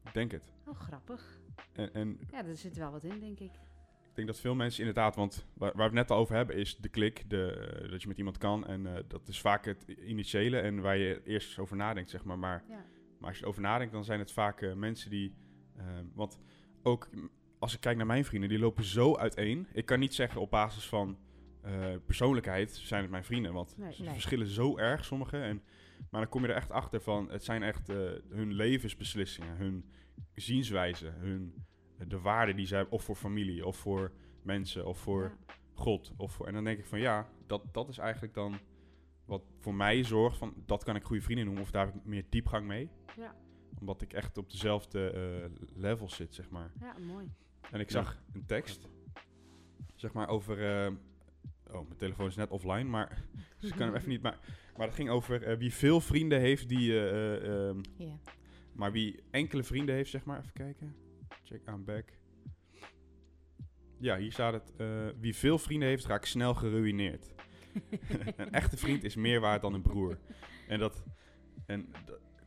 Ik 0.04 0.14
denk 0.14 0.30
het. 0.32 0.52
Oh, 0.66 0.78
grappig. 0.80 1.40
En, 1.72 1.94
en 1.94 2.18
Ja, 2.30 2.42
daar 2.42 2.56
zit 2.56 2.76
wel 2.76 2.90
wat 2.90 3.04
in, 3.04 3.20
denk 3.20 3.38
ik. 3.38 3.52
Ik 4.08 4.16
denk 4.16 4.28
dat 4.28 4.40
veel 4.40 4.54
mensen 4.54 4.78
inderdaad, 4.80 5.16
want 5.16 5.46
waar, 5.54 5.68
waar 5.76 5.76
we 5.76 5.82
het 5.82 6.08
net 6.08 6.10
al 6.10 6.18
over 6.18 6.34
hebben, 6.36 6.56
is 6.56 6.76
de 6.76 6.88
klik, 6.88 7.30
de, 7.30 7.52
eh, 7.52 7.90
dat 7.90 8.02
je 8.02 8.08
met 8.08 8.18
iemand 8.18 8.38
kan. 8.38 8.66
En 8.66 8.86
eh, 8.96 9.02
dat 9.08 9.28
is 9.28 9.40
vaak 9.40 9.64
het 9.64 9.84
initiële 9.88 10.58
en 10.60 10.80
waar 10.80 10.96
je 10.96 11.22
eerst 11.24 11.58
over 11.58 11.76
nadenkt, 11.76 12.10
zeg 12.10 12.24
maar. 12.24 12.38
Maar, 12.38 12.64
Ja. 12.68 12.84
maar 13.18 13.28
als 13.28 13.36
je 13.36 13.42
erover 13.42 13.62
nadenkt, 13.62 13.92
dan 13.92 14.04
zijn 14.04 14.18
het 14.18 14.32
vaak 14.32 14.62
eh, 14.62 14.72
mensen 14.74 15.10
die... 15.10 15.34
eh, 15.76 15.84
want 16.14 16.38
ook 16.82 17.08
als 17.58 17.74
ik 17.74 17.80
kijk 17.80 17.96
naar 17.96 18.06
mijn 18.06 18.24
vrienden, 18.24 18.48
die 18.48 18.58
lopen 18.58 18.84
zo 18.84 19.16
uiteen. 19.16 19.66
Ik 19.72 19.86
kan 19.86 19.98
niet 19.98 20.14
zeggen 20.14 20.40
op 20.40 20.50
basis 20.50 20.88
van 20.88 21.18
persoonlijkheid 22.06 22.72
zijn 22.72 23.02
het 23.02 23.10
mijn 23.10 23.24
vrienden, 23.24 23.52
want 23.52 23.76
Nee. 23.76 23.92
ze 23.92 24.02
Nee. 24.02 24.12
verschillen 24.12 24.46
zo 24.46 24.76
erg, 24.78 25.04
sommige. 25.04 25.38
En, 25.38 25.62
maar 26.10 26.20
dan 26.20 26.30
kom 26.30 26.42
je 26.42 26.48
er 26.48 26.54
echt 26.54 26.70
achter 26.70 27.00
van, 27.00 27.30
het 27.30 27.44
zijn 27.44 27.62
echt 27.62 27.88
eh, 27.88 27.96
hun 28.28 28.52
levensbeslissingen, 28.52 29.56
hun 29.56 29.84
zienswijze, 30.34 31.06
hun, 31.06 31.64
de 32.08 32.20
waarden 32.20 32.56
die 32.56 32.66
zij 32.66 32.76
hebben, 32.78 32.94
of 32.96 33.04
voor 33.04 33.16
familie, 33.16 33.66
of 33.66 33.76
voor 33.76 34.12
mensen, 34.42 34.86
of 34.86 34.98
voor 34.98 35.22
Ja. 35.22 35.54
God. 35.74 36.12
Of 36.16 36.32
voor, 36.32 36.46
en 36.46 36.52
dan 36.52 36.64
denk 36.64 36.78
ik 36.78 36.86
van 36.86 36.98
ja, 37.00 37.28
dat, 37.46 37.62
dat 37.74 37.88
is 37.88 37.98
eigenlijk 37.98 38.34
dan 38.34 38.58
wat 39.24 39.42
voor 39.58 39.74
mij 39.74 40.04
zorgt 40.04 40.36
van 40.38 40.54
dat 40.66 40.84
kan 40.84 40.96
ik 40.96 41.02
goede 41.02 41.22
vrienden 41.22 41.44
noemen, 41.44 41.62
of 41.62 41.70
daar 41.70 41.86
heb 41.86 41.94
ik 41.94 42.04
meer 42.04 42.24
diepgang 42.28 42.66
mee. 42.66 42.90
Ja. 43.16 43.34
Omdat 43.80 44.02
ik 44.02 44.12
echt 44.12 44.38
op 44.38 44.50
dezelfde 44.50 45.10
eh 45.10 45.64
level 45.74 46.08
zit, 46.08 46.34
zeg 46.34 46.50
maar. 46.50 46.72
Ja, 46.80 46.94
mooi. 46.98 47.32
En 47.70 47.80
ik 47.80 47.90
Ja. 47.90 48.02
zag 48.02 48.22
een 48.32 48.46
tekst, 48.46 48.88
zeg 49.94 50.12
maar 50.12 50.28
over, 50.28 50.84
eh, 50.86 50.92
oh, 51.74 51.82
mijn 51.86 51.96
telefoon 51.96 52.26
is 52.26 52.36
net 52.36 52.50
offline, 52.50 52.84
maar 52.84 53.22
dus 53.60 53.70
ik 53.70 53.76
kan 53.76 53.86
hem 53.86 53.96
even 53.96 54.08
niet. 54.08 54.22
Maar, 54.22 54.38
maar 54.76 54.86
het 54.86 54.96
ging 54.96 55.08
over 55.10 55.42
eh, 55.42 55.56
wie 55.56 55.74
veel 55.74 56.00
vrienden 56.00 56.40
heeft 56.40 56.68
die. 56.68 56.92
eh, 56.92 57.34
eh, 57.36 57.68
ehm, 57.68 57.80
maar 58.72 58.92
wie 58.92 59.22
enkele 59.30 59.62
vrienden 59.62 59.94
heeft, 59.94 60.10
zeg 60.10 60.24
maar. 60.24 60.38
Even 60.38 60.52
kijken. 60.52 60.94
Check 61.44 61.66
aan 61.66 61.84
back. 61.84 62.18
Ja, 63.98 64.16
hier 64.18 64.32
staat 64.32 64.52
het. 64.52 64.72
wie 65.20 65.34
veel 65.36 65.58
vrienden 65.58 65.88
heeft, 65.88 66.06
raakt 66.06 66.28
snel 66.28 66.54
geruineerd. 66.54 67.30
een 68.36 68.52
echte 68.52 68.76
vriend 68.76 69.04
is 69.04 69.16
meer 69.16 69.40
waard 69.40 69.62
dan 69.62 69.74
een 69.74 69.82
broer. 69.82 70.18
En 70.68 70.78
dat, 70.78 71.02
en 71.66 71.88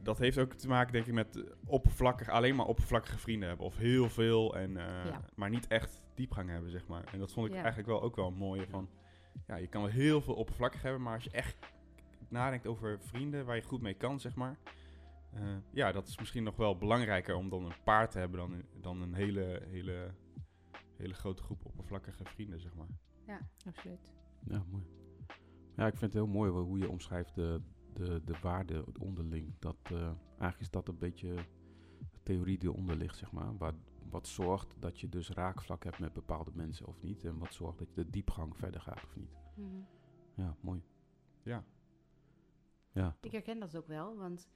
dat 0.02 0.18
heeft 0.18 0.38
ook 0.38 0.54
te 0.54 0.68
maken, 0.68 0.94
denk 0.94 1.06
ik, 1.06 1.14
met 1.14 1.44
oppervlakkig, 1.66 2.30
alleen 2.30 2.56
maar 2.56 2.66
oppervlakkige 2.66 3.18
vrienden 3.18 3.48
hebben. 3.48 3.66
Of 3.66 3.78
heel 3.78 4.10
veel, 4.10 4.56
en, 4.56 4.74
Ja. 4.74 5.26
maar 5.36 5.50
niet 5.50 5.68
echt 5.68 6.02
diepgang 6.16 6.50
hebben, 6.50 6.72
zeg 6.72 6.88
maar. 6.88 7.04
En 7.14 7.20
dat 7.20 7.32
vond 7.32 7.46
ik 7.48 7.54
Ja. 7.54 7.60
eigenlijk 7.60 7.90
wel 7.90 8.02
ook 8.02 8.16
wel 8.16 8.28
een 8.28 8.34
mooie 8.38 8.68
van... 8.68 8.90
Ja, 9.48 9.56
je 9.56 9.68
kan 9.68 9.82
wel 9.82 9.92
heel 9.92 10.22
veel 10.22 10.34
oppervlakkig 10.36 10.82
hebben, 10.82 11.02
maar 11.02 11.14
als 11.14 11.24
je 11.24 11.32
echt 11.32 11.58
nadenkt 12.30 12.68
over 12.68 13.00
vrienden 13.00 13.46
waar 13.46 13.56
je 13.56 13.62
goed 13.62 13.82
mee 13.82 13.94
kan, 13.94 14.20
zeg 14.20 14.36
maar... 14.36 14.58
eh, 15.34 15.56
ja, 15.72 15.92
dat 15.92 16.08
is 16.08 16.20
misschien 16.20 16.44
nog 16.44 16.56
wel 16.56 16.78
belangrijker 16.78 17.36
om 17.36 17.50
dan 17.50 17.66
een 17.66 17.84
paar 17.84 18.10
te 18.10 18.20
hebben 18.20 18.40
dan, 18.40 18.52
een- 18.52 18.66
dan 18.82 19.02
een 19.02 19.14
hele, 19.14 19.62
hele, 19.70 20.14
hele 20.98 21.14
grote 21.14 21.44
groep 21.44 21.66
oppervlakkige 21.66 22.24
vrienden, 22.26 22.60
zeg 22.60 22.74
maar. 22.76 22.88
Absoluut. 23.68 24.10
Ja, 24.48 24.64
mooi. 24.72 24.84
Ja, 25.76 25.86
ik 25.88 25.98
vind 25.98 26.14
het 26.14 26.24
heel 26.24 26.28
mooi 26.34 26.52
hoe 26.52 26.78
je 26.80 26.90
omschrijft 26.90 27.36
de, 27.36 27.62
de, 27.94 28.22
de 28.26 28.36
waarde 28.42 28.84
het 28.86 28.98
onderling. 28.98 29.54
Dat, 29.60 29.76
eh, 29.84 30.02
eigenlijk 30.28 30.60
is 30.60 30.70
dat 30.70 30.88
een 30.88 30.98
beetje 30.98 31.34
de 32.12 32.20
theorie 32.24 32.58
die 32.58 32.70
eronder 32.70 32.96
ligt, 32.96 33.18
zeg 33.18 33.32
maar. 33.32 33.58
Wat, 33.58 33.74
wat 34.14 34.28
zorgt 34.28 34.76
dat 34.80 35.00
je 35.00 35.10
dus 35.10 35.30
raakvlak 35.30 35.84
hebt 35.84 36.00
met 36.00 36.14
bepaalde 36.14 36.52
mensen 36.54 36.88
of 36.88 37.02
niet. 37.02 37.24
En 37.24 37.38
wat 37.38 37.54
zorgt 37.54 37.80
dat 37.80 37.88
je 37.90 37.96
de 37.96 38.10
diepgang 38.10 38.58
verder 38.58 38.82
gaat 38.82 39.04
of 39.04 39.16
niet. 39.16 39.36
Mhm. 39.56 39.82
Ja, 40.34 40.56
mooi. 40.60 40.84
Ja. 41.44 41.64
Ja, 42.92 43.16
Ik 43.22 43.32
herken 43.32 43.60
dat 43.60 43.76
ook 43.76 43.88
wel, 43.88 44.18
want 44.18 44.50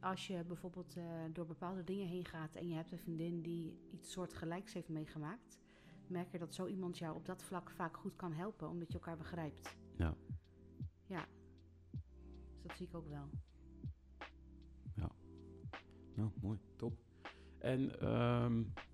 als 0.00 0.26
je 0.26 0.44
bijvoorbeeld 0.44 0.96
eh, 0.96 1.04
door 1.32 1.46
bepaalde 1.46 1.84
dingen 1.84 2.06
heen 2.06 2.24
gaat 2.24 2.54
en 2.54 2.68
je 2.68 2.74
hebt 2.74 2.92
een 2.92 2.98
vriendin 2.98 3.42
die 3.42 3.78
iets 3.90 4.12
soortgelijks 4.12 4.72
heeft 4.72 4.88
meegemaakt, 4.88 5.60
merk 6.06 6.30
je 6.30 6.38
dat 6.38 6.54
zo 6.54 6.66
iemand 6.66 6.98
jou 6.98 7.16
op 7.16 7.26
dat 7.26 7.42
vlak 7.42 7.70
vaak 7.70 7.96
goed 7.96 8.16
kan 8.16 8.32
helpen, 8.32 8.68
omdat 8.68 8.88
je 8.88 8.94
elkaar 8.94 9.16
begrijpt. 9.16 9.76
Ja. 9.96 10.14
Ja. 11.06 11.26
Dus 11.90 12.62
dat 12.62 12.76
zie 12.76 12.86
ik 12.86 12.94
ook 12.94 13.08
wel. 13.08 13.30
nou, 16.14 16.30
mooi. 16.40 16.58
Top. 16.76 16.98
En 17.58 18.00
ehm, 18.00 18.60
eh, 18.60 18.84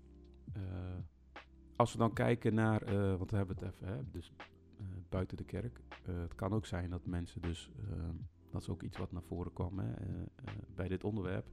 als 1.75 1.91
we 1.91 1.97
dan 1.97 2.13
kijken 2.13 2.53
naar, 2.53 2.81
eh, 2.81 3.15
want 3.17 3.31
we 3.31 3.37
hebben 3.37 3.55
het 3.55 3.65
even, 3.73 3.87
hè, 3.87 4.09
dus 4.11 4.31
eh, 4.77 4.85
buiten 5.09 5.37
de 5.37 5.43
kerk. 5.43 5.81
Eh, 6.05 6.19
het 6.21 6.35
kan 6.35 6.51
ook 6.53 6.65
zijn 6.65 6.89
dat 6.89 7.05
mensen 7.05 7.41
dus, 7.41 7.71
ehm, 7.89 8.15
dat 8.49 8.61
is 8.61 8.69
ook 8.69 8.83
iets 8.83 8.97
wat 8.97 9.11
naar 9.11 9.23
voren 9.23 9.53
kwam 9.53 9.79
hè, 9.79 9.93
eh, 9.93 10.21
eh, 10.21 10.53
bij 10.75 10.87
dit 10.87 11.03
onderwerp. 11.03 11.47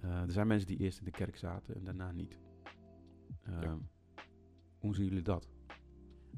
Eh, 0.00 0.20
er 0.22 0.32
zijn 0.32 0.46
mensen 0.46 0.66
die 0.68 0.78
eerst 0.78 0.98
in 0.98 1.04
de 1.04 1.10
kerk 1.10 1.36
zaten 1.36 1.74
en 1.74 1.84
daarna 1.84 2.12
niet. 2.12 2.38
Ehm, 3.42 3.78
Hoe 4.78 4.94
zien 4.94 5.04
jullie 5.06 5.22
dat? 5.22 5.48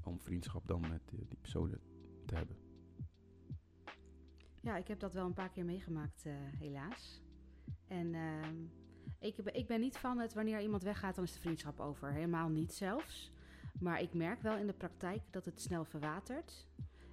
Om 0.03 0.21
vriendschap 0.21 0.67
dan 0.69 0.81
met 0.81 1.03
eh, 1.13 1.19
die 1.29 1.39
personen 1.41 1.81
te 2.27 2.35
hebben. 2.35 2.57
Ja, 4.61 4.77
ik 4.77 4.89
heb 4.89 5.01
dat 5.01 5.13
wel 5.13 5.27
een 5.27 5.33
paar 5.33 5.51
keer 5.51 5.65
meegemaakt, 5.65 6.25
eh, 6.27 6.33
helaas. 6.59 7.23
En 7.87 8.15
ehm, 8.15 8.55
ik, 9.19 9.37
ik 9.37 9.67
ben 9.67 9.81
niet 9.81 9.97
van 9.97 10.19
het 10.19 10.35
wanneer 10.35 10.61
iemand 10.61 10.83
weggaat, 10.83 11.15
dan 11.15 11.25
is 11.25 11.33
de 11.33 11.41
vriendschap 11.41 11.81
over. 11.81 12.13
Helemaal 12.13 12.49
niet 12.49 12.75
zelfs. 12.75 13.33
Maar 13.81 14.01
ik 14.01 14.15
merk 14.15 14.43
wel 14.43 14.57
in 14.57 14.67
de 14.67 14.73
praktijk 14.73 15.23
dat 15.31 15.45
het 15.45 15.61
snel 15.61 15.85
verwatert. 15.85 16.67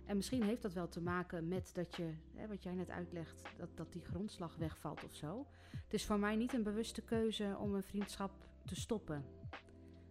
En 0.05 0.15
misschien 0.15 0.43
heeft 0.43 0.61
dat 0.61 0.73
wel 0.73 0.87
te 0.87 1.01
maken 1.01 1.47
met 1.47 1.69
dat 1.73 1.95
je, 1.95 2.13
hè, 2.35 2.47
wat 2.47 2.63
jij 2.63 2.73
net 2.73 2.89
uitlegt, 2.89 3.43
dat, 3.57 3.69
dat 3.75 3.93
die 3.93 4.05
grondslag 4.05 4.55
wegvalt 4.55 5.03
of 5.03 5.13
zo. 5.13 5.47
Het 5.69 5.93
is 5.93 6.05
voor 6.05 6.19
mij 6.19 6.35
niet 6.35 6.53
een 6.53 6.63
bewuste 6.63 7.01
keuze 7.01 7.55
om 7.59 7.75
een 7.75 7.83
vriendschap 7.83 8.31
te 8.65 8.75
stoppen. 8.75 9.25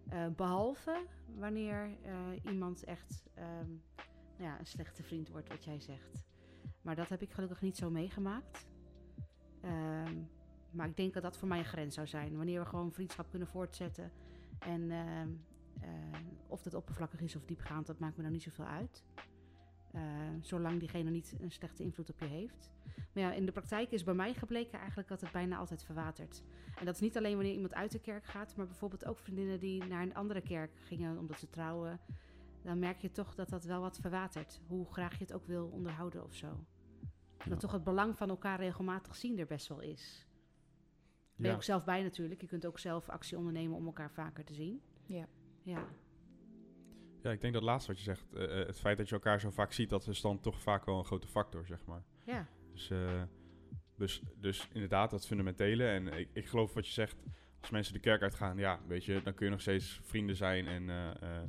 Eh, 0.09 0.27
behalve 0.35 1.05
wanneer 1.35 1.97
eh, 2.01 2.51
iemand 2.51 2.83
echt 2.83 3.23
ehm, 3.33 3.69
nou 4.37 4.51
ja, 4.51 4.59
een 4.59 4.65
slechte 4.65 5.03
vriend 5.03 5.29
wordt, 5.29 5.49
wat 5.49 5.63
jij 5.63 5.79
zegt. 5.79 6.25
Maar 6.81 6.95
dat 6.95 7.09
heb 7.09 7.21
ik 7.21 7.31
gelukkig 7.31 7.61
niet 7.61 7.77
zo 7.77 7.89
meegemaakt. 7.89 8.67
Ehm, 9.61 10.17
maar 10.73 10.87
ik 10.87 10.97
denk 10.97 11.13
dat 11.13 11.23
dat 11.23 11.37
voor 11.37 11.47
mij 11.47 11.57
een 11.57 11.65
grens 11.65 11.95
zou 11.95 12.07
zijn. 12.07 12.37
Wanneer 12.37 12.59
we 12.59 12.65
gewoon 12.65 12.91
vriendschap 12.91 13.29
kunnen 13.29 13.47
voortzetten. 13.47 14.11
En 14.59 14.91
ehm, 14.91 15.29
eh, 15.81 15.89
of 16.47 16.61
dat 16.61 16.73
oppervlakkig 16.73 17.21
is 17.21 17.35
of 17.35 17.45
diepgaand, 17.45 17.87
dat 17.87 17.99
maakt 17.99 18.15
me 18.15 18.21
nou 18.21 18.33
niet 18.33 18.43
zoveel 18.43 18.65
uit. 18.65 19.03
Eh, 19.91 20.01
zolang 20.41 20.79
diegene 20.79 21.09
niet 21.09 21.35
een 21.39 21.51
slechte 21.51 21.83
invloed 21.83 22.09
op 22.09 22.19
je 22.19 22.25
heeft. 22.25 22.71
Maar 23.13 23.23
ja, 23.23 23.33
in 23.33 23.45
de 23.45 23.51
praktijk 23.51 23.91
is 23.91 24.03
bij 24.03 24.13
mij 24.13 24.33
gebleken 24.33 24.79
eigenlijk 24.79 25.07
dat 25.07 25.21
het 25.21 25.31
bijna 25.31 25.57
altijd 25.57 25.83
verwatert. 25.83 26.43
En 26.79 26.85
dat 26.85 26.95
is 26.95 27.01
niet 27.01 27.17
alleen 27.17 27.35
wanneer 27.35 27.53
iemand 27.53 27.73
uit 27.73 27.91
de 27.91 27.99
kerk 27.99 28.25
gaat, 28.25 28.55
maar 28.55 28.65
bijvoorbeeld 28.65 29.05
ook 29.05 29.19
vriendinnen 29.19 29.59
die 29.59 29.83
naar 29.83 30.01
een 30.01 30.15
andere 30.15 30.41
kerk 30.41 30.71
gingen 30.79 31.17
omdat 31.17 31.39
ze 31.39 31.49
trouwen. 31.49 31.99
Dan 32.63 32.79
merk 32.79 33.01
je 33.01 33.11
toch 33.11 33.35
dat 33.35 33.49
dat 33.49 33.63
wel 33.63 33.81
wat 33.81 33.97
verwatert. 33.97 34.61
Hoe 34.67 34.91
graag 34.91 35.17
je 35.17 35.23
het 35.23 35.33
ook 35.33 35.45
wil 35.45 35.67
onderhouden 35.67 36.23
of 36.23 36.33
zo. 36.33 36.65
Ja. 37.37 37.49
Dat 37.49 37.59
toch 37.59 37.71
het 37.71 37.83
belang 37.83 38.17
van 38.17 38.29
elkaar 38.29 38.59
regelmatig 38.59 39.15
zien 39.15 39.39
er 39.39 39.45
best 39.45 39.67
wel 39.67 39.79
is. 39.79 40.27
Ben 41.35 41.45
je 41.45 41.47
Ja. 41.47 41.53
ook 41.53 41.63
zelf 41.63 41.83
bij 41.83 42.03
natuurlijk. 42.03 42.41
Je 42.41 42.47
kunt 42.47 42.65
ook 42.65 42.79
zelf 42.79 43.09
actie 43.09 43.37
ondernemen 43.37 43.77
om 43.77 43.85
elkaar 43.85 44.11
vaker 44.11 44.43
te 44.45 44.53
zien. 44.53 44.81
Ja. 45.05 45.27
Ja, 45.63 45.85
Ja, 47.21 47.31
ik 47.31 47.41
denk 47.41 47.53
dat 47.53 47.63
laatste 47.63 47.91
wat 47.91 47.97
je 47.99 48.03
zegt, 48.05 48.33
eh, 48.33 48.59
eh, 48.61 48.67
het 48.67 48.79
feit 48.79 48.97
dat 48.97 49.07
je 49.09 49.13
elkaar 49.15 49.39
zo 49.39 49.49
vaak 49.49 49.71
ziet, 49.73 49.89
dat 49.89 50.07
is 50.07 50.21
dan 50.21 50.39
toch 50.39 50.61
vaak 50.61 50.85
wel 50.85 50.97
een 50.97 51.05
grote 51.05 51.27
factor, 51.27 51.65
zeg 51.65 51.85
maar. 51.85 52.03
ja. 52.25 52.47
Dus, 52.71 52.89
eh, 52.89 53.23
dus, 53.95 54.21
dus 54.35 54.67
inderdaad, 54.73 55.09
dat 55.09 55.25
fundamentele. 55.27 55.85
En 55.85 56.07
ik, 56.07 56.29
ik 56.33 56.45
geloof 56.47 56.73
wat 56.73 56.85
je 56.87 56.93
zegt, 56.93 57.15
als 57.61 57.69
mensen 57.69 57.93
de 57.93 57.99
kerk 57.99 58.21
uitgaan, 58.21 58.57
ja, 58.57 58.79
weet 58.87 59.05
je, 59.05 59.21
dan 59.23 59.33
kun 59.33 59.45
je 59.45 59.51
nog 59.51 59.61
steeds 59.61 59.99
vrienden 60.03 60.35
zijn. 60.35 60.67
En 60.67 60.89
eh, 60.89 61.09
eh, 61.21 61.43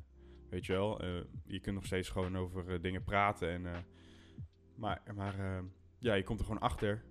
weet 0.51 0.66
je 0.66 0.73
wel, 0.73 1.01
eh, 1.01 1.20
je 1.44 1.61
kunt 1.61 1.75
nog 1.75 1.87
steeds 1.87 2.09
gewoon 2.09 2.37
over 2.37 2.81
dingen 2.83 3.03
praten. 3.05 3.49
En, 3.51 3.66
eh, 3.66 3.79
maar 4.77 5.03
maar 5.14 5.38
eh, 5.38 5.62
ja, 5.99 6.14
je 6.14 6.23
komt 6.23 6.38
er 6.40 6.47
gewoon 6.47 6.61
achter. 6.61 7.05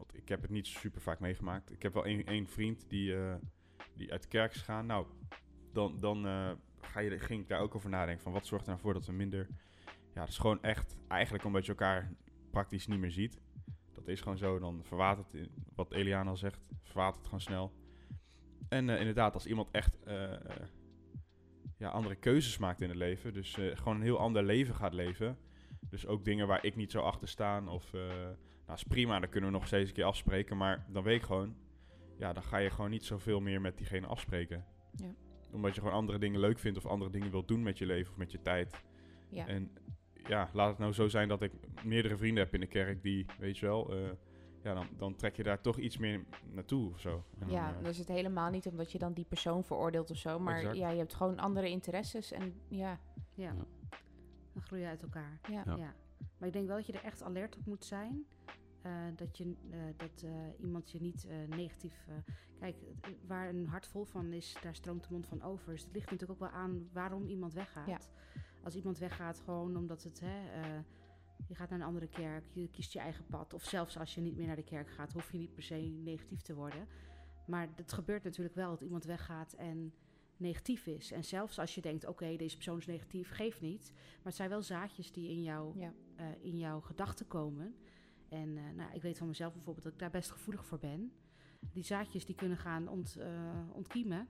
Want 0.00 0.16
ik 0.16 0.28
heb 0.28 0.42
het 0.42 0.50
niet 0.50 0.66
super 0.66 1.00
vaak 1.00 1.20
meegemaakt. 1.20 1.72
Ik 1.72 1.82
heb 1.82 1.94
wel 1.94 2.04
één, 2.04 2.46
vriend 2.46 2.88
die, 2.88 3.16
eh, 3.16 3.34
die 3.94 4.12
uit 4.12 4.22
de 4.22 4.28
kerk 4.28 4.52
is 4.52 4.58
gegaan. 4.58 4.86
Nou, 4.86 5.06
dan, 5.72 6.00
dan 6.00 6.26
eh, 6.26 6.50
ga 6.80 7.00
je, 7.00 7.18
ging 7.18 7.42
ik 7.42 7.48
daar 7.48 7.60
ook 7.60 7.74
over 7.74 7.90
nadenken. 7.90 8.22
Van 8.22 8.32
wat 8.32 8.46
zorgt 8.46 8.64
er 8.64 8.70
nou 8.70 8.82
voor 8.82 8.92
dat 8.92 9.06
we 9.06 9.12
minder... 9.12 9.46
Ja, 10.14 10.20
dat 10.20 10.28
is 10.28 10.38
gewoon 10.38 10.62
echt 10.62 10.96
eigenlijk 11.08 11.44
omdat 11.44 11.64
je 11.64 11.70
elkaar 11.70 12.12
praktisch 12.50 12.86
niet 12.86 12.98
meer 12.98 13.10
ziet. 13.10 13.40
Dat 13.92 14.08
is 14.08 14.20
gewoon 14.20 14.38
zo. 14.38 14.58
Dan 14.58 14.84
verwatert 14.84 15.32
het, 15.32 15.48
wat 15.74 15.92
Eliana 15.92 16.30
al 16.30 16.36
zegt, 16.36 16.60
verwatert 16.82 17.16
het 17.16 17.24
gewoon 17.24 17.40
snel. 17.40 17.72
En 18.68 18.90
eh, 18.90 18.98
inderdaad, 18.98 19.34
als 19.34 19.46
iemand 19.46 19.70
echt 19.70 19.98
ja, 21.76 21.88
andere 21.88 22.14
keuzes 22.14 22.58
maakt 22.58 22.80
in 22.80 22.88
het 22.88 22.98
leven. 22.98 23.32
Dus 23.32 23.54
gewoon 23.54 23.96
een 23.96 24.02
heel 24.02 24.18
ander 24.18 24.42
leven 24.42 24.74
gaat 24.74 24.92
leven. 24.92 25.38
Dus 25.80 26.06
ook 26.06 26.24
dingen 26.24 26.46
waar 26.46 26.64
ik 26.64 26.76
niet 26.76 26.90
zo 26.90 27.00
achter 27.00 27.28
sta. 27.28 27.62
Of, 27.66 27.92
nou 28.70 28.82
is 28.82 28.88
prima, 28.88 29.20
dan 29.20 29.28
kunnen 29.28 29.50
we 29.50 29.56
nog 29.56 29.66
steeds 29.66 29.88
een 29.88 29.94
keer 29.94 30.04
afspreken. 30.04 30.56
Maar 30.56 30.86
dan 30.88 31.02
weet 31.02 31.16
ik 31.16 31.26
gewoon, 31.26 31.54
ja, 32.18 32.32
dan 32.32 32.42
ga 32.42 32.56
je 32.56 32.70
gewoon 32.70 32.90
niet 32.90 33.04
zoveel 33.04 33.40
meer 33.40 33.60
met 33.60 33.78
diegene 33.78 34.06
afspreken. 34.06 34.64
Ja. 34.96 35.14
Omdat 35.52 35.74
je 35.74 35.80
gewoon 35.80 35.96
andere 35.96 36.18
dingen 36.18 36.40
leuk 36.40 36.58
vindt 36.58 36.78
of 36.78 36.86
andere 36.86 37.10
dingen 37.10 37.30
wilt 37.30 37.48
doen 37.48 37.62
met 37.62 37.78
je 37.78 37.86
leven 37.86 38.10
of 38.12 38.18
met 38.18 38.32
je 38.32 38.42
tijd. 38.42 38.74
Ja. 39.28 39.46
En 39.46 39.70
ja, 40.26 40.50
laat 40.52 40.68
het 40.68 40.78
nou 40.78 40.92
zo 40.92 41.08
zijn 41.08 41.28
dat 41.28 41.42
ik 41.42 41.52
meerdere 41.84 42.16
vrienden 42.16 42.44
heb 42.44 42.54
in 42.54 42.60
de 42.60 42.66
kerk 42.66 43.02
die, 43.02 43.26
weet 43.38 43.58
je 43.58 43.66
wel, 43.66 43.92
eh, 43.92 44.10
ja, 44.62 44.74
dan, 44.74 44.86
dan 44.96 45.16
trek 45.16 45.36
je 45.36 45.42
daar 45.42 45.60
toch 45.60 45.78
iets 45.78 45.96
meer 45.98 46.24
naartoe 46.52 46.90
of 46.92 47.00
zo. 47.00 47.24
En 47.38 47.46
dan, 47.46 47.50
Ja, 47.50 47.74
eh, 47.78 47.84
dus 47.84 47.98
het 47.98 48.08
helemaal 48.08 48.50
niet 48.50 48.66
omdat 48.66 48.92
je 48.92 48.98
dan 48.98 49.12
die 49.12 49.24
persoon 49.24 49.64
veroordeelt 49.64 50.10
of 50.10 50.16
zo. 50.16 50.38
Maar 50.38 50.56
Exact. 50.56 50.76
ja, 50.76 50.90
je 50.90 50.98
hebt 50.98 51.14
gewoon 51.14 51.38
andere 51.38 51.68
interesses. 51.68 52.32
En 52.32 52.54
ja, 52.68 53.00
ja. 53.34 53.52
Ja. 53.52 53.54
Dan 54.52 54.62
groei 54.62 54.80
je 54.80 54.88
uit 54.88 55.02
elkaar. 55.02 55.38
ja. 55.48 55.62
Ja. 55.66 55.76
Ja. 55.76 55.94
Maar 56.38 56.48
ik 56.48 56.54
denk 56.54 56.66
wel 56.66 56.76
dat 56.76 56.86
je 56.86 56.92
er 56.92 57.04
echt 57.04 57.22
alert 57.22 57.56
op 57.56 57.66
moet 57.66 57.84
zijn. 57.84 58.24
Eh, 58.82 58.92
dat 59.16 59.36
je, 59.36 59.54
eh, 59.70 59.78
dat 59.96 60.22
eh, 60.22 60.30
iemand 60.60 60.90
je 60.90 61.00
niet 61.00 61.26
negatief. 61.48 62.06
kijk, 62.58 62.76
waar 63.26 63.48
een 63.48 63.66
hart 63.66 63.86
vol 63.86 64.04
van 64.04 64.32
is, 64.32 64.56
daar 64.62 64.74
stroomt 64.74 65.02
de 65.02 65.12
mond 65.12 65.26
van 65.26 65.42
over. 65.42 65.72
Dus 65.72 65.82
het 65.82 65.92
ligt 65.92 66.10
natuurlijk 66.10 66.40
ook 66.42 66.50
wel 66.50 66.58
aan 66.60 66.88
waarom 66.92 67.26
iemand 67.26 67.52
weggaat. 67.52 67.86
Ja. 67.86 67.98
Als 68.62 68.74
iemand 68.74 68.98
weggaat 68.98 69.40
gewoon 69.40 69.76
omdat 69.76 70.02
het. 70.02 70.20
Hè, 70.20 70.44
je 71.46 71.54
gaat 71.54 71.70
naar 71.70 71.78
een 71.78 71.86
andere 71.86 72.08
kerk, 72.08 72.44
je 72.52 72.68
kiest 72.70 72.92
je 72.92 72.98
eigen 72.98 73.26
pad. 73.26 73.54
Of 73.54 73.64
zelfs 73.64 73.98
als 73.98 74.14
je 74.14 74.20
niet 74.20 74.36
meer 74.36 74.46
naar 74.46 74.56
de 74.56 74.62
kerk 74.62 74.90
gaat, 74.90 75.12
hoef 75.12 75.32
je 75.32 75.38
niet 75.38 75.54
per 75.54 75.62
se 75.62 75.74
negatief 76.04 76.40
te 76.40 76.54
worden. 76.54 76.86
Maar 77.46 77.68
het 77.76 77.92
gebeurt 77.92 78.24
natuurlijk 78.24 78.54
wel 78.54 78.70
dat 78.70 78.80
iemand 78.80 79.04
weggaat 79.04 79.52
en 79.52 79.92
negatief 80.36 80.86
is. 80.86 81.12
En 81.12 81.24
zelfs 81.24 81.58
als 81.58 81.74
je 81.74 81.80
denkt, 81.80 82.06
oké, 82.06 82.36
deze 82.36 82.54
persoon 82.56 82.78
is 82.78 82.86
negatief, 82.86 83.30
geeft 83.30 83.60
niet. 83.60 83.92
Maar 83.94 84.24
het 84.24 84.34
zijn 84.34 84.48
wel 84.48 84.62
zaadjes 84.62 85.12
die 85.12 85.30
in, 85.30 85.42
jou, 85.42 85.78
Ja. 85.78 85.92
in 86.40 86.58
jouw 86.58 86.80
gedachten 86.80 87.26
komen. 87.26 87.74
En 88.30 88.56
eh, 88.56 88.64
nou, 88.76 88.94
ik 88.94 89.02
weet 89.02 89.18
van 89.18 89.26
mezelf 89.26 89.52
bijvoorbeeld 89.52 89.84
dat 89.84 89.92
ik 89.92 89.98
daar 89.98 90.10
best 90.10 90.30
gevoelig 90.30 90.64
voor 90.64 90.78
ben. 90.78 91.12
Die 91.72 91.82
zaadjes 91.84 92.24
die 92.26 92.34
kunnen 92.34 92.58
gaan 92.58 92.88
ont, 92.88 93.16
eh, 93.16 93.60
ontkiemen. 93.72 94.28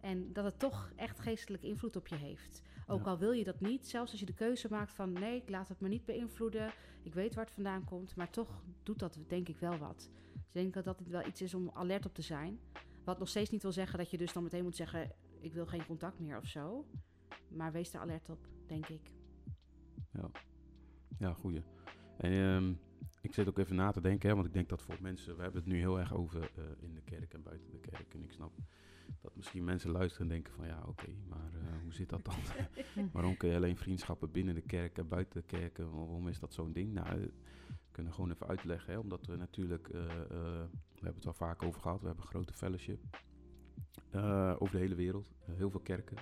En 0.00 0.32
dat 0.32 0.44
het 0.44 0.58
toch 0.58 0.92
echt 0.96 1.20
geestelijke 1.20 1.66
invloed 1.66 1.96
op 1.96 2.06
je 2.06 2.14
heeft. 2.14 2.62
Ook 2.86 3.04
Ja. 3.04 3.10
al 3.10 3.18
wil 3.18 3.32
je 3.32 3.44
dat 3.44 3.60
niet, 3.60 3.88
zelfs 3.88 4.10
als 4.10 4.20
je 4.20 4.26
de 4.26 4.34
keuze 4.34 4.68
maakt 4.70 4.92
van 4.92 5.12
nee, 5.12 5.36
ik 5.36 5.48
laat 5.48 5.68
het 5.68 5.80
me 5.80 5.88
niet 5.88 6.04
beïnvloeden. 6.04 6.72
Ik 7.02 7.14
weet 7.14 7.34
waar 7.34 7.44
het 7.44 7.54
vandaan 7.54 7.84
komt, 7.84 8.16
maar 8.16 8.30
toch 8.30 8.62
doet 8.82 8.98
dat 8.98 9.18
denk 9.26 9.48
ik 9.48 9.58
wel 9.58 9.78
wat. 9.78 10.10
Dus 10.32 10.42
ik 10.46 10.52
denk 10.52 10.74
dat 10.74 10.84
dat 10.84 11.00
wel 11.00 11.26
iets 11.26 11.42
is 11.42 11.54
om 11.54 11.70
alert 11.74 12.06
op 12.06 12.14
te 12.14 12.22
zijn. 12.22 12.60
Wat 13.04 13.18
nog 13.18 13.28
steeds 13.28 13.50
niet 13.50 13.62
wil 13.62 13.72
zeggen 13.72 13.98
dat 13.98 14.10
je 14.10 14.18
dus 14.18 14.32
dan 14.32 14.42
meteen 14.42 14.62
moet 14.62 14.76
zeggen, 14.76 15.12
ik 15.40 15.52
wil 15.52 15.66
geen 15.66 15.86
contact 15.86 16.18
meer 16.18 16.36
of 16.36 16.46
zo. 16.46 16.86
Maar 17.48 17.72
wees 17.72 17.90
daar 17.90 18.02
alert 18.02 18.28
op, 18.28 18.48
denk 18.66 18.88
ik. 18.88 19.12
Ja, 21.18 21.32
goeie. 21.32 21.62
En 22.16 22.32
ehm, 22.32 22.72
ik 23.20 23.34
zit 23.34 23.48
ook 23.48 23.58
even 23.58 23.76
na 23.76 23.90
te 23.90 24.00
denken, 24.00 24.28
hè, 24.28 24.34
want 24.34 24.46
ik 24.46 24.52
denk 24.52 24.68
dat 24.68 24.82
voor 24.82 24.96
mensen, 25.00 25.36
we 25.36 25.42
hebben 25.42 25.60
het 25.60 25.70
nu 25.70 25.78
heel 25.78 25.98
erg 25.98 26.14
over 26.14 26.42
eh, 26.42 26.64
in 26.78 26.94
de 26.94 27.00
kerk 27.00 27.34
en 27.34 27.42
buiten 27.42 27.70
de 27.70 27.78
kerk. 27.78 28.14
En 28.14 28.22
ik 28.22 28.32
snap 28.32 28.52
dat 29.20 29.36
misschien 29.36 29.64
mensen 29.64 29.90
luisteren 29.90 30.26
en 30.26 30.32
denken 30.32 30.52
van 30.52 30.66
ja, 30.66 30.82
oké, 30.86 31.08
maar 31.28 31.50
eh, 31.54 31.82
hoe 31.82 31.92
zit 31.92 32.08
dat 32.08 32.24
dan? 32.24 32.34
Waarom 33.12 33.36
kun 33.36 33.48
je 33.48 33.56
alleen 33.56 33.76
vriendschappen 33.76 34.30
binnen 34.30 34.54
de 34.54 34.62
kerk 34.62 34.98
en 34.98 35.08
buiten 35.08 35.40
de 35.40 35.46
kerk? 35.46 35.78
En 35.78 35.90
waarom 35.90 36.28
is 36.28 36.38
dat 36.38 36.54
zo'n 36.54 36.72
ding? 36.72 36.92
Nou, 36.92 37.06
eh, 37.06 37.14
we 37.66 38.04
kunnen 38.04 38.12
gewoon 38.12 38.30
even 38.30 38.46
uitleggen, 38.46 38.92
hè, 38.92 38.98
omdat 38.98 39.26
we 39.26 39.36
natuurlijk, 39.36 39.88
we 39.88 41.04
hebben 41.04 41.14
het 41.14 41.26
al 41.26 41.32
vaak 41.32 41.62
over 41.62 41.80
gehad, 41.80 42.00
we 42.00 42.06
hebben 42.06 42.24
een 42.24 42.30
grote 42.30 42.52
fellowship 42.52 43.04
over 44.58 44.70
de 44.70 44.78
hele 44.78 44.94
wereld, 44.94 45.32
heel 45.44 45.70
veel 45.70 45.80
kerken. 45.80 46.16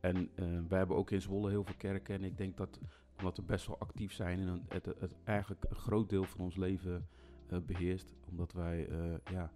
En 0.00 0.30
wij 0.68 0.78
hebben 0.78 0.96
ook 0.96 1.10
in 1.10 1.22
Zwolle 1.22 1.50
heel 1.50 1.64
veel 1.64 1.74
kerken 1.76 2.14
en 2.14 2.24
ik 2.24 2.36
denk 2.36 2.56
dat 2.56 2.80
omdat 3.18 3.36
we 3.36 3.42
best 3.42 3.66
wel 3.66 3.78
actief 3.78 4.12
zijn 4.12 4.40
en 4.40 4.64
het, 4.68 4.86
het 4.86 5.14
eigenlijk 5.24 5.64
een 5.68 5.76
groot 5.76 6.08
deel 6.08 6.24
van 6.24 6.40
ons 6.40 6.56
leven 6.56 7.06
eh, 7.46 7.58
beheerst, 7.58 8.14
omdat 8.30 8.52
wij 8.52 8.88
eh, 8.88 9.32
ja, 9.32 9.52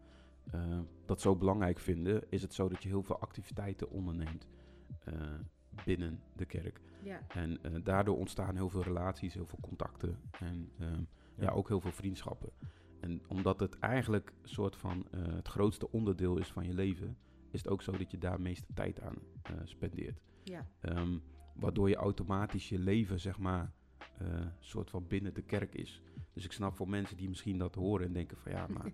eh, 0.51 0.79
dat 1.07 1.21
zo 1.21 1.37
belangrijk 1.37 1.79
vinden, 1.79 2.31
is 2.31 2.43
het 2.43 2.55
zo 2.55 2.69
dat 2.69 2.83
je 2.83 2.89
heel 2.89 3.03
veel 3.03 3.19
activiteiten 3.21 3.91
onderneemt 3.91 4.49
binnen 5.85 6.21
de 6.37 6.45
kerk. 6.45 6.81
Ja, 7.03 7.21
En 7.29 7.61
daardoor 7.83 8.19
ontstaan 8.19 8.57
heel 8.57 8.69
veel 8.69 8.83
relaties, 8.83 9.35
heel 9.35 9.47
veel 9.47 9.59
contacten 9.61 10.19
en 10.39 10.71
ehm, 10.79 10.93
ja. 10.93 11.45
Ja. 11.45 11.51
ook 11.51 11.69
heel 11.69 11.81
veel 11.81 11.93
vriendschappen. 11.93 12.51
En 13.01 13.23
omdat 13.29 13.61
het 13.61 13.79
eigenlijk 13.79 14.33
een 14.43 14.49
soort 14.49 14.77
van 14.77 15.07
het 15.17 15.49
grootste 15.49 15.91
onderdeel 15.91 16.39
is 16.39 16.53
van 16.53 16.67
je 16.67 16.75
leven, 16.75 17.17
is 17.51 17.63
het 17.63 17.69
ook 17.69 17.83
zo 17.83 17.93
dat 17.93 18.11
je 18.11 18.19
daar 18.19 18.41
meeste 18.41 18.73
tijd 18.75 19.01
aan 19.01 19.17
spendeert. 19.65 20.21
ja, 20.43 20.67
Ehm, 20.81 21.19
waardoor 21.59 21.89
je 21.89 21.97
automatisch 21.97 22.69
je 22.69 22.79
leven, 22.79 23.21
zeg 23.21 23.39
maar, 23.39 23.73
eh 24.19 24.47
soort 24.59 24.91
van 24.91 25.07
binnen 25.07 25.35
de 25.35 25.43
kerk 25.43 25.75
is. 25.75 26.03
Dus 26.33 26.45
ik 26.45 26.53
snap 26.53 26.77
voor 26.77 26.89
mensen 26.89 27.17
die 27.17 27.29
misschien 27.29 27.59
dat 27.59 27.75
horen 27.75 28.07
en 28.07 28.13
denken 28.13 28.37
van 28.37 28.53
ja, 28.53 28.67
maar 28.77 28.85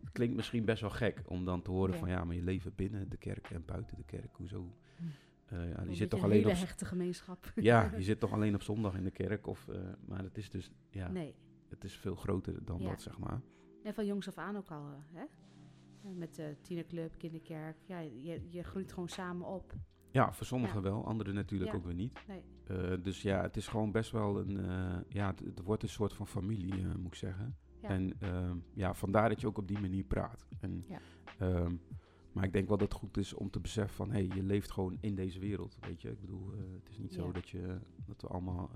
het 0.00 0.10
klinkt 0.12 0.36
misschien 0.36 0.64
best 0.64 0.80
wel 0.80 0.90
gek 0.90 1.22
om 1.26 1.44
dan 1.44 1.62
te 1.62 1.70
horen 1.70 1.92
Ja. 1.94 1.98
van 2.00 2.08
ja, 2.08 2.24
maar 2.24 2.34
je 2.36 2.42
leven 2.42 2.72
binnen 2.74 3.08
de 3.08 3.16
kerk 3.16 3.50
en 3.50 3.64
buiten 3.64 3.96
de 3.96 4.04
kerk, 4.04 4.36
hoezo? 4.36 4.72
Hm. 4.96 5.04
Eh, 5.54 5.70
ja, 5.70 5.82
je 5.88 5.94
zit 5.94 6.10
toch 6.10 6.18
een 6.18 6.24
alleen 6.24 6.38
hele 6.38 6.50
op, 6.52 6.58
hechte 6.58 6.84
gemeenschap. 6.84 7.52
ja, 7.70 7.90
je 7.96 8.02
zit 8.02 8.20
toch 8.20 8.32
alleen 8.32 8.54
op 8.54 8.62
zondag 8.62 8.94
in 8.94 9.04
de 9.04 9.10
kerk, 9.10 9.46
of, 9.46 9.68
eh, 9.68 9.80
maar 10.06 10.22
het 10.22 10.38
is 10.38 10.50
dus, 10.50 10.70
ja, 10.90 11.08
Nee. 11.10 11.34
het 11.68 11.84
is 11.84 11.96
veel 11.96 12.14
groter 12.14 12.64
dan 12.64 12.80
Ja. 12.80 12.88
dat, 12.88 13.02
zeg 13.02 13.18
maar. 13.18 13.40
En 13.82 13.94
van 13.94 14.06
jongs 14.06 14.28
af 14.28 14.38
aan 14.38 14.56
ook 14.56 14.70
al, 14.70 14.86
hè? 15.12 15.24
Met 16.14 16.34
de 16.34 16.56
tienerclub, 16.60 17.14
kinderkerk. 17.18 17.76
Ja, 17.86 17.98
je, 17.98 18.40
je 18.48 18.62
groeit 18.62 18.92
gewoon 18.92 19.08
samen 19.08 19.46
op. 19.46 19.74
Ja, 20.12 20.32
voor 20.32 20.46
sommigen 20.46 20.76
Ja. 20.76 20.82
wel, 20.82 21.06
anderen 21.06 21.34
natuurlijk 21.34 21.70
Ja. 21.70 21.76
ook 21.76 21.84
weer 21.84 21.94
niet. 21.94 22.18
Nee. 22.28 22.42
Eh, 22.66 23.02
dus 23.02 23.22
ja, 23.22 23.42
het 23.42 23.56
is 23.56 23.66
gewoon 23.68 23.92
best 23.92 24.10
wel 24.10 24.38
een, 24.40 24.56
eh, 24.56 24.96
ja, 25.08 25.26
het, 25.26 25.40
het 25.40 25.60
wordt 25.62 25.82
een 25.82 25.88
soort 25.88 26.12
van 26.12 26.26
familie, 26.26 26.72
eh, 26.72 26.94
moet 26.94 27.06
ik 27.06 27.14
zeggen. 27.14 27.56
Ja. 27.82 27.88
En 27.88 28.12
ehm, 28.20 28.56
ja, 28.74 28.94
vandaar 28.94 29.28
dat 29.28 29.40
je 29.40 29.46
ook 29.46 29.58
op 29.58 29.68
die 29.68 29.78
manier 29.78 30.04
praat. 30.04 30.46
En, 30.60 30.84
ehm, 31.38 31.74
maar 32.32 32.44
ik 32.44 32.52
denk 32.52 32.68
wel 32.68 32.76
dat 32.76 32.88
het 32.88 32.98
goed 32.98 33.16
is 33.16 33.34
om 33.34 33.50
te 33.50 33.60
beseffen 33.60 33.96
van, 33.96 34.10
hé, 34.10 34.26
hey, 34.26 34.36
je 34.36 34.42
leeft 34.42 34.70
gewoon 34.70 34.96
in 35.00 35.14
deze 35.14 35.38
wereld, 35.38 35.76
weet 35.80 36.02
je. 36.02 36.10
Ik 36.10 36.20
bedoel, 36.20 36.50
het 36.74 36.88
is 36.90 36.98
niet 36.98 37.12
zo 37.12 37.32
dat, 37.32 37.48
je, 37.48 37.78
dat 38.06 38.22
we 38.22 38.28
allemaal 38.28 38.70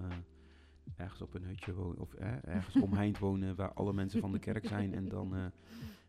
ergens 0.96 1.22
op 1.22 1.34
een 1.34 1.44
hutje 1.44 1.74
wonen, 1.74 1.98
of 1.98 2.14
eh, 2.14 2.44
ergens 2.44 2.76
omheind 2.82 3.18
wonen 3.18 3.56
waar 3.56 3.72
alle 3.72 3.92
mensen 3.92 4.20
van 4.20 4.32
de 4.32 4.38
kerk 4.38 4.66
zijn. 4.66 4.94
En 4.94 5.08
dan, 5.08 5.52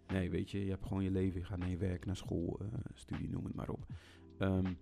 nee, 0.07 0.30
weet 0.30 0.51
je, 0.51 0.63
je 0.63 0.69
hebt 0.69 0.86
gewoon 0.86 1.03
je 1.03 1.11
leven, 1.11 1.39
je 1.39 1.45
gaat 1.45 1.57
naar 1.57 1.69
je 1.69 1.78
werk, 1.78 2.05
naar 2.05 2.15
school, 2.17 2.59
studie, 2.93 3.30
noem 3.30 3.45
het 3.45 3.55
maar 3.55 3.69
op. 3.69 3.86
Ehm, 4.38 4.73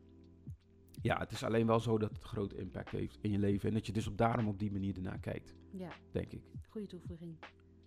ja, 1.03 1.17
het 1.19 1.31
is 1.31 1.43
alleen 1.43 1.67
wel 1.67 1.79
zo 1.79 1.97
dat 1.97 2.09
het 2.13 2.23
grote 2.23 2.55
impact 2.57 2.89
heeft 2.91 3.17
in 3.21 3.31
je 3.31 3.37
leven. 3.39 3.67
En 3.69 3.73
dat 3.75 3.85
je 3.85 3.91
dus 3.91 4.07
op 4.07 4.17
daarom 4.17 4.47
op 4.47 4.59
die 4.59 4.71
manier 4.71 4.95
ernaar 4.95 5.19
kijkt, 5.19 5.55
Ja, 5.71 5.89
denk 6.11 6.31
ik. 6.31 6.41
goede 6.69 6.87
toevoeging. 6.87 7.35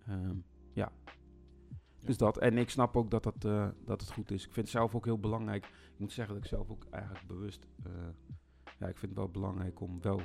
Ehm, 0.06 0.36
ja. 0.72 0.92
Dus 2.00 2.16
dat. 2.16 2.38
En 2.38 2.58
ik 2.58 2.70
snap 2.70 2.96
ook 2.96 3.10
dat, 3.10 3.22
dat, 3.22 3.44
eh, 3.44 3.68
dat 3.84 4.00
het 4.00 4.12
goed 4.12 4.30
is. 4.30 4.44
Ik 4.46 4.52
vind 4.52 4.66
het 4.66 4.76
zelf 4.76 4.94
ook 4.94 5.04
heel 5.04 5.18
belangrijk. 5.20 5.64
Ik 5.66 5.98
moet 5.98 6.12
zeggen 6.12 6.34
dat 6.34 6.42
ik 6.44 6.50
zelf 6.50 6.70
ook 6.70 6.86
eigenlijk 6.90 7.26
bewust... 7.26 7.66
eh, 7.84 7.92
ja, 8.78 8.86
ik 8.86 8.96
vind 8.96 9.10
het 9.12 9.20
wel 9.20 9.30
belangrijk 9.30 9.80
om 9.80 10.00
wel... 10.00 10.20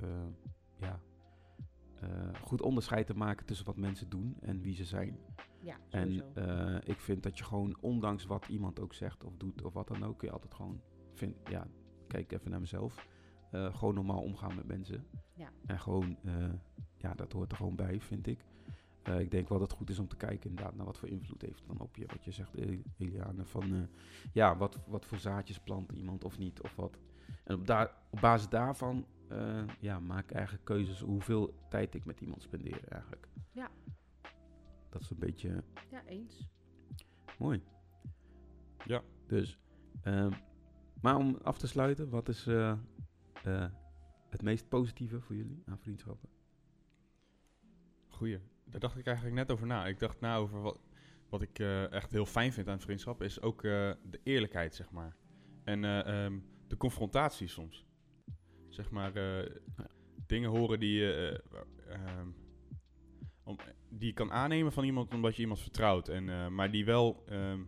eh, 0.00 0.08
ja, 0.80 1.00
eh, 2.00 2.34
goed 2.42 2.62
onderscheid 2.62 3.06
te 3.06 3.14
maken 3.14 3.46
tussen 3.46 3.66
wat 3.66 3.76
mensen 3.76 4.08
doen 4.08 4.36
en 4.40 4.60
wie 4.60 4.74
ze 4.74 4.84
zijn. 4.84 5.18
Ja, 5.60 5.76
En 5.90 6.34
eh, 6.34 6.76
ik 6.84 7.00
vind 7.00 7.22
dat 7.22 7.38
je 7.38 7.44
gewoon, 7.44 7.76
ondanks 7.80 8.24
wat 8.24 8.46
iemand 8.48 8.80
ook 8.80 8.94
zegt 8.94 9.24
of 9.24 9.36
doet 9.36 9.62
of 9.62 9.72
wat 9.72 9.88
dan 9.88 10.04
ook, 10.04 10.22
je 10.22 10.30
altijd 10.30 10.54
gewoon 10.54 10.80
vindt, 11.14 11.48
ja, 11.50 11.66
kijk 12.08 12.32
even 12.32 12.50
naar 12.50 12.60
mezelf. 12.60 13.06
eh, 13.50 13.74
gewoon 13.76 13.94
normaal 13.94 14.22
omgaan 14.22 14.54
met 14.56 14.66
mensen. 14.66 15.06
Ja. 15.34 15.48
En 15.66 15.80
gewoon, 15.80 16.16
eh, 16.24 16.48
ja, 16.96 17.14
dat 17.14 17.32
hoort 17.32 17.50
er 17.50 17.56
gewoon 17.56 17.76
bij, 17.76 18.00
vind 18.00 18.26
ik. 18.26 18.44
Eh, 19.02 19.20
ik 19.20 19.30
denk 19.30 19.48
wel 19.48 19.58
dat 19.58 19.68
het 19.68 19.76
goed 19.78 19.90
is 19.90 19.98
om 19.98 20.08
te 20.08 20.16
kijken 20.16 20.50
inderdaad 20.50 20.74
naar 20.76 20.86
wat 20.86 20.98
voor 20.98 21.08
invloed 21.08 21.42
heeft 21.42 21.66
dan 21.66 21.78
op 21.80 21.96
je, 21.96 22.06
wat 22.06 22.24
je 22.24 22.30
zegt, 22.30 22.54
El- 22.54 22.82
Eliane, 22.98 23.44
van 23.44 23.74
eh, 23.74 23.80
ja, 24.32 24.56
wat, 24.56 24.78
wat 24.86 25.06
voor 25.06 25.18
zaadjes 25.18 25.58
plant 25.60 25.92
iemand 25.92 26.24
of 26.24 26.38
niet 26.38 26.60
of 26.62 26.76
wat. 26.76 26.98
En 27.44 27.54
op, 27.54 27.66
daar, 27.66 27.92
op 28.10 28.20
basis 28.20 28.48
daarvan 28.48 29.06
eh, 29.28 29.62
ja, 29.80 30.00
maak 30.00 30.24
ik 30.24 30.30
eigenlijk 30.32 30.64
keuzes 30.64 31.00
hoeveel 31.00 31.54
tijd 31.68 31.94
ik 31.94 32.04
met 32.04 32.20
iemand 32.20 32.42
spendeer 32.42 32.84
eigenlijk. 32.88 33.28
Ja. 33.52 33.70
Dat 34.88 35.00
is 35.02 35.10
een 35.10 35.18
beetje 35.18 35.64
ja, 35.90 36.04
eens. 36.04 36.48
Mooi. 37.38 37.62
Ja. 38.84 39.02
Dus, 39.26 39.58
ehm, 40.02 40.32
maar 41.00 41.16
om 41.16 41.38
af 41.42 41.58
te 41.58 41.66
sluiten, 41.66 42.08
wat 42.08 42.28
is 42.28 42.46
eh, 42.46 42.70
eh, 43.44 43.70
het 44.30 44.42
meest 44.42 44.68
positieve 44.68 45.20
voor 45.20 45.36
jullie 45.36 45.62
aan 45.66 45.78
vriendschappen? 45.78 46.28
Goeie. 48.08 48.40
Daar 48.64 48.80
dacht 48.80 48.98
ik 48.98 49.06
eigenlijk 49.06 49.36
net 49.36 49.50
over 49.50 49.66
na. 49.66 49.86
Ik 49.86 49.98
dacht 49.98 50.20
na 50.20 50.36
over 50.36 50.60
wat, 50.60 50.78
wat 51.28 51.42
ik 51.42 51.58
eh, 51.58 51.92
echt 51.92 52.10
heel 52.10 52.26
fijn 52.26 52.52
vind 52.52 52.68
aan 52.68 52.80
vriendschap, 52.80 53.22
is 53.22 53.40
ook 53.40 53.62
de 53.62 54.20
eerlijkheid, 54.22 54.74
zeg 54.74 54.90
maar. 54.90 55.16
En 55.64 55.84
eh, 55.84 56.24
ehm, 56.24 56.38
de 56.66 56.76
confrontatie 56.76 57.48
soms. 57.48 57.86
Zeg 58.68 58.90
maar, 58.90 59.12
dingen 60.26 60.50
horen 60.50 60.80
die 60.80 60.98
je, 60.98 61.42
eh, 61.86 61.94
ehm, 61.94 62.28
om, 63.42 63.56
die 63.88 64.08
je 64.08 64.14
kan 64.14 64.32
aannemen 64.32 64.72
van 64.72 64.84
iemand 64.84 65.14
omdat 65.14 65.36
je 65.36 65.42
iemand 65.42 65.60
vertrouwt. 65.60 66.08
En, 66.08 66.54
maar 66.54 66.70
die 66.70 66.84
wel... 66.84 67.22
ehm, 67.26 67.60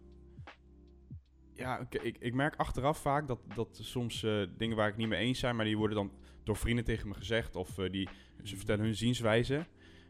ja, 1.60 1.78
ik, 1.78 2.02
ik, 2.02 2.16
ik 2.18 2.34
merk 2.34 2.56
achteraf 2.56 2.98
vaak 2.98 3.28
dat, 3.28 3.38
dat 3.54 3.78
soms 3.82 4.22
eh, 4.22 4.42
dingen 4.56 4.76
waar 4.76 4.88
ik 4.88 4.96
niet 4.96 5.08
mee 5.08 5.20
eens 5.20 5.38
zijn, 5.38 5.56
maar 5.56 5.64
die 5.64 5.76
worden 5.76 5.96
dan 5.96 6.12
door 6.44 6.56
vrienden 6.56 6.84
tegen 6.84 7.08
me 7.08 7.14
gezegd. 7.14 7.56
Of 7.56 7.78
eh, 7.78 7.90
die, 7.90 8.08
ze 8.42 8.56
vertellen 8.56 8.84
hun 8.84 8.94
zienswijze. 8.96 9.66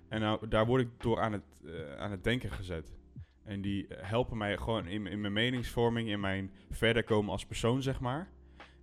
En 0.08 0.20
nou, 0.20 0.48
daar 0.48 0.66
word 0.66 0.82
ik 0.82 0.88
door 0.98 1.20
aan 1.20 1.32
het, 1.32 1.42
eh, 1.64 1.96
aan 1.96 2.10
het 2.10 2.24
denken 2.24 2.50
gezet. 2.50 2.92
En 3.44 3.60
die 3.60 3.86
helpen 3.88 4.36
mij 4.36 4.56
gewoon 4.56 4.86
in, 4.86 5.06
in 5.06 5.20
mijn 5.20 5.32
meningsvorming, 5.32 6.08
in 6.08 6.20
mijn 6.20 6.52
verder 6.70 7.04
komen 7.04 7.30
als 7.30 7.46
persoon, 7.46 7.82
zeg 7.82 8.00
maar. 8.00 8.28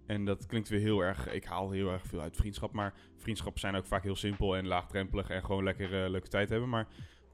En 0.06 0.26
dat 0.26 0.46
klinkt 0.46 0.70
weer 0.70 0.80
heel 0.80 1.00
erg, 1.00 1.30
ik 1.30 1.44
haal 1.44 1.72
heel 1.72 1.92
erg 1.92 2.06
veel 2.06 2.22
uit 2.22 2.36
vriendschap. 2.36 2.72
Maar 2.72 2.94
vriendschappen 3.16 3.60
zijn 3.60 3.76
ook 3.76 3.86
vaak 3.86 4.04
heel 4.04 4.16
simpel 4.16 4.56
en 4.56 4.68
laagdrempelig 4.68 5.30
en 5.30 5.44
gewoon 5.44 5.64
lekker 5.64 6.10
leuke 6.10 6.28
tijd 6.28 6.50
hebben. 6.50 6.70
Maar, 6.70 6.88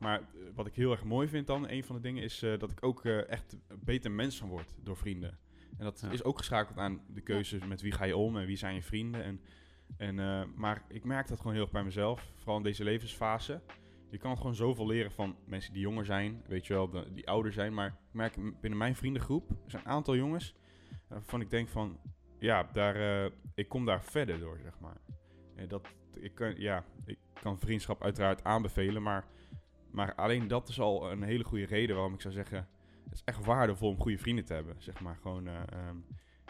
maar 0.04 0.20
eh, 0.20 0.26
wat 0.56 0.68
ik 0.68 0.76
heel 0.76 0.92
erg 0.92 1.04
mooi 1.04 1.28
vind 1.28 1.48
dan, 1.48 1.70
een 1.70 1.84
van 1.84 1.96
de 1.96 2.02
dingen, 2.02 2.24
is 2.24 2.42
eh, 2.44 2.60
dat 2.60 2.72
ik 2.72 2.84
ook 2.84 3.06
eh, 3.06 3.30
echt 3.30 3.54
een 3.68 3.80
beter 3.84 4.12
mens 4.12 4.38
van 4.38 4.50
word 4.50 4.74
door 4.84 4.98
vrienden. 4.98 5.38
En 5.78 5.84
dat 5.84 6.00
Ja. 6.02 6.10
is 6.12 6.24
ook 6.24 6.38
geschakeld 6.38 6.78
aan 6.78 7.02
de 7.08 7.22
keuzes 7.22 7.66
met 7.66 7.82
wie 7.82 7.92
ga 7.92 8.04
je 8.06 8.18
om 8.18 8.38
en 8.38 8.46
wie 8.46 8.58
zijn 8.58 8.76
je 8.76 8.82
vrienden. 8.84 9.24
En, 9.24 9.42
en, 9.98 10.54
maar 10.56 10.84
ik 10.90 11.04
merk 11.04 11.28
dat 11.28 11.38
gewoon 11.38 11.54
heel 11.54 11.62
erg 11.62 11.72
bij 11.72 11.84
mezelf, 11.84 12.32
vooral 12.36 12.58
in 12.58 12.64
deze 12.64 12.84
levensfase. 12.84 13.62
Je 14.10 14.18
kan 14.18 14.38
gewoon 14.38 14.56
zoveel 14.56 14.88
leren 14.88 15.12
van 15.12 15.36
mensen 15.46 15.74
die 15.74 15.82
jonger 15.82 16.06
zijn, 16.06 16.42
weet 16.48 16.68
je 16.68 16.74
wel, 16.74 16.90
de- 16.90 17.14
die 17.14 17.28
ouder 17.30 17.54
zijn. 17.54 17.74
Maar 17.74 17.88
ik 17.88 17.94
merk 18.12 18.36
binnen 18.62 18.80
mijn 18.80 18.96
vriendengroep, 18.96 19.50
er 19.50 19.56
zijn 19.72 19.84
een 19.86 19.92
aantal 19.92 20.16
jongens 20.16 20.56
waarvan 21.08 21.42
ik 21.42 21.50
denk 21.50 21.70
van, 21.70 22.00
ja, 22.40 22.64
daar, 22.64 23.30
ik 23.56 23.70
kom 23.70 23.86
daar 23.86 24.04
verder 24.04 24.40
door, 24.40 24.60
zeg 24.64 24.80
maar. 24.80 24.98
En 25.56 25.68
dat, 25.68 25.88
ik, 26.14 26.36
kan, 26.36 26.54
ja, 26.58 26.86
ik 27.06 27.18
kan 27.42 27.60
vriendschap 27.60 28.04
uiteraard 28.04 28.44
aanbevelen, 28.44 29.02
maar, 29.04 29.26
maar 29.94 30.16
alleen 30.16 30.48
dat 30.48 30.68
is 30.70 30.80
al 30.80 31.12
een 31.12 31.24
hele 31.24 31.44
goede 31.44 31.66
reden 31.66 31.96
waarom 31.96 32.14
ik 32.14 32.22
zou 32.22 32.34
zeggen, 32.34 32.68
het 33.04 33.14
is 33.14 33.22
echt 33.26 33.46
waardevol 33.46 33.90
om 33.90 34.00
goede 34.02 34.18
vrienden 34.18 34.46
te 34.46 34.54
hebben, 34.54 34.76
zeg 34.78 35.00
maar. 35.02 35.18
Gewoon, 35.22 35.48
eh, 35.48 35.56
ehm, 35.70 35.98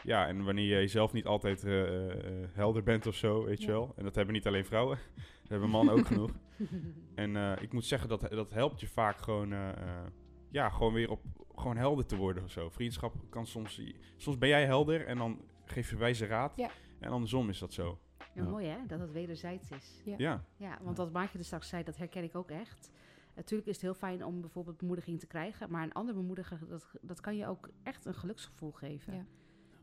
ja, 0.04 0.28
en 0.28 0.44
wanneer 0.44 0.80
je 0.82 0.88
zelf 0.88 1.14
niet 1.14 1.26
altijd 1.26 1.64
eh, 1.64 2.10
eh, 2.10 2.48
helder 2.54 2.84
bent 2.84 3.08
of 3.08 3.16
zo, 3.16 3.44
weet 3.44 3.60
je 3.62 3.68
Ja. 3.68 3.72
wel. 3.74 3.94
En 3.96 4.04
dat 4.04 4.16
hebben 4.16 4.34
niet 4.34 4.48
alleen 4.48 4.66
vrouwen, 4.66 4.98
dat 5.42 5.50
hebben 5.50 5.70
mannen 5.70 5.94
ook 5.94 6.06
genoeg. 6.08 6.32
En 7.16 7.36
eh, 7.36 7.62
ik 7.62 7.74
moet 7.74 7.86
zeggen, 7.86 8.10
dat, 8.10 8.22
dat 8.30 8.52
helpt 8.54 8.80
je 8.80 8.88
vaak 8.88 9.18
gewoon, 9.18 9.54
eh, 9.54 9.70
eh, 9.70 10.06
ja, 10.52 10.70
gewoon 10.70 10.94
weer 10.94 11.10
op, 11.10 11.22
gewoon 11.56 11.78
helder 11.78 12.06
te 12.06 12.16
worden 12.16 12.44
of 12.44 12.52
zo. 12.52 12.70
Vriendschap 12.70 13.14
kan 13.30 13.46
soms, 13.46 13.82
soms 14.18 14.38
ben 14.38 14.50
jij 14.50 14.66
helder 14.66 15.06
en 15.06 15.18
dan 15.18 15.42
geef 15.66 15.90
je 15.90 15.98
wijze 15.98 16.26
raad. 16.26 16.54
Ja. 16.56 16.70
En 17.00 17.12
andersom 17.12 17.50
is 17.50 17.60
dat 17.60 17.74
zo. 17.74 18.00
Ja, 18.18 18.26
Ja. 18.44 18.50
Mooi 18.50 18.68
hè, 18.68 18.78
dat 18.88 19.00
het 19.00 19.12
wederzijds 19.12 19.70
is. 19.72 20.02
Ja. 20.06 20.16
Ja, 20.18 20.44
Ja, 20.58 20.78
want 20.82 20.98
wat 20.98 21.12
Maartje 21.12 21.38
er 21.38 21.46
straks 21.46 21.70
zei, 21.70 21.84
dat 21.84 21.98
herken 21.98 22.24
ik 22.24 22.36
ook 22.36 22.50
echt. 22.52 22.92
Natuurlijk 23.36 23.70
is 23.70 23.74
het 23.74 23.84
heel 23.84 23.94
fijn 23.94 24.26
om 24.26 24.42
bijvoorbeeld 24.42 24.78
bemoediging 24.78 25.20
te 25.20 25.28
krijgen, 25.28 25.72
maar 25.72 25.84
een 25.84 25.94
ander 25.94 26.14
bemoedigen, 26.14 26.68
dat, 26.70 26.86
dat 27.02 27.20
kan 27.20 27.36
je 27.36 27.48
ook 27.48 27.70
echt 27.84 28.06
een 28.06 28.14
geluksgevoel 28.14 28.72
geven. 28.72 29.14
Ja. 29.14 29.26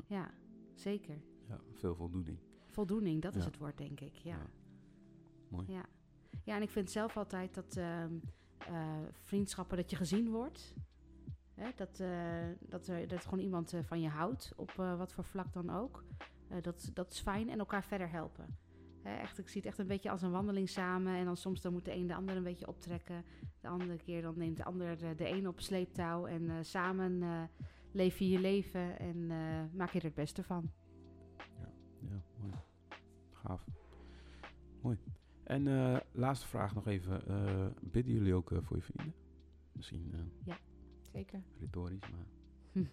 Ja, 0.06 0.30
zeker. 0.74 1.20
Ja, 1.48 1.60
veel 1.72 1.94
voldoening. 1.94 2.38
Voldoening, 2.66 3.22
dat 3.22 3.34
is 3.34 3.44
het 3.44 3.58
woord, 3.58 3.78
denk 3.78 4.00
ik. 4.00 4.14
Ja. 4.14 4.36
Ja. 4.36 4.46
Mooi. 5.48 5.72
Ja. 5.72 5.84
ja, 6.44 6.56
en 6.56 6.62
ik 6.62 6.70
vind 6.70 6.90
zelf 6.90 7.16
altijd 7.16 7.54
dat 7.54 7.76
ehm, 7.76 8.14
eh, 8.58 8.98
vriendschappen, 9.12 9.76
dat 9.76 9.90
je 9.90 9.96
gezien 9.96 10.30
wordt. 10.30 10.74
Hè, 11.54 11.70
dat, 11.76 12.00
eh, 12.00 12.48
dat, 12.60 12.86
er, 12.86 13.08
dat 13.08 13.24
gewoon 13.24 13.44
iemand 13.44 13.72
eh, 13.72 13.80
van 13.82 14.00
je 14.00 14.08
houdt, 14.08 14.52
op 14.56 14.78
eh, 14.78 14.98
wat 14.98 15.12
voor 15.12 15.24
vlak 15.24 15.52
dan 15.52 15.70
ook. 15.70 16.04
Eh, 16.48 16.62
dat, 16.62 16.90
dat 16.94 17.12
is 17.12 17.20
fijn 17.20 17.48
en 17.48 17.58
elkaar 17.58 17.84
verder 17.84 18.10
helpen. 18.10 18.56
Hè, 19.02 19.16
echt, 19.16 19.38
ik 19.38 19.48
zie 19.48 19.60
het 19.60 19.70
echt 19.70 19.78
een 19.78 19.86
beetje 19.86 20.10
als 20.10 20.22
een 20.22 20.30
wandeling 20.30 20.68
samen. 20.68 21.14
En 21.14 21.24
dan 21.24 21.36
soms 21.36 21.60
dan 21.60 21.72
moet 21.72 21.84
de 21.84 21.94
een 21.94 22.06
de 22.06 22.14
ander 22.14 22.36
een 22.36 22.42
beetje 22.42 22.68
optrekken. 22.68 23.24
De 23.60 23.68
andere 23.68 23.96
keer 23.96 24.22
dan 24.22 24.38
neemt 24.38 24.56
de 24.56 24.64
ander 24.64 24.98
de, 24.98 25.14
de 25.14 25.28
een 25.28 25.48
op 25.48 25.60
sleeptouw. 25.60 26.26
En 26.26 26.50
eh, 26.50 26.56
samen 26.60 27.22
eh, 27.22 27.42
leef 27.92 28.18
je 28.18 28.28
je 28.28 28.38
leven 28.40 28.98
en 28.98 29.30
eh, 29.30 29.62
maak 29.72 29.90
je 29.90 29.98
er 29.98 30.04
het 30.04 30.14
beste 30.14 30.42
van. 30.42 30.70
Ja, 32.00 32.22
mooi. 32.40 32.52
Gaaf. 33.32 33.64
Mooi. 34.82 34.98
En 35.44 35.66
eh, 35.66 35.96
laatste 36.12 36.46
vraag 36.46 36.74
nog 36.74 36.86
even. 36.86 37.26
eh, 37.26 37.66
bidden 37.82 38.12
jullie 38.12 38.34
ook 38.34 38.52
voor 38.62 38.76
je 38.76 38.82
vrienden? 38.82 39.14
Misschien 39.72 40.14
eh, 40.46 40.54
Zeker. 41.12 41.42
retorisch, 41.60 42.00
maar 42.10 42.26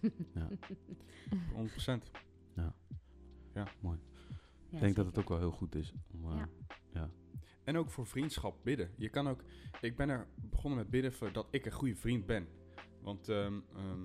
100%. 1.54 2.10
mooi. 2.54 2.68
Ja, 3.54 3.66
ik 4.70 4.80
denk 4.80 4.96
dat 4.96 5.06
het 5.06 5.18
ook 5.18 5.28
wel 5.28 5.38
heel 5.38 5.50
goed 5.50 5.74
is. 5.74 5.92
Om, 6.12 6.30
eh, 6.32 6.42
Ja. 6.92 7.10
En 7.64 7.76
ook 7.76 7.90
voor 7.90 8.06
vriendschap 8.06 8.56
bidden. 8.64 8.90
Je 8.96 9.08
kan 9.08 9.28
ook. 9.28 9.42
Ik 9.80 9.96
ben 9.96 10.08
er 10.08 10.26
begonnen 10.34 10.78
met 10.78 10.90
bidden 10.90 11.12
voor 11.12 11.32
dat 11.32 11.46
ik 11.50 11.66
een 11.66 11.72
goede 11.72 11.94
vriend 11.96 12.26
ben. 12.26 12.48
Want 13.00 13.28
ehm, 13.28 13.60
ehm, 13.76 14.04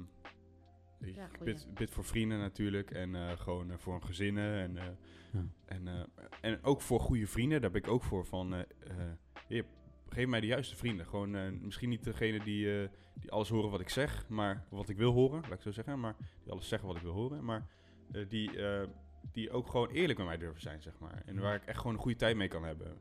ik 0.99 1.15
Ja, 1.15 1.27
bid, 1.43 1.67
bid 1.73 1.89
voor 1.89 2.03
vrienden 2.05 2.39
natuurlijk. 2.39 2.91
En 2.91 3.15
eh, 3.15 3.31
gewoon 3.39 3.71
eh, 3.71 3.77
voor 3.77 3.93
een 3.95 4.03
gezinnen. 4.05 4.59
En, 4.61 4.77
eh, 4.77 4.85
Ja. 5.33 5.45
en, 5.65 5.87
eh, 5.87 6.03
en 6.41 6.63
ook 6.63 6.81
voor 6.81 6.99
goede 6.99 7.27
vrienden. 7.27 7.61
Daar 7.61 7.71
ben 7.71 7.81
ik 7.81 7.87
ook 7.87 8.03
voor 8.03 8.25
van. 8.25 8.53
eh, 8.53 8.59
eh, 8.59 9.11
Heer, 9.47 9.65
geef 10.09 10.27
mij 10.27 10.39
de 10.39 10.47
juiste 10.47 10.75
vrienden. 10.75 11.05
Gewoon 11.05 11.35
eh, 11.35 11.51
misschien 11.61 11.89
niet 11.89 12.03
degene 12.03 12.43
die, 12.43 12.81
eh, 12.81 12.89
die 13.13 13.31
alles 13.31 13.49
horen 13.49 13.69
wat 13.71 13.79
ik 13.81 13.89
zeg. 13.89 14.27
Maar 14.29 14.65
wat 14.69 14.89
ik 14.89 14.97
wil 14.97 15.11
horen, 15.11 15.41
laat 15.41 15.51
ik 15.53 15.61
zo 15.61 15.71
zeggen. 15.71 15.99
Maar 15.99 16.15
die 16.43 16.51
alles 16.51 16.67
zeggen 16.67 16.87
wat 16.87 16.97
ik 16.97 17.03
wil 17.03 17.13
horen. 17.13 17.45
Maar 17.45 17.67
eh, 18.11 18.29
die, 18.29 18.57
eh, 18.65 18.87
die 19.31 19.51
ook 19.51 19.67
gewoon 19.67 19.89
eerlijk 19.89 20.17
met 20.19 20.27
mij 20.27 20.37
durven 20.37 20.61
zijn, 20.61 20.81
zeg 20.81 20.99
maar. 20.99 21.21
En 21.25 21.39
waar 21.39 21.55
ik 21.55 21.65
echt 21.65 21.77
gewoon 21.77 21.93
een 21.93 22.01
goede 22.01 22.17
tijd 22.17 22.35
mee 22.35 22.47
kan 22.47 22.63
hebben. 22.63 22.99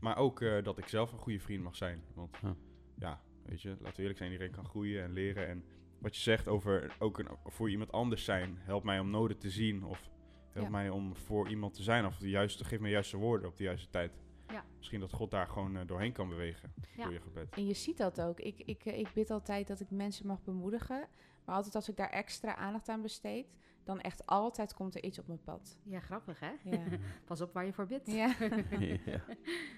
Maar 0.00 0.16
ook 0.16 0.40
eh, 0.40 0.62
dat 0.62 0.78
ik 0.78 0.88
zelf 0.88 1.12
een 1.12 1.18
goede 1.18 1.40
vriend 1.40 1.62
mag 1.62 1.76
zijn. 1.76 2.02
Want 2.14 2.36
Ja. 2.42 2.56
ja, 2.98 3.20
weet 3.46 3.62
je, 3.62 3.68
laten 3.68 3.94
we 3.94 4.00
eerlijk 4.00 4.18
zijn, 4.18 4.32
iedereen 4.32 4.52
kan 4.52 4.64
groeien 4.64 5.02
en 5.02 5.12
leren. 5.12 5.46
En 5.48 5.64
wat 5.98 6.16
je 6.16 6.22
zegt 6.22 6.48
over 6.48 6.96
ook 6.98 7.18
een, 7.18 7.28
voor 7.44 7.70
iemand 7.70 7.92
anders 7.92 8.24
zijn, 8.24 8.56
helpt 8.60 8.84
mij 8.84 8.98
om 8.98 9.10
noden 9.10 9.38
te 9.38 9.50
zien. 9.50 9.84
Of 9.84 10.10
helpt 10.50 10.68
Ja. 10.70 10.76
mij 10.76 10.88
om 10.88 11.16
voor 11.16 11.48
iemand 11.48 11.74
te 11.74 11.82
zijn. 11.82 12.06
Of 12.06 12.16
de 12.16 12.28
juiste, 12.30 12.64
geef 12.64 12.78
me 12.78 12.84
de 12.84 12.90
juiste 12.92 13.16
woorden 13.16 13.48
op 13.48 13.56
de 13.56 13.64
juiste 13.64 13.90
tijd. 13.90 14.12
Ja. 14.48 14.64
Misschien 14.76 15.00
dat 15.00 15.12
God 15.12 15.30
daar 15.30 15.46
gewoon 15.46 15.76
eh, 15.76 15.86
doorheen 15.86 16.12
kan 16.12 16.28
bewegen 16.28 16.72
Ja. 16.96 17.02
door 17.04 17.12
je 17.12 17.20
gebed. 17.20 17.48
En 17.54 17.66
je 17.66 17.74
ziet 17.74 17.96
dat 17.96 18.20
ook. 18.20 18.40
Ik, 18.40 18.58
ik, 18.60 18.84
eh, 18.84 18.98
ik 18.98 19.08
bid 19.14 19.30
altijd 19.30 19.66
dat 19.66 19.80
ik 19.80 19.90
mensen 19.90 20.26
mag 20.26 20.42
bemoedigen. 20.44 21.08
Maar 21.50 21.58
altijd 21.58 21.76
als 21.76 21.88
ik 21.88 21.96
daar 21.96 22.10
extra 22.10 22.56
aandacht 22.56 22.88
aan 22.88 23.02
besteed, 23.02 23.46
dan 23.84 24.00
echt 24.00 24.26
altijd 24.26 24.74
komt 24.74 24.94
er 24.94 25.04
iets 25.04 25.18
op 25.18 25.26
mijn 25.26 25.42
pad. 25.42 25.78
Ja, 25.82 26.00
grappig 26.00 26.40
hè? 26.40 26.50
Ja. 26.64 26.82
Pas 27.26 27.40
op 27.40 27.52
waar 27.52 27.64
je 27.66 27.72
voor 27.72 27.86
bidt. 27.86 28.06
ja. 28.06 28.34
ja. 29.04 29.24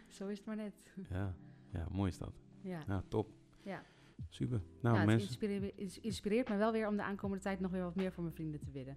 Zo 0.08 0.26
is 0.28 0.38
het 0.38 0.46
maar 0.46 0.56
net. 0.56 0.92
Ja. 1.10 1.34
ja, 1.72 1.86
mooi 1.90 2.10
is 2.10 2.18
dat. 2.18 2.40
Ja. 2.60 2.82
Ja, 2.86 3.02
top. 3.08 3.30
Ja. 3.62 3.82
Super. 4.28 4.58
Nou, 4.58 4.68
Nou, 4.82 4.96
het 4.96 5.06
mensen. 5.06 5.28
inspireert, 5.28 5.76
ins- 5.78 6.00
inspireert 6.00 6.48
me 6.48 6.56
wel 6.56 6.72
weer 6.72 6.88
om 6.88 6.96
de 6.96 7.02
aankomende 7.02 7.42
tijd 7.42 7.60
nog 7.60 7.70
weer 7.70 7.82
wat 7.82 7.94
meer 7.94 8.12
voor 8.12 8.22
mijn 8.22 8.34
vrienden 8.34 8.60
te 8.60 8.70
bidden. 8.70 8.96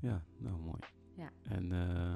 Ja, 0.00 0.24
nou 0.36 0.58
mooi. 0.60 0.80
Ja. 1.14 1.30
En 1.42 1.72
eh, 1.72 2.14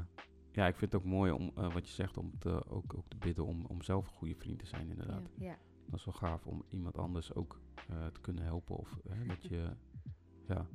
ja, 0.52 0.66
ik 0.66 0.76
vind 0.76 0.92
het 0.92 1.00
ook 1.02 1.06
mooi 1.08 1.32
om 1.32 1.52
eh, 1.56 1.72
wat 1.72 1.88
je 1.88 1.94
zegt, 1.94 2.16
om 2.16 2.38
te, 2.38 2.66
ook, 2.68 2.94
ook 2.96 3.08
te 3.08 3.16
bidden 3.16 3.44
om, 3.46 3.64
om 3.66 3.82
zelf 3.82 4.06
een 4.06 4.12
goede 4.14 4.34
vriend 4.34 4.58
te 4.58 4.66
zijn, 4.66 4.88
inderdaad. 4.90 5.30
Ja. 5.38 5.56
Dat 5.86 5.98
is 5.98 6.04
wel 6.04 6.14
gaaf 6.14 6.46
om 6.46 6.64
iemand 6.68 6.98
anders 6.98 7.34
ook 7.34 7.60
eh, 7.88 8.06
te 8.06 8.20
kunnen 8.20 8.44
helpen. 8.44 8.76
Of 8.76 8.98
eh, 9.06 9.28
dat 9.28 9.44
je. 9.44 9.68
Ja. 10.48 10.66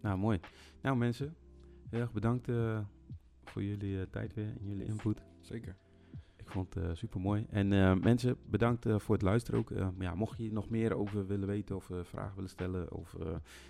Nou, 0.00 0.18
mooi. 0.18 0.40
Nou, 0.82 0.96
mensen, 0.96 1.36
heel 1.90 2.00
erg 2.00 2.12
bedankt 2.12 2.48
eh, 2.48 2.80
voor 3.44 3.62
jullie 3.62 4.00
eh, 4.00 4.06
tijd 4.10 4.34
weer 4.34 4.46
en 4.60 4.66
jullie 4.68 4.86
input. 4.86 5.22
Zeker. 5.40 5.76
Ik 6.36 6.52
vond 6.52 6.74
het 6.74 6.98
super 6.98 7.20
mooi. 7.20 7.46
En 7.50 7.68
mensen, 8.00 8.36
bedankt 8.50 8.86
voor 8.96 9.14
het 9.14 9.24
luisteren 9.24 9.60
ook. 9.60 9.70
Ja, 9.98 10.14
mocht 10.14 10.38
je 10.38 10.52
nog 10.52 10.70
meer 10.70 10.94
over 10.96 11.26
willen 11.26 11.48
weten 11.48 11.76
of 11.76 11.90
vragen 12.02 12.34
willen 12.34 12.50
stellen 12.50 12.92
of 12.92 13.16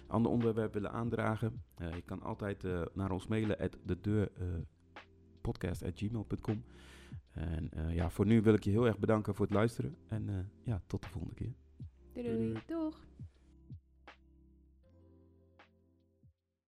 ander 0.07 0.31
onderwerp 0.31 0.73
willen 0.73 0.93
aandragen, 0.93 1.63
je 1.77 2.03
kan 2.05 2.23
altijd 2.23 2.63
naar 2.95 3.11
ons 3.11 3.27
mailen 3.27 3.59
at 3.59 3.79
de 3.85 4.01
deur 4.01 4.31
podcast@gmail.com. 5.41 6.65
En 7.37 7.71
eh, 7.73 7.95
ja, 7.95 8.11
voor 8.11 8.27
nu 8.27 8.43
wil 8.43 8.55
ik 8.55 8.65
je 8.65 8.71
heel 8.71 8.87
erg 8.87 8.99
bedanken 8.99 9.35
voor 9.35 9.45
het 9.45 9.55
luisteren 9.55 9.97
en 10.09 10.29
eh, 10.29 10.35
ja, 10.63 10.81
tot 10.87 11.03
de 11.03 11.09
volgende 11.09 11.35
keer. 11.35 11.55
Doei 12.13 12.37
doei. 12.37 12.59
Doeg! 12.67 13.05